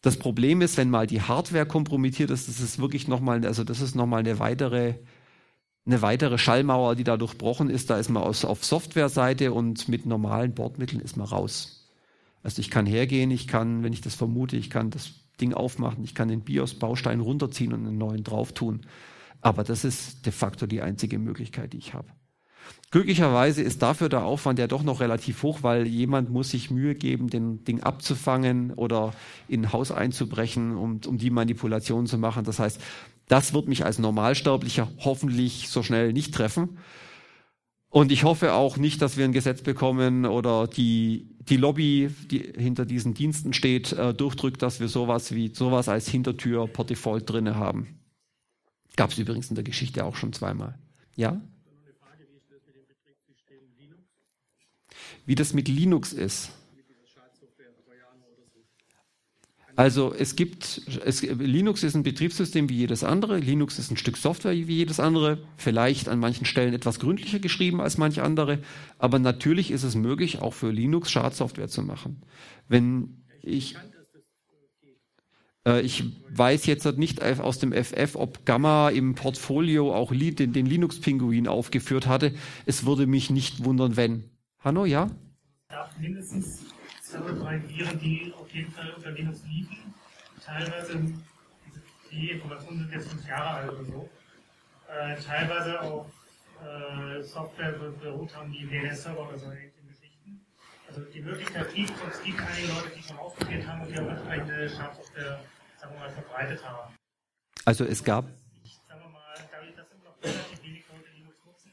[0.00, 3.82] das Problem ist, wenn mal die Hardware kompromittiert ist, das ist wirklich nochmal, also das
[3.82, 4.94] ist nochmal eine weitere,
[5.84, 7.90] eine weitere Schallmauer, die da durchbrochen ist.
[7.90, 11.90] Da ist man aus, auf Softwareseite und mit normalen Bordmitteln ist man raus.
[12.42, 16.04] Also ich kann hergehen, ich kann, wenn ich das vermute, ich kann das Ding aufmachen.
[16.04, 18.82] Ich kann den BIOS-Baustein runterziehen und einen neuen drauf tun.
[19.40, 22.08] Aber das ist de facto die einzige Möglichkeit, die ich habe.
[22.90, 26.94] Glücklicherweise ist dafür der Aufwand ja doch noch relativ hoch, weil jemand muss sich Mühe
[26.94, 29.12] geben, den Ding abzufangen oder
[29.48, 32.44] in ein Haus einzubrechen, um, um die Manipulation zu machen.
[32.44, 32.80] Das heißt,
[33.28, 36.78] das wird mich als Normalsterblicher hoffentlich so schnell nicht treffen.
[37.88, 42.52] Und ich hoffe auch nicht, dass wir ein Gesetz bekommen oder die, die Lobby, die
[42.56, 47.30] hinter diesen Diensten steht, äh, durchdrückt, dass wir sowas wie sowas als Hintertür per Default
[47.30, 48.00] drinne haben.
[48.96, 50.78] Gab es übrigens in der Geschichte auch schon zweimal.
[51.14, 51.40] Ja?
[55.24, 56.50] Wie das mit Linux ist.
[59.76, 63.38] Also es gibt, es, Linux ist ein Betriebssystem wie jedes andere.
[63.38, 65.38] Linux ist ein Stück Software wie jedes andere.
[65.58, 68.60] Vielleicht an manchen Stellen etwas gründlicher geschrieben als manche andere.
[68.98, 72.22] Aber natürlich ist es möglich, auch für Linux Schadsoftware zu machen.
[72.68, 73.76] Wenn ich,
[75.66, 80.64] äh, ich weiß jetzt nicht aus dem FF, ob Gamma im Portfolio auch den, den
[80.64, 82.32] Linux-Pinguin aufgeführt hatte.
[82.64, 84.24] Es würde mich nicht wundern, wenn.
[84.58, 85.10] Hanno, ja?
[85.70, 86.64] Ja, mindestens
[87.22, 89.94] oder drei Viren, die auf jeden Fall unter Linux liefen.
[90.44, 91.12] Teilweise,
[92.10, 94.10] die Informationen sind jetzt fünf Jahre alt oder so,
[94.88, 96.06] äh, teilweise auf
[96.62, 100.46] äh, Software beruht haben, die DNS-Server oder so ähnlichen Geschichten.
[100.88, 103.98] Also die Möglichkeit gibt, und es gibt einige Leute, die schon ausprobiert haben und die
[103.98, 105.40] auch entsprechende Schadsoftware,
[105.78, 106.94] sagen wir mal, verbreitet haben.
[107.64, 108.24] Also es gab.
[108.88, 111.72] sagen wir mal, dadurch, dass immer noch relativ wenig Leute Linux nutzen,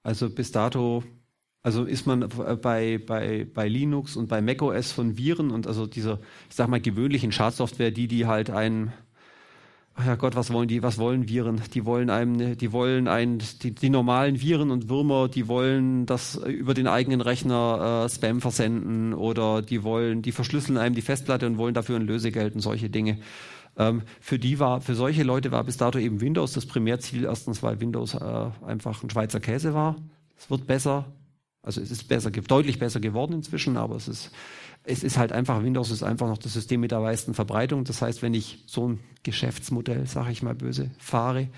[0.03, 1.03] Also bis dato,
[1.63, 2.27] also ist man
[2.61, 6.19] bei, bei, bei Linux und bei macOS von Viren und also dieser,
[6.49, 8.91] ich sag mal, gewöhnlichen Schadsoftware, die, die halt ein,
[9.93, 11.61] ach ja Gott, was wollen die, was wollen Viren?
[11.75, 16.35] Die wollen einem, die wollen ein, die, die normalen Viren und Würmer, die wollen das
[16.35, 21.45] über den eigenen Rechner äh, Spam versenden oder die wollen, die verschlüsseln einem die Festplatte
[21.45, 23.19] und wollen dafür ein Lösegeld und solche Dinge.
[23.77, 27.25] Ähm, für die war, für solche Leute war bis dato eben Windows das Primärziel.
[27.25, 29.95] Erstens, weil Windows äh, einfach ein Schweizer Käse war.
[30.37, 31.05] Es wird besser.
[31.63, 34.31] Also es ist besser, deutlich besser geworden inzwischen, aber es ist,
[34.83, 37.83] es ist halt einfach, Windows ist einfach noch das System mit der meisten Verbreitung.
[37.83, 41.49] Das heißt, wenn ich so ein Geschäftsmodell, sage ich mal böse, fahre,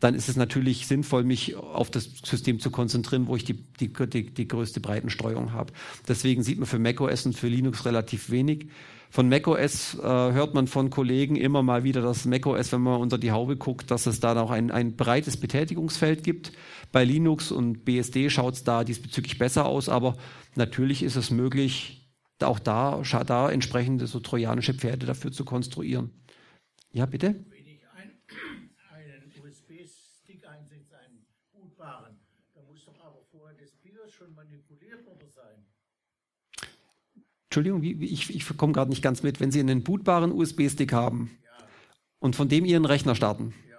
[0.00, 3.92] dann ist es natürlich sinnvoll, mich auf das System zu konzentrieren, wo ich die, die,
[3.92, 5.72] die, die größte Breitenstreuung habe.
[6.08, 8.66] Deswegen sieht man für macOS und für Linux relativ wenig.
[9.14, 13.16] Von macOS äh, hört man von Kollegen immer mal wieder, dass macOS, wenn man unter
[13.16, 16.50] die Haube guckt, dass es da noch ein, ein breites Betätigungsfeld gibt.
[16.90, 20.16] Bei Linux und BSD schaut es da diesbezüglich besser aus, aber
[20.56, 22.10] natürlich ist es möglich,
[22.42, 26.10] auch da, da entsprechende so trojanische Pferde dafür zu konstruieren.
[26.90, 27.36] Ja, bitte?
[27.50, 28.18] Wenn ich ein,
[28.90, 32.16] einen USB-Stick einsetze, einen bootbaren,
[32.52, 35.64] dann muss doch aber vorher das BIOS schon manipuliert worden sein.
[37.56, 39.40] Entschuldigung, ich, ich komme gerade nicht ganz mit.
[39.40, 41.66] Wenn Sie einen bootbaren USB-Stick haben Ja,
[42.18, 43.76] und von dem Ihren Rechner starten ja.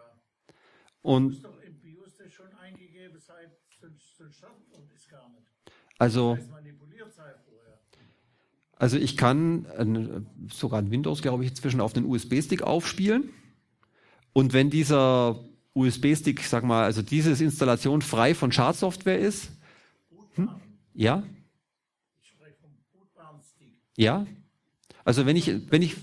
[1.02, 5.30] und Muss doch im BIOS das schon eingegeben sein, sonst, sonst startet man das gar
[5.30, 5.48] nicht.
[5.98, 6.38] also.
[8.78, 10.22] Also ich kann äh,
[10.54, 13.30] sogar in Windows, glaube ich, inzwischen auf den USB-Stick aufspielen.
[14.34, 15.40] Und wenn dieser
[15.74, 19.50] USB-Stick, sag mal, also diese Installation frei von Schadsoftware ist,
[20.10, 20.62] Bootbaren.
[20.94, 21.24] ja,
[22.22, 23.80] Ich spreche vom bootbaren Stick.
[23.98, 24.26] Ja.
[25.04, 25.96] Also wenn ich, wenn ich,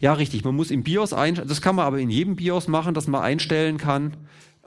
[0.00, 2.94] ja richtig, man muss im BIOS ein, das kann man aber in jedem BIOS machen,
[2.94, 4.16] dass man einstellen kann,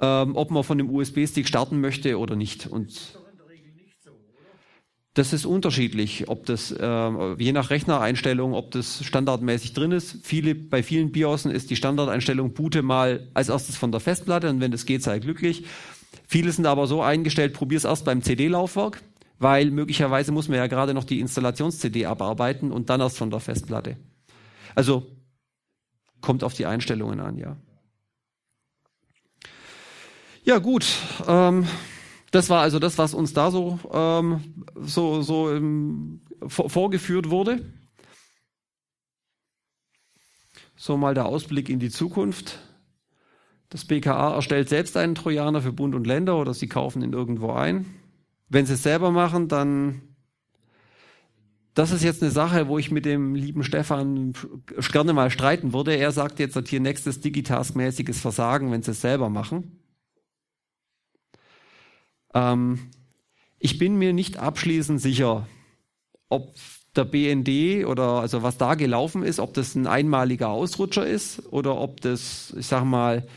[0.02, 2.68] ähm, ob man von dem USB-Stick starten möchte oder nicht.
[2.68, 4.50] Und Ist doch in der Regel nicht so, oder?
[5.14, 10.18] Das ist unterschiedlich, ob das äh, je nach Rechnereinstellung, ob das standardmäßig drin ist.
[10.24, 14.60] Viele, bei vielen BIOSen ist die Standardeinstellung boote mal als erstes von der Festplatte und
[14.60, 15.66] wenn das geht, sei glücklich.
[16.28, 19.02] Viele sind aber so eingestellt, probier es erst beim CD-Laufwerk,
[19.40, 23.40] weil möglicherweise muss man ja gerade noch die Installations-CD abarbeiten und dann erst von der
[23.40, 23.96] Festplatte.
[24.76, 25.08] Also
[26.20, 27.56] kommt auf die Einstellungen an, ja.
[30.44, 30.86] Ja, gut.
[31.28, 31.66] Ähm,
[32.32, 37.66] das war also das, was uns da so, ähm, so, so ähm, vorgeführt wurde.
[40.76, 42.60] So mal der Ausblick in die Zukunft.
[43.70, 47.52] Das BKA erstellt selbst einen Trojaner für Bund und Länder oder sie kaufen ihn irgendwo
[47.52, 47.86] ein.
[48.50, 50.02] Wenn sie es selber machen, dann
[51.78, 54.34] das ist jetzt eine Sache, wo ich mit dem lieben Stefan
[54.92, 55.96] gerne mal streiten würde.
[55.96, 59.80] Er sagt jetzt, hier nächstes Digitask-mäßiges Versagen, wenn sie es selber machen.
[62.34, 62.90] Ähm,
[63.60, 65.48] ich bin mir nicht abschließend sicher,
[66.30, 66.56] ob
[66.96, 71.78] der BND oder also was da gelaufen ist, ob das ein einmaliger Ausrutscher ist oder
[71.80, 73.28] ob das, ich sag mal,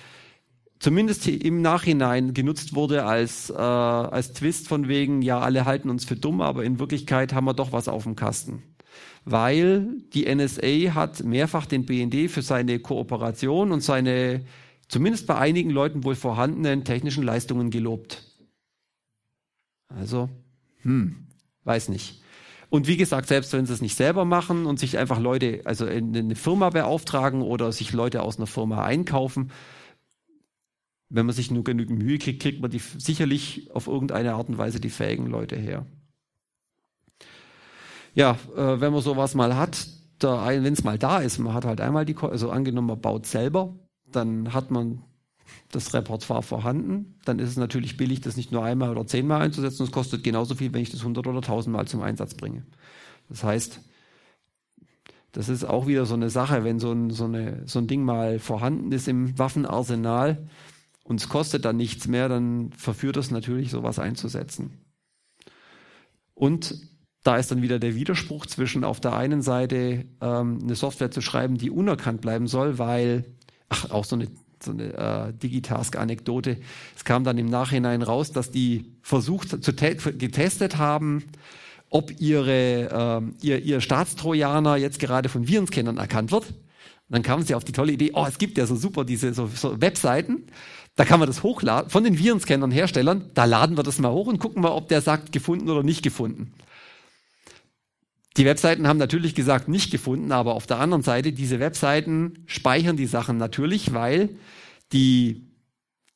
[0.81, 6.05] zumindest im Nachhinein genutzt wurde als, äh, als Twist von wegen, ja, alle halten uns
[6.05, 8.62] für dumm, aber in Wirklichkeit haben wir doch was auf dem Kasten.
[9.24, 14.44] Weil die NSA hat mehrfach den BND für seine Kooperation und seine
[14.89, 18.24] zumindest bei einigen Leuten wohl vorhandenen technischen Leistungen gelobt.
[19.89, 20.28] Also,
[20.82, 21.27] hm,
[21.65, 22.23] weiß nicht.
[22.70, 25.86] Und wie gesagt, selbst wenn sie es nicht selber machen und sich einfach Leute, also
[25.86, 29.51] in eine Firma beauftragen oder sich Leute aus einer Firma einkaufen,
[31.10, 34.58] wenn man sich nur genügend Mühe kriegt, kriegt man die sicherlich auf irgendeine Art und
[34.58, 35.84] Weise die fähigen Leute her.
[38.14, 39.86] Ja, äh, wenn man sowas mal hat,
[40.20, 43.74] wenn es mal da ist, man hat halt einmal die, also angenommen, man baut selber,
[44.06, 45.02] dann hat man
[45.72, 49.82] das Repertoire vorhanden, dann ist es natürlich billig, das nicht nur einmal oder zehnmal einzusetzen.
[49.82, 52.64] Es kostet genauso viel, wenn ich das hundert oder tausendmal zum Einsatz bringe.
[53.28, 53.80] Das heißt,
[55.32, 58.04] das ist auch wieder so eine Sache, wenn so ein, so, eine, so ein Ding
[58.04, 60.48] mal vorhanden ist im Waffenarsenal
[61.10, 64.78] und es kostet dann nichts mehr, dann verführt es natürlich, sowas einzusetzen.
[66.34, 66.76] Und
[67.24, 71.20] da ist dann wieder der Widerspruch zwischen auf der einen Seite ähm, eine Software zu
[71.20, 73.24] schreiben, die unerkannt bleiben soll, weil,
[73.68, 74.28] ach, auch so eine
[74.62, 76.58] so eine äh, Digitask-Anekdote.
[76.94, 81.24] Es kam dann im Nachhinein raus, dass die versucht, zu getestet haben,
[81.88, 86.50] ob ihre, äh, ihr, ihr Staatstrojaner jetzt gerade von Virenscannern erkannt wird.
[87.10, 89.34] Und dann kamen sie auf die tolle Idee, oh, es gibt ja so super diese
[89.34, 90.44] so, so Webseiten,
[90.96, 94.26] da kann man das hochladen, von den Virenscannern Herstellern, da laden wir das mal hoch
[94.26, 96.52] und gucken mal, ob der sagt, gefunden oder nicht gefunden.
[98.36, 102.96] Die Webseiten haben natürlich gesagt, nicht gefunden, aber auf der anderen Seite, diese Webseiten speichern
[102.96, 104.30] die Sachen natürlich, weil
[104.92, 105.50] die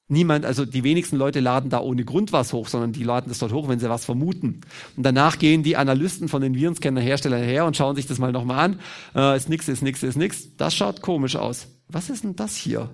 [0.09, 3.39] niemand, also die wenigsten Leute laden da ohne Grund was hoch, sondern die laden das
[3.39, 4.61] dort hoch, wenn sie was vermuten.
[4.97, 8.65] Und danach gehen die Analysten von den Virenscanner-Herstellern her und schauen sich das mal nochmal
[8.65, 8.81] an.
[9.15, 10.57] Äh, ist nix, ist nix, ist nix.
[10.57, 11.69] Das schaut komisch aus.
[11.89, 12.91] Was ist denn das hier?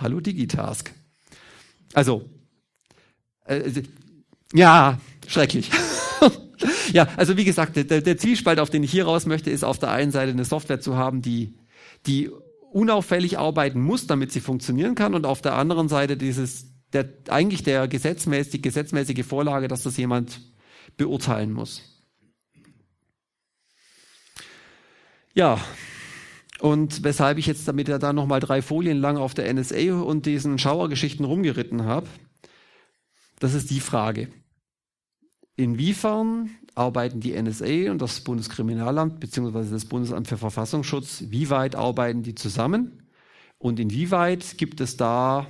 [0.00, 0.92] Hallo Digitask.
[1.92, 2.28] Also,
[3.46, 3.82] äh,
[4.52, 5.70] ja, schrecklich.
[6.92, 9.80] ja, also wie gesagt, der, der Zielspalt, auf den ich hier raus möchte, ist auf
[9.80, 11.58] der einen Seite eine Software zu haben, die,
[12.06, 12.30] die
[12.70, 17.64] unauffällig arbeiten muss, damit sie funktionieren kann, und auf der anderen Seite dieses, der, eigentlich
[17.64, 20.40] der gesetzmäßig, gesetzmäßige Vorlage, dass das jemand
[20.96, 21.82] beurteilen muss.
[25.34, 25.58] Ja,
[26.60, 30.26] und weshalb ich jetzt damit ja da nochmal drei Folien lang auf der NSA und
[30.26, 32.08] diesen Schauergeschichten rumgeritten habe,
[33.38, 34.28] das ist die Frage.
[35.56, 39.70] Inwiefern arbeiten die NSA und das Bundeskriminalamt bzw.
[39.70, 43.08] das Bundesamt für Verfassungsschutz, wie weit arbeiten die zusammen?
[43.58, 45.46] Und inwieweit gibt es da,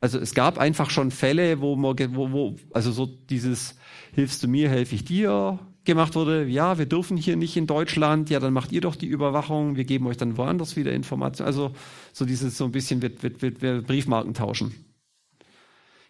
[0.00, 3.76] also es gab einfach schon Fälle, wo man, wo, wo, also so dieses
[4.12, 8.30] Hilfst du mir, helfe ich dir gemacht wurde, ja, wir dürfen hier nicht in Deutschland,
[8.30, 11.46] ja, dann macht ihr doch die Überwachung, wir geben euch dann woanders wieder Informationen.
[11.46, 11.72] Also
[12.12, 14.74] so dieses so ein bisschen wird, wird, wird, wird Briefmarken tauschen.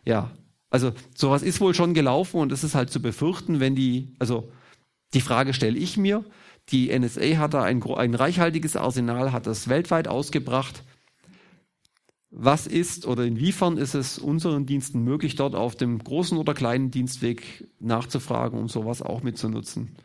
[0.04, 0.30] Ja,
[0.70, 4.50] also sowas ist wohl schon gelaufen und es ist halt zu befürchten, wenn die, also
[5.14, 6.24] die Frage stelle ich mir,
[6.70, 10.84] die NSA hat da ein, ein reichhaltiges Arsenal, hat das weltweit ausgebracht.
[12.34, 16.90] Was ist oder inwiefern ist es unseren Diensten möglich, dort auf dem großen oder kleinen
[16.90, 19.96] Dienstweg nachzufragen, um sowas auch mitzunutzen?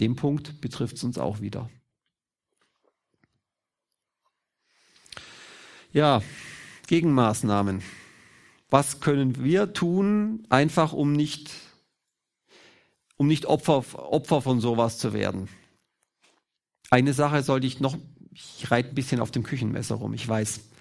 [0.00, 1.70] Dem Punkt betrifft es uns auch wieder.
[5.92, 6.22] Ja,
[6.88, 7.82] Gegenmaßnahmen
[8.72, 11.50] was können wir tun, einfach um nicht,
[13.18, 15.48] um nicht Opfer, Opfer von sowas zu werden.
[16.88, 17.98] Eine Sache sollte ich noch,
[18.32, 20.71] ich reite ein bisschen auf dem Küchenmesser rum, ich weiß.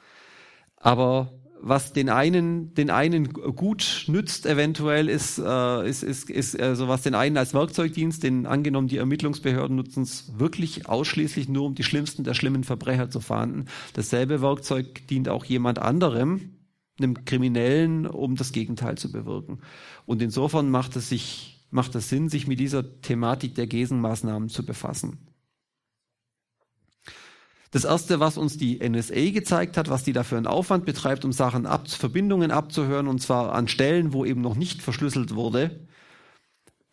[0.82, 1.32] Aber
[1.64, 7.04] was den einen, den einen gut nützt, eventuell ist, äh, ist, ist, ist also was
[7.04, 11.84] den einen als Werkzeugdienst, den angenommen die Ermittlungsbehörden nutzen es wirklich ausschließlich nur, um die
[11.84, 13.66] schlimmsten der schlimmen Verbrecher zu fahnden.
[13.94, 16.58] Dasselbe Werkzeug dient auch jemand anderem,
[16.98, 19.60] einem Kriminellen, um das Gegenteil zu bewirken.
[20.06, 24.66] Und insofern macht es sich, macht es Sinn, sich mit dieser Thematik der Gesenmaßnahmen zu
[24.66, 25.31] befassen.
[27.72, 31.32] Das erste, was uns die NSA gezeigt hat, was die dafür einen Aufwand betreibt, um
[31.32, 35.88] Sachen ab, Verbindungen abzuhören, und zwar an Stellen, wo eben noch nicht verschlüsselt wurde.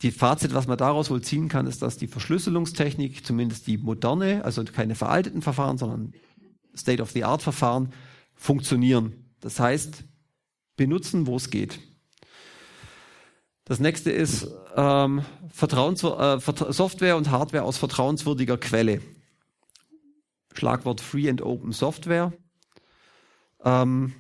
[0.03, 4.45] Die Fazit, was man daraus wohl ziehen kann, ist, dass die Verschlüsselungstechnik, zumindest die moderne,
[4.45, 6.13] also keine veralteten Verfahren, sondern
[6.77, 7.93] State-of-the-Art-Verfahren,
[8.37, 9.33] funktionieren.
[9.41, 10.05] Das heißt,
[10.77, 11.81] benutzen, wo es geht.
[13.65, 14.47] Das nächste ist
[14.77, 15.23] ähm,
[15.53, 16.39] Vertrauens äh,
[16.73, 19.03] Software und Hardware aus vertrauenswürdiger Quelle.
[20.55, 22.33] Schlagwort Free and Open Software.
[23.65, 24.12] Ähm,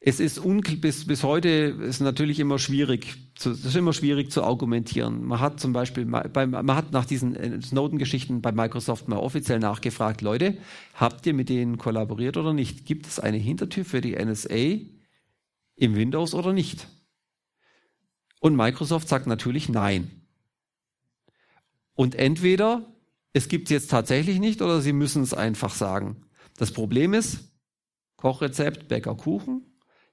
[0.00, 0.40] es ist
[0.80, 5.24] bis, bis heute ist natürlich immer schwierig, zu, ist immer schwierig zu argumentieren.
[5.24, 9.58] Man hat zum Beispiel, bei, man hat nach diesen äh, Snowden-Geschichten bei Microsoft mal offiziell
[9.58, 10.56] nachgefragt, Leute,
[10.94, 12.86] habt ihr mit denen kollaboriert oder nicht?
[12.86, 14.78] Gibt es eine Hintertür für die NSA
[15.74, 16.86] im Windows oder nicht?
[18.40, 20.10] Und Microsoft sagt natürlich nein.
[21.94, 22.86] Und entweder
[23.38, 26.16] es gibt es jetzt tatsächlich nicht oder Sie müssen es einfach sagen.
[26.56, 27.52] Das Problem ist,
[28.16, 29.62] Kochrezept, Bäcker Kuchen,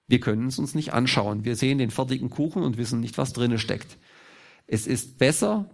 [0.07, 1.43] wir können es uns nicht anschauen.
[1.43, 3.97] Wir sehen den fertigen Kuchen und wissen nicht, was drinne steckt.
[4.67, 5.71] Es ist besser,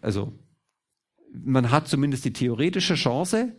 [0.00, 0.32] also
[1.30, 3.54] man hat zumindest die theoretische Chance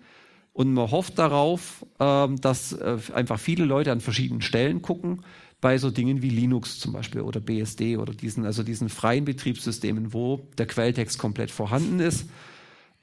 [0.52, 5.22] und man hofft darauf, ähm, dass äh, einfach viele Leute an verschiedenen Stellen gucken,
[5.62, 10.14] bei so Dingen wie Linux zum Beispiel oder BSD oder diesen, also diesen freien Betriebssystemen,
[10.14, 12.28] wo der Quelltext komplett vorhanden ist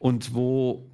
[0.05, 0.91] und wo,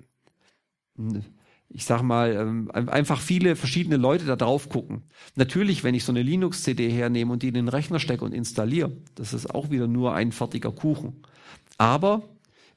[1.68, 5.02] ich sag mal, ähm, einfach viele verschiedene Leute da drauf gucken.
[5.34, 8.92] Natürlich, wenn ich so eine Linux-CD hernehme und die in den Rechner stecke und installiere,
[9.16, 11.24] das ist auch wieder nur ein fertiger Kuchen.
[11.76, 12.22] Aber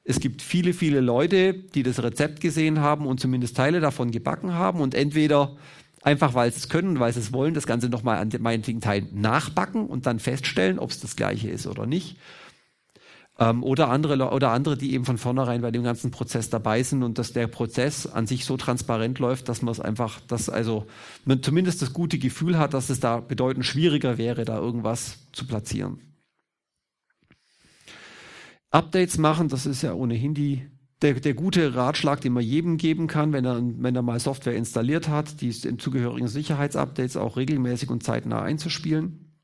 [0.03, 4.55] es gibt viele, viele Leute, die das Rezept gesehen haben und zumindest Teile davon gebacken
[4.55, 5.55] haben und entweder
[6.01, 9.09] einfach, weil sie es können, weil sie es wollen, das Ganze nochmal an meinetwegen Teilen
[9.13, 12.17] nachbacken und dann feststellen, ob es das gleiche ist oder nicht.
[13.39, 17.01] Ähm, oder, andere, oder andere, die eben von vornherein bei dem ganzen Prozess dabei sind
[17.01, 20.85] und dass der Prozess an sich so transparent läuft, dass man es einfach, dass also
[21.25, 25.47] man zumindest das gute Gefühl hat, dass es da bedeutend schwieriger wäre, da irgendwas zu
[25.47, 25.99] platzieren.
[28.69, 30.67] Updates machen, das ist ja ohnehin die,
[31.01, 34.55] der, der gute Ratschlag, den man jedem geben kann, wenn er, wenn er mal Software
[34.55, 39.39] installiert hat, die zugehörigen Sicherheitsupdates auch regelmäßig und zeitnah einzuspielen.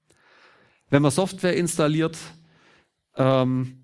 [0.90, 2.18] Wenn man Software installiert,
[3.18, 3.79] ähm,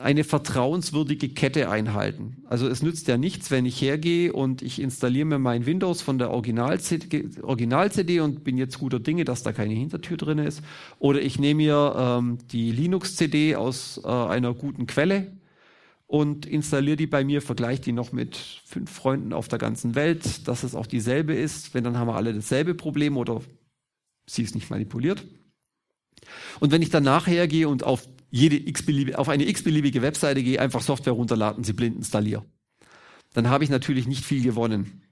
[0.00, 2.42] eine vertrauenswürdige Kette einhalten.
[2.48, 6.18] Also es nützt ja nichts, wenn ich hergehe und ich installiere mir mein Windows von
[6.18, 7.90] der Original-CD Original
[8.20, 10.62] und bin jetzt guter Dinge, dass da keine Hintertür drin ist.
[10.98, 15.32] Oder ich nehme mir ähm, die Linux-CD aus äh, einer guten Quelle
[16.06, 20.46] und installiere die bei mir, vergleiche die noch mit fünf Freunden auf der ganzen Welt,
[20.46, 21.74] dass es auch dieselbe ist.
[21.74, 23.42] Wenn dann haben wir alle dasselbe Problem oder
[24.26, 25.24] sie ist nicht manipuliert.
[26.60, 30.60] Und wenn ich dann nachher gehe und auf jede x-beliebige, auf eine x-beliebige Webseite gehe,
[30.60, 32.44] einfach Software runterladen, sie blind installiere.
[33.34, 35.02] Dann habe ich natürlich nicht viel gewonnen,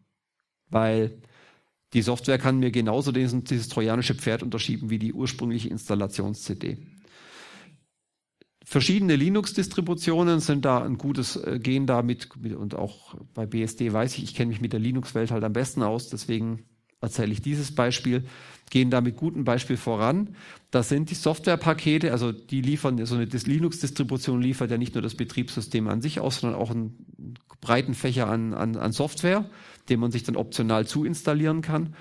[0.71, 1.21] weil
[1.93, 6.79] die Software kann mir genauso dieses, dieses trojanische Pferd unterschieben wie die ursprüngliche Installations-CD.
[8.67, 14.25] Verschiedene Linux-Distributionen sind da ein gutes, äh, gehen da und auch bei BSD weiß ich,
[14.25, 16.65] ich kenne mich mit der Linux-Welt halt am besten aus, deswegen
[17.01, 18.25] erzähle ich dieses Beispiel
[18.71, 20.37] gehen da mit gutem Beispiel voran.
[20.71, 25.15] Das sind die Softwarepakete, also die liefern, so eine Linux-Distribution liefert ja nicht nur das
[25.15, 27.07] Betriebssystem an sich aus, sondern auch einen
[27.61, 29.49] breiten Fächer an, an, an Software,
[29.89, 31.95] den man sich dann optional zuinstallieren kann.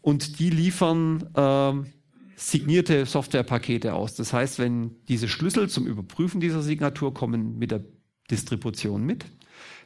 [0.00, 1.72] Und die liefern äh,
[2.36, 4.14] signierte Softwarepakete aus.
[4.14, 7.84] Das heißt, wenn diese Schlüssel zum Überprüfen dieser Signatur kommen mit der
[8.30, 9.24] Distribution mit,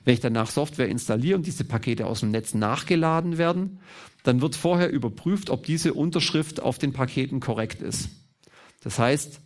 [0.05, 3.81] wenn ich danach Software installiere und diese Pakete aus dem Netz nachgeladen werden,
[4.23, 8.11] dann wird vorher überprüft, ob diese Unterschrift auf den Paketen korrekt ist.
[8.83, 9.41] Das heißt,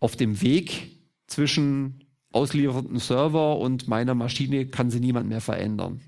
[0.00, 6.00] auf dem Weg zwischen ausliefernden Server und meiner Maschine kann sie niemand mehr verändern.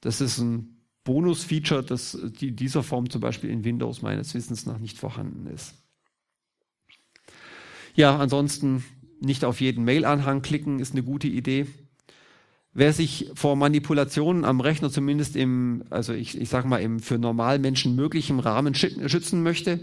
[0.00, 4.78] Das ist ein Bonus-Feature, das in dieser Form zum Beispiel in Windows meines Wissens nach
[4.78, 5.74] nicht vorhanden ist.
[7.94, 8.84] Ja, ansonsten
[9.20, 11.66] nicht auf jeden Mail-Anhang klicken ist eine gute Idee.
[12.74, 17.18] Wer sich vor Manipulationen am Rechner zumindest im, also ich, ich sage mal im für
[17.18, 19.80] Normalmenschen möglichen Rahmen schützen möchte,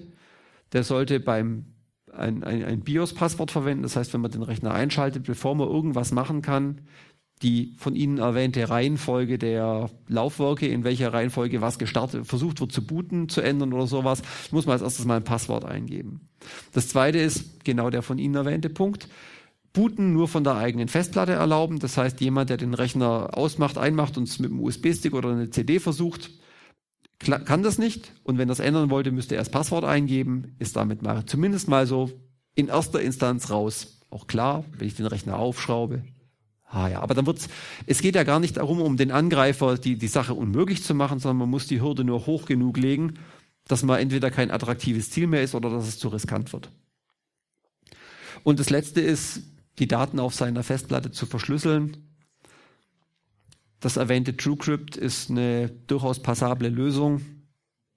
[0.72, 1.66] der sollte beim
[2.14, 3.84] ein, ein, ein BIOS-Passwort verwenden.
[3.84, 6.82] Das heißt, wenn man den Rechner einschaltet, bevor man irgendwas machen kann,
[7.42, 12.86] die von Ihnen erwähnte Reihenfolge der Laufwerke, in welcher Reihenfolge was gestartet, versucht wird zu
[12.86, 14.22] booten, zu ändern oder sowas,
[14.52, 16.30] muss man als erstes mal ein Passwort eingeben.
[16.72, 19.10] Das zweite ist genau der von Ihnen erwähnte Punkt.
[19.76, 21.78] Booten nur von der eigenen Festplatte erlauben.
[21.80, 25.52] Das heißt, jemand, der den Rechner ausmacht, einmacht und es mit einem USB-Stick oder einer
[25.52, 26.32] CD versucht,
[27.20, 28.14] kann das nicht.
[28.24, 31.86] Und wenn das ändern wollte, müsste er das Passwort eingeben, ist damit mal zumindest mal
[31.86, 32.10] so
[32.56, 34.00] in erster Instanz raus.
[34.10, 36.04] Auch klar, wenn ich den Rechner aufschraube.
[36.68, 37.48] Ah ja, aber dann wird's,
[37.86, 41.20] es geht ja gar nicht darum, um den Angreifer die, die Sache unmöglich zu machen,
[41.20, 43.16] sondern man muss die Hürde nur hoch genug legen,
[43.68, 46.72] dass man entweder kein attraktives Ziel mehr ist oder dass es zu riskant wird.
[48.44, 49.44] Und das letzte ist,
[49.80, 51.98] die Daten auf seiner Festplatte zu verschlüsseln.
[53.80, 57.22] Das erwähnte TrueCrypt ist eine durchaus passable Lösung,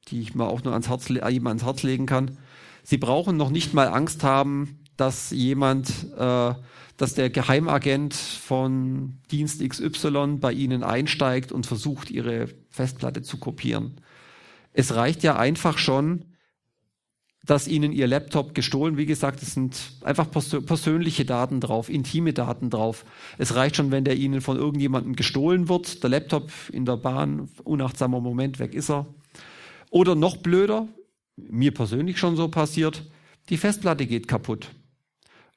[0.08, 2.36] die ich mal auch nur ans Herz, jedem ans Herz legen kann.
[2.82, 6.54] Sie brauchen noch nicht mal Angst haben, dass jemand, äh,
[6.96, 14.00] dass der Geheimagent von Dienst XY bei Ihnen einsteigt und versucht, Ihre Festplatte zu kopieren.
[14.72, 16.24] Es reicht ja einfach schon,
[17.48, 22.68] dass ihnen ihr Laptop gestohlen, wie gesagt, es sind einfach persönliche Daten drauf, intime Daten
[22.68, 23.06] drauf.
[23.38, 27.48] Es reicht schon, wenn der ihnen von irgendjemandem gestohlen wird, der Laptop in der Bahn,
[27.64, 29.06] unachtsamer Moment, weg ist er.
[29.88, 30.88] Oder noch blöder,
[31.36, 33.02] mir persönlich schon so passiert,
[33.48, 34.68] die Festplatte geht kaputt.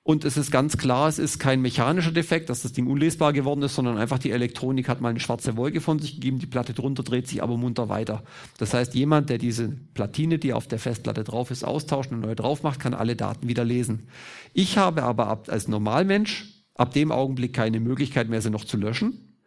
[0.03, 3.61] Und es ist ganz klar, es ist kein mechanischer Defekt, dass das Ding unlesbar geworden
[3.61, 6.73] ist, sondern einfach die Elektronik hat mal eine schwarze Wolke von sich gegeben, die Platte
[6.73, 8.23] drunter dreht sich aber munter weiter.
[8.57, 12.33] Das heißt, jemand, der diese Platine, die auf der Festplatte drauf ist, austauscht und neu
[12.33, 14.07] drauf macht, kann alle Daten wieder lesen.
[14.53, 18.77] Ich habe aber ab, als Normalmensch ab dem Augenblick keine Möglichkeit mehr, sie noch zu
[18.77, 19.37] löschen.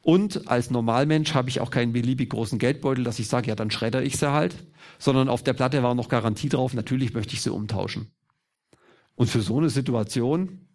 [0.00, 3.72] Und als Normalmensch habe ich auch keinen beliebig großen Geldbeutel, dass ich sage, ja, dann
[3.72, 4.54] schredder ich sie halt,
[5.00, 8.12] sondern auf der Platte war noch Garantie drauf, natürlich möchte ich sie umtauschen.
[9.18, 10.68] Und für so eine Situation,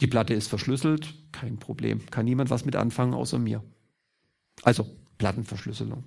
[0.00, 2.04] die Platte ist verschlüsselt, kein Problem.
[2.06, 3.62] Kann niemand was mit anfangen außer mir.
[4.64, 4.84] Also
[5.18, 6.02] Plattenverschlüsselung.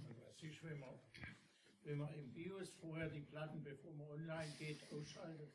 [1.86, 5.48] Wenn man im BIOS vorher die Platten, bevor man online geht, ausschaltet?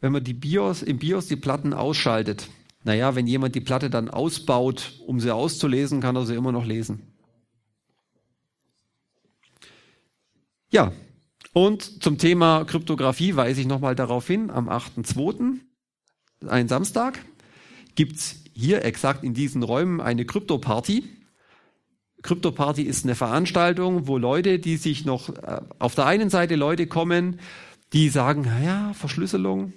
[0.00, 2.48] Wenn man die BIOS, im BIOS die Platten ausschaltet,
[2.82, 6.66] naja, wenn jemand die Platte dann ausbaut, um sie auszulesen, kann er sie immer noch
[6.66, 7.14] lesen.
[10.72, 10.92] Ja,
[11.54, 15.60] und zum Thema Kryptographie weise ich nochmal darauf hin, am 8.2.,
[16.46, 17.20] ein Samstag,
[17.94, 21.04] gibt's hier exakt in diesen Räumen eine Krypto-Party.
[22.22, 26.86] Krypto-Party ist eine Veranstaltung, wo Leute, die sich noch, äh, auf der einen Seite Leute
[26.86, 27.38] kommen,
[27.92, 29.72] die sagen, naja, Verschlüsselung,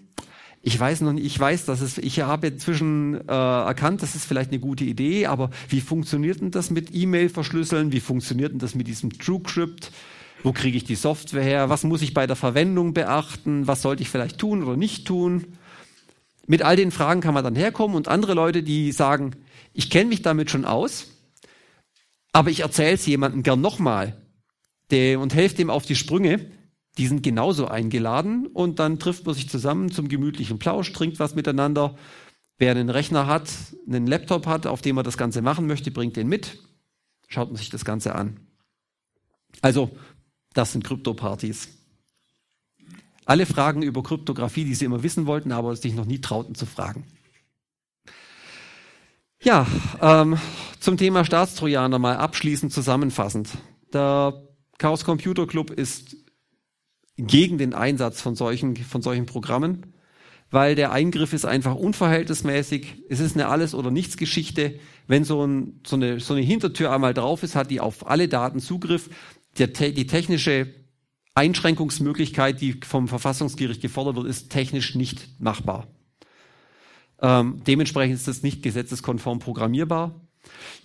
[0.64, 4.26] ich weiß noch nicht, ich weiß, dass es, ich habe inzwischen äh, erkannt, das ist
[4.26, 7.92] vielleicht eine gute Idee, aber wie funktioniert denn das mit E-Mail verschlüsseln?
[7.92, 9.92] Wie funktioniert denn das mit diesem TrueCrypt?
[10.48, 11.68] Wo kriege ich die Software her?
[11.68, 13.68] Was muss ich bei der Verwendung beachten?
[13.68, 15.58] Was sollte ich vielleicht tun oder nicht tun?
[16.46, 19.32] Mit all den Fragen kann man dann herkommen und andere Leute, die sagen,
[19.74, 21.08] ich kenne mich damit schon aus,
[22.32, 24.16] aber ich erzähle es jemandem gern nochmal
[24.90, 26.50] und helfe dem auf die Sprünge,
[26.98, 31.36] die sind genauso eingeladen und dann trifft man sich zusammen zum gemütlichen Plausch, trinkt was
[31.36, 31.98] miteinander.
[32.58, 33.52] Wer einen Rechner hat,
[33.86, 36.58] einen Laptop hat, auf dem er das Ganze machen möchte, bringt den mit,
[37.28, 38.40] schaut man sich das Ganze an.
[39.62, 39.92] Also
[40.58, 41.70] das sind Kryptopartys.
[43.26, 46.66] Alle Fragen über Kryptographie, die Sie immer wissen wollten, aber sich noch nie trauten zu
[46.66, 47.06] fragen.
[49.44, 49.68] Ja,
[50.02, 50.40] ähm,
[50.80, 53.50] zum Thema Staatstrojaner mal abschließend zusammenfassend.
[53.94, 54.42] Der
[54.80, 56.16] Chaos Computer Club ist
[57.18, 59.94] gegen den Einsatz von solchen, von solchen Programmen,
[60.50, 63.04] weil der Eingriff ist einfach unverhältnismäßig.
[63.10, 64.80] Es ist eine Alles- oder Nichts-Geschichte.
[65.06, 68.28] Wenn so, ein, so, eine, so eine Hintertür einmal drauf ist, hat die auf alle
[68.28, 69.10] Daten Zugriff
[69.60, 70.68] der, die technische
[71.36, 75.88] Einschränkungsmöglichkeit, die vom Verfassungsgericht gefordert wird, ist technisch nicht machbar.
[77.22, 80.20] Ähm, dementsprechend ist das nicht gesetzeskonform programmierbar.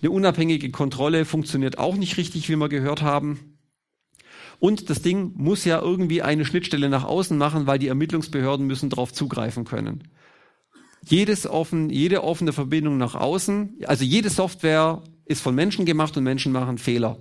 [0.01, 3.57] Eine unabhängige Kontrolle funktioniert auch nicht richtig, wie wir gehört haben.
[4.59, 8.89] Und das Ding muss ja irgendwie eine Schnittstelle nach außen machen, weil die Ermittlungsbehörden müssen
[8.89, 10.09] darauf zugreifen können.
[11.05, 16.23] Jedes offen, jede offene Verbindung nach außen, also jede Software ist von Menschen gemacht und
[16.23, 17.17] Menschen machen Fehler.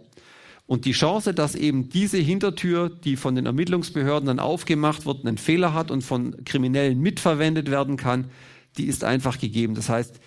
[0.66, 5.38] Und die Chance, dass eben diese Hintertür, die von den Ermittlungsbehörden dann aufgemacht wird, einen
[5.38, 8.30] Fehler hat und von Kriminellen mitverwendet werden kann,
[8.76, 9.74] die ist einfach gegeben.
[9.74, 10.20] Das heißt,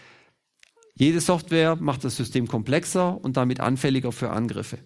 [0.93, 4.79] jede Software macht das System komplexer und damit anfälliger für Angriffe.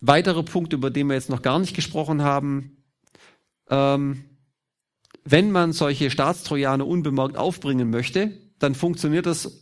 [0.00, 2.84] Weiterer Punkt, über den wir jetzt noch gar nicht gesprochen haben,
[3.70, 4.24] ähm,
[5.24, 9.61] wenn man solche Staatstrojaner unbemerkt aufbringen möchte, dann funktioniert das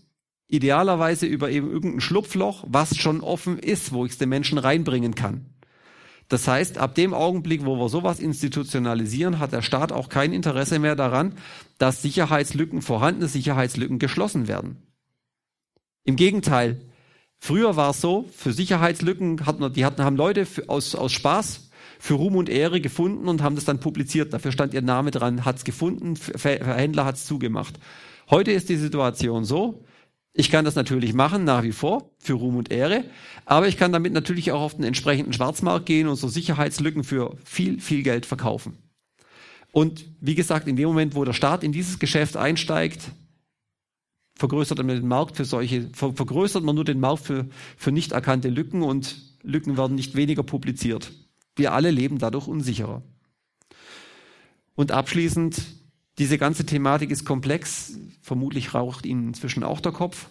[0.50, 5.14] Idealerweise über eben irgendein Schlupfloch, was schon offen ist, wo ich es den Menschen reinbringen
[5.14, 5.46] kann.
[6.28, 10.78] Das heißt, ab dem Augenblick, wo wir sowas institutionalisieren, hat der Staat auch kein Interesse
[10.78, 11.34] mehr daran,
[11.78, 14.82] dass Sicherheitslücken, vorhandene Sicherheitslücken geschlossen werden.
[16.04, 16.80] Im Gegenteil,
[17.38, 21.70] früher war es so, für Sicherheitslücken hatten, die hatten, haben Leute für, aus, aus Spaß
[22.00, 24.32] für Ruhm und Ehre gefunden und haben das dann publiziert.
[24.32, 27.78] Dafür stand ihr Name dran, hat's gefunden, Händler hat's zugemacht.
[28.30, 29.84] Heute ist die Situation so,
[30.32, 33.04] ich kann das natürlich machen, nach wie vor, für Ruhm und Ehre,
[33.44, 37.36] aber ich kann damit natürlich auch auf den entsprechenden Schwarzmarkt gehen und so Sicherheitslücken für
[37.44, 38.78] viel, viel Geld verkaufen.
[39.72, 43.10] Und wie gesagt, in dem Moment, wo der Staat in dieses Geschäft einsteigt,
[44.36, 48.48] vergrößert man den Markt für solche, vergrößert man nur den Markt für, für nicht erkannte
[48.48, 51.12] Lücken und Lücken werden nicht weniger publiziert.
[51.56, 53.02] Wir alle leben dadurch unsicherer.
[54.74, 55.79] Und abschließend
[56.18, 57.98] diese ganze Thematik ist komplex.
[58.22, 60.28] Vermutlich raucht Ihnen inzwischen auch der Kopf.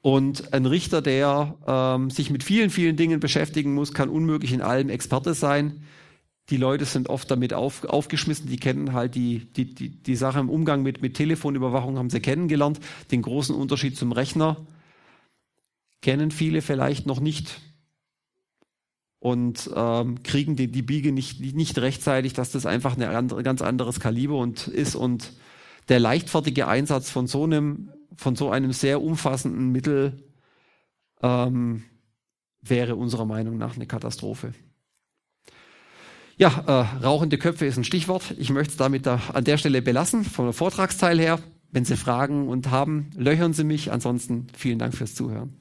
[0.00, 4.60] Und ein Richter, der ähm, sich mit vielen, vielen Dingen beschäftigen muss, kann unmöglich in
[4.60, 5.84] allem Experte sein.
[6.50, 10.40] Die Leute sind oft damit auf, aufgeschmissen, die kennen halt die, die, die, die Sache
[10.40, 12.80] im Umgang mit, mit Telefonüberwachung, haben sie kennengelernt.
[13.12, 14.56] Den großen Unterschied zum Rechner
[16.00, 17.60] kennen viele vielleicht noch nicht
[19.22, 23.62] und ähm, kriegen die, die Biege nicht, nicht rechtzeitig, dass das einfach ein andere, ganz
[23.62, 25.32] anderes Kaliber und ist und
[25.88, 30.24] der leichtfertige Einsatz von so einem, von so einem sehr umfassenden Mittel
[31.22, 31.84] ähm,
[32.62, 34.54] wäre unserer Meinung nach eine Katastrophe.
[36.36, 38.34] Ja, äh, rauchende Köpfe ist ein Stichwort.
[38.38, 41.38] Ich möchte es damit da an der Stelle belassen, vom Vortragsteil her.
[41.70, 43.92] Wenn Sie Fragen und haben, löchern Sie mich.
[43.92, 45.56] Ansonsten vielen Dank fürs Zuhören.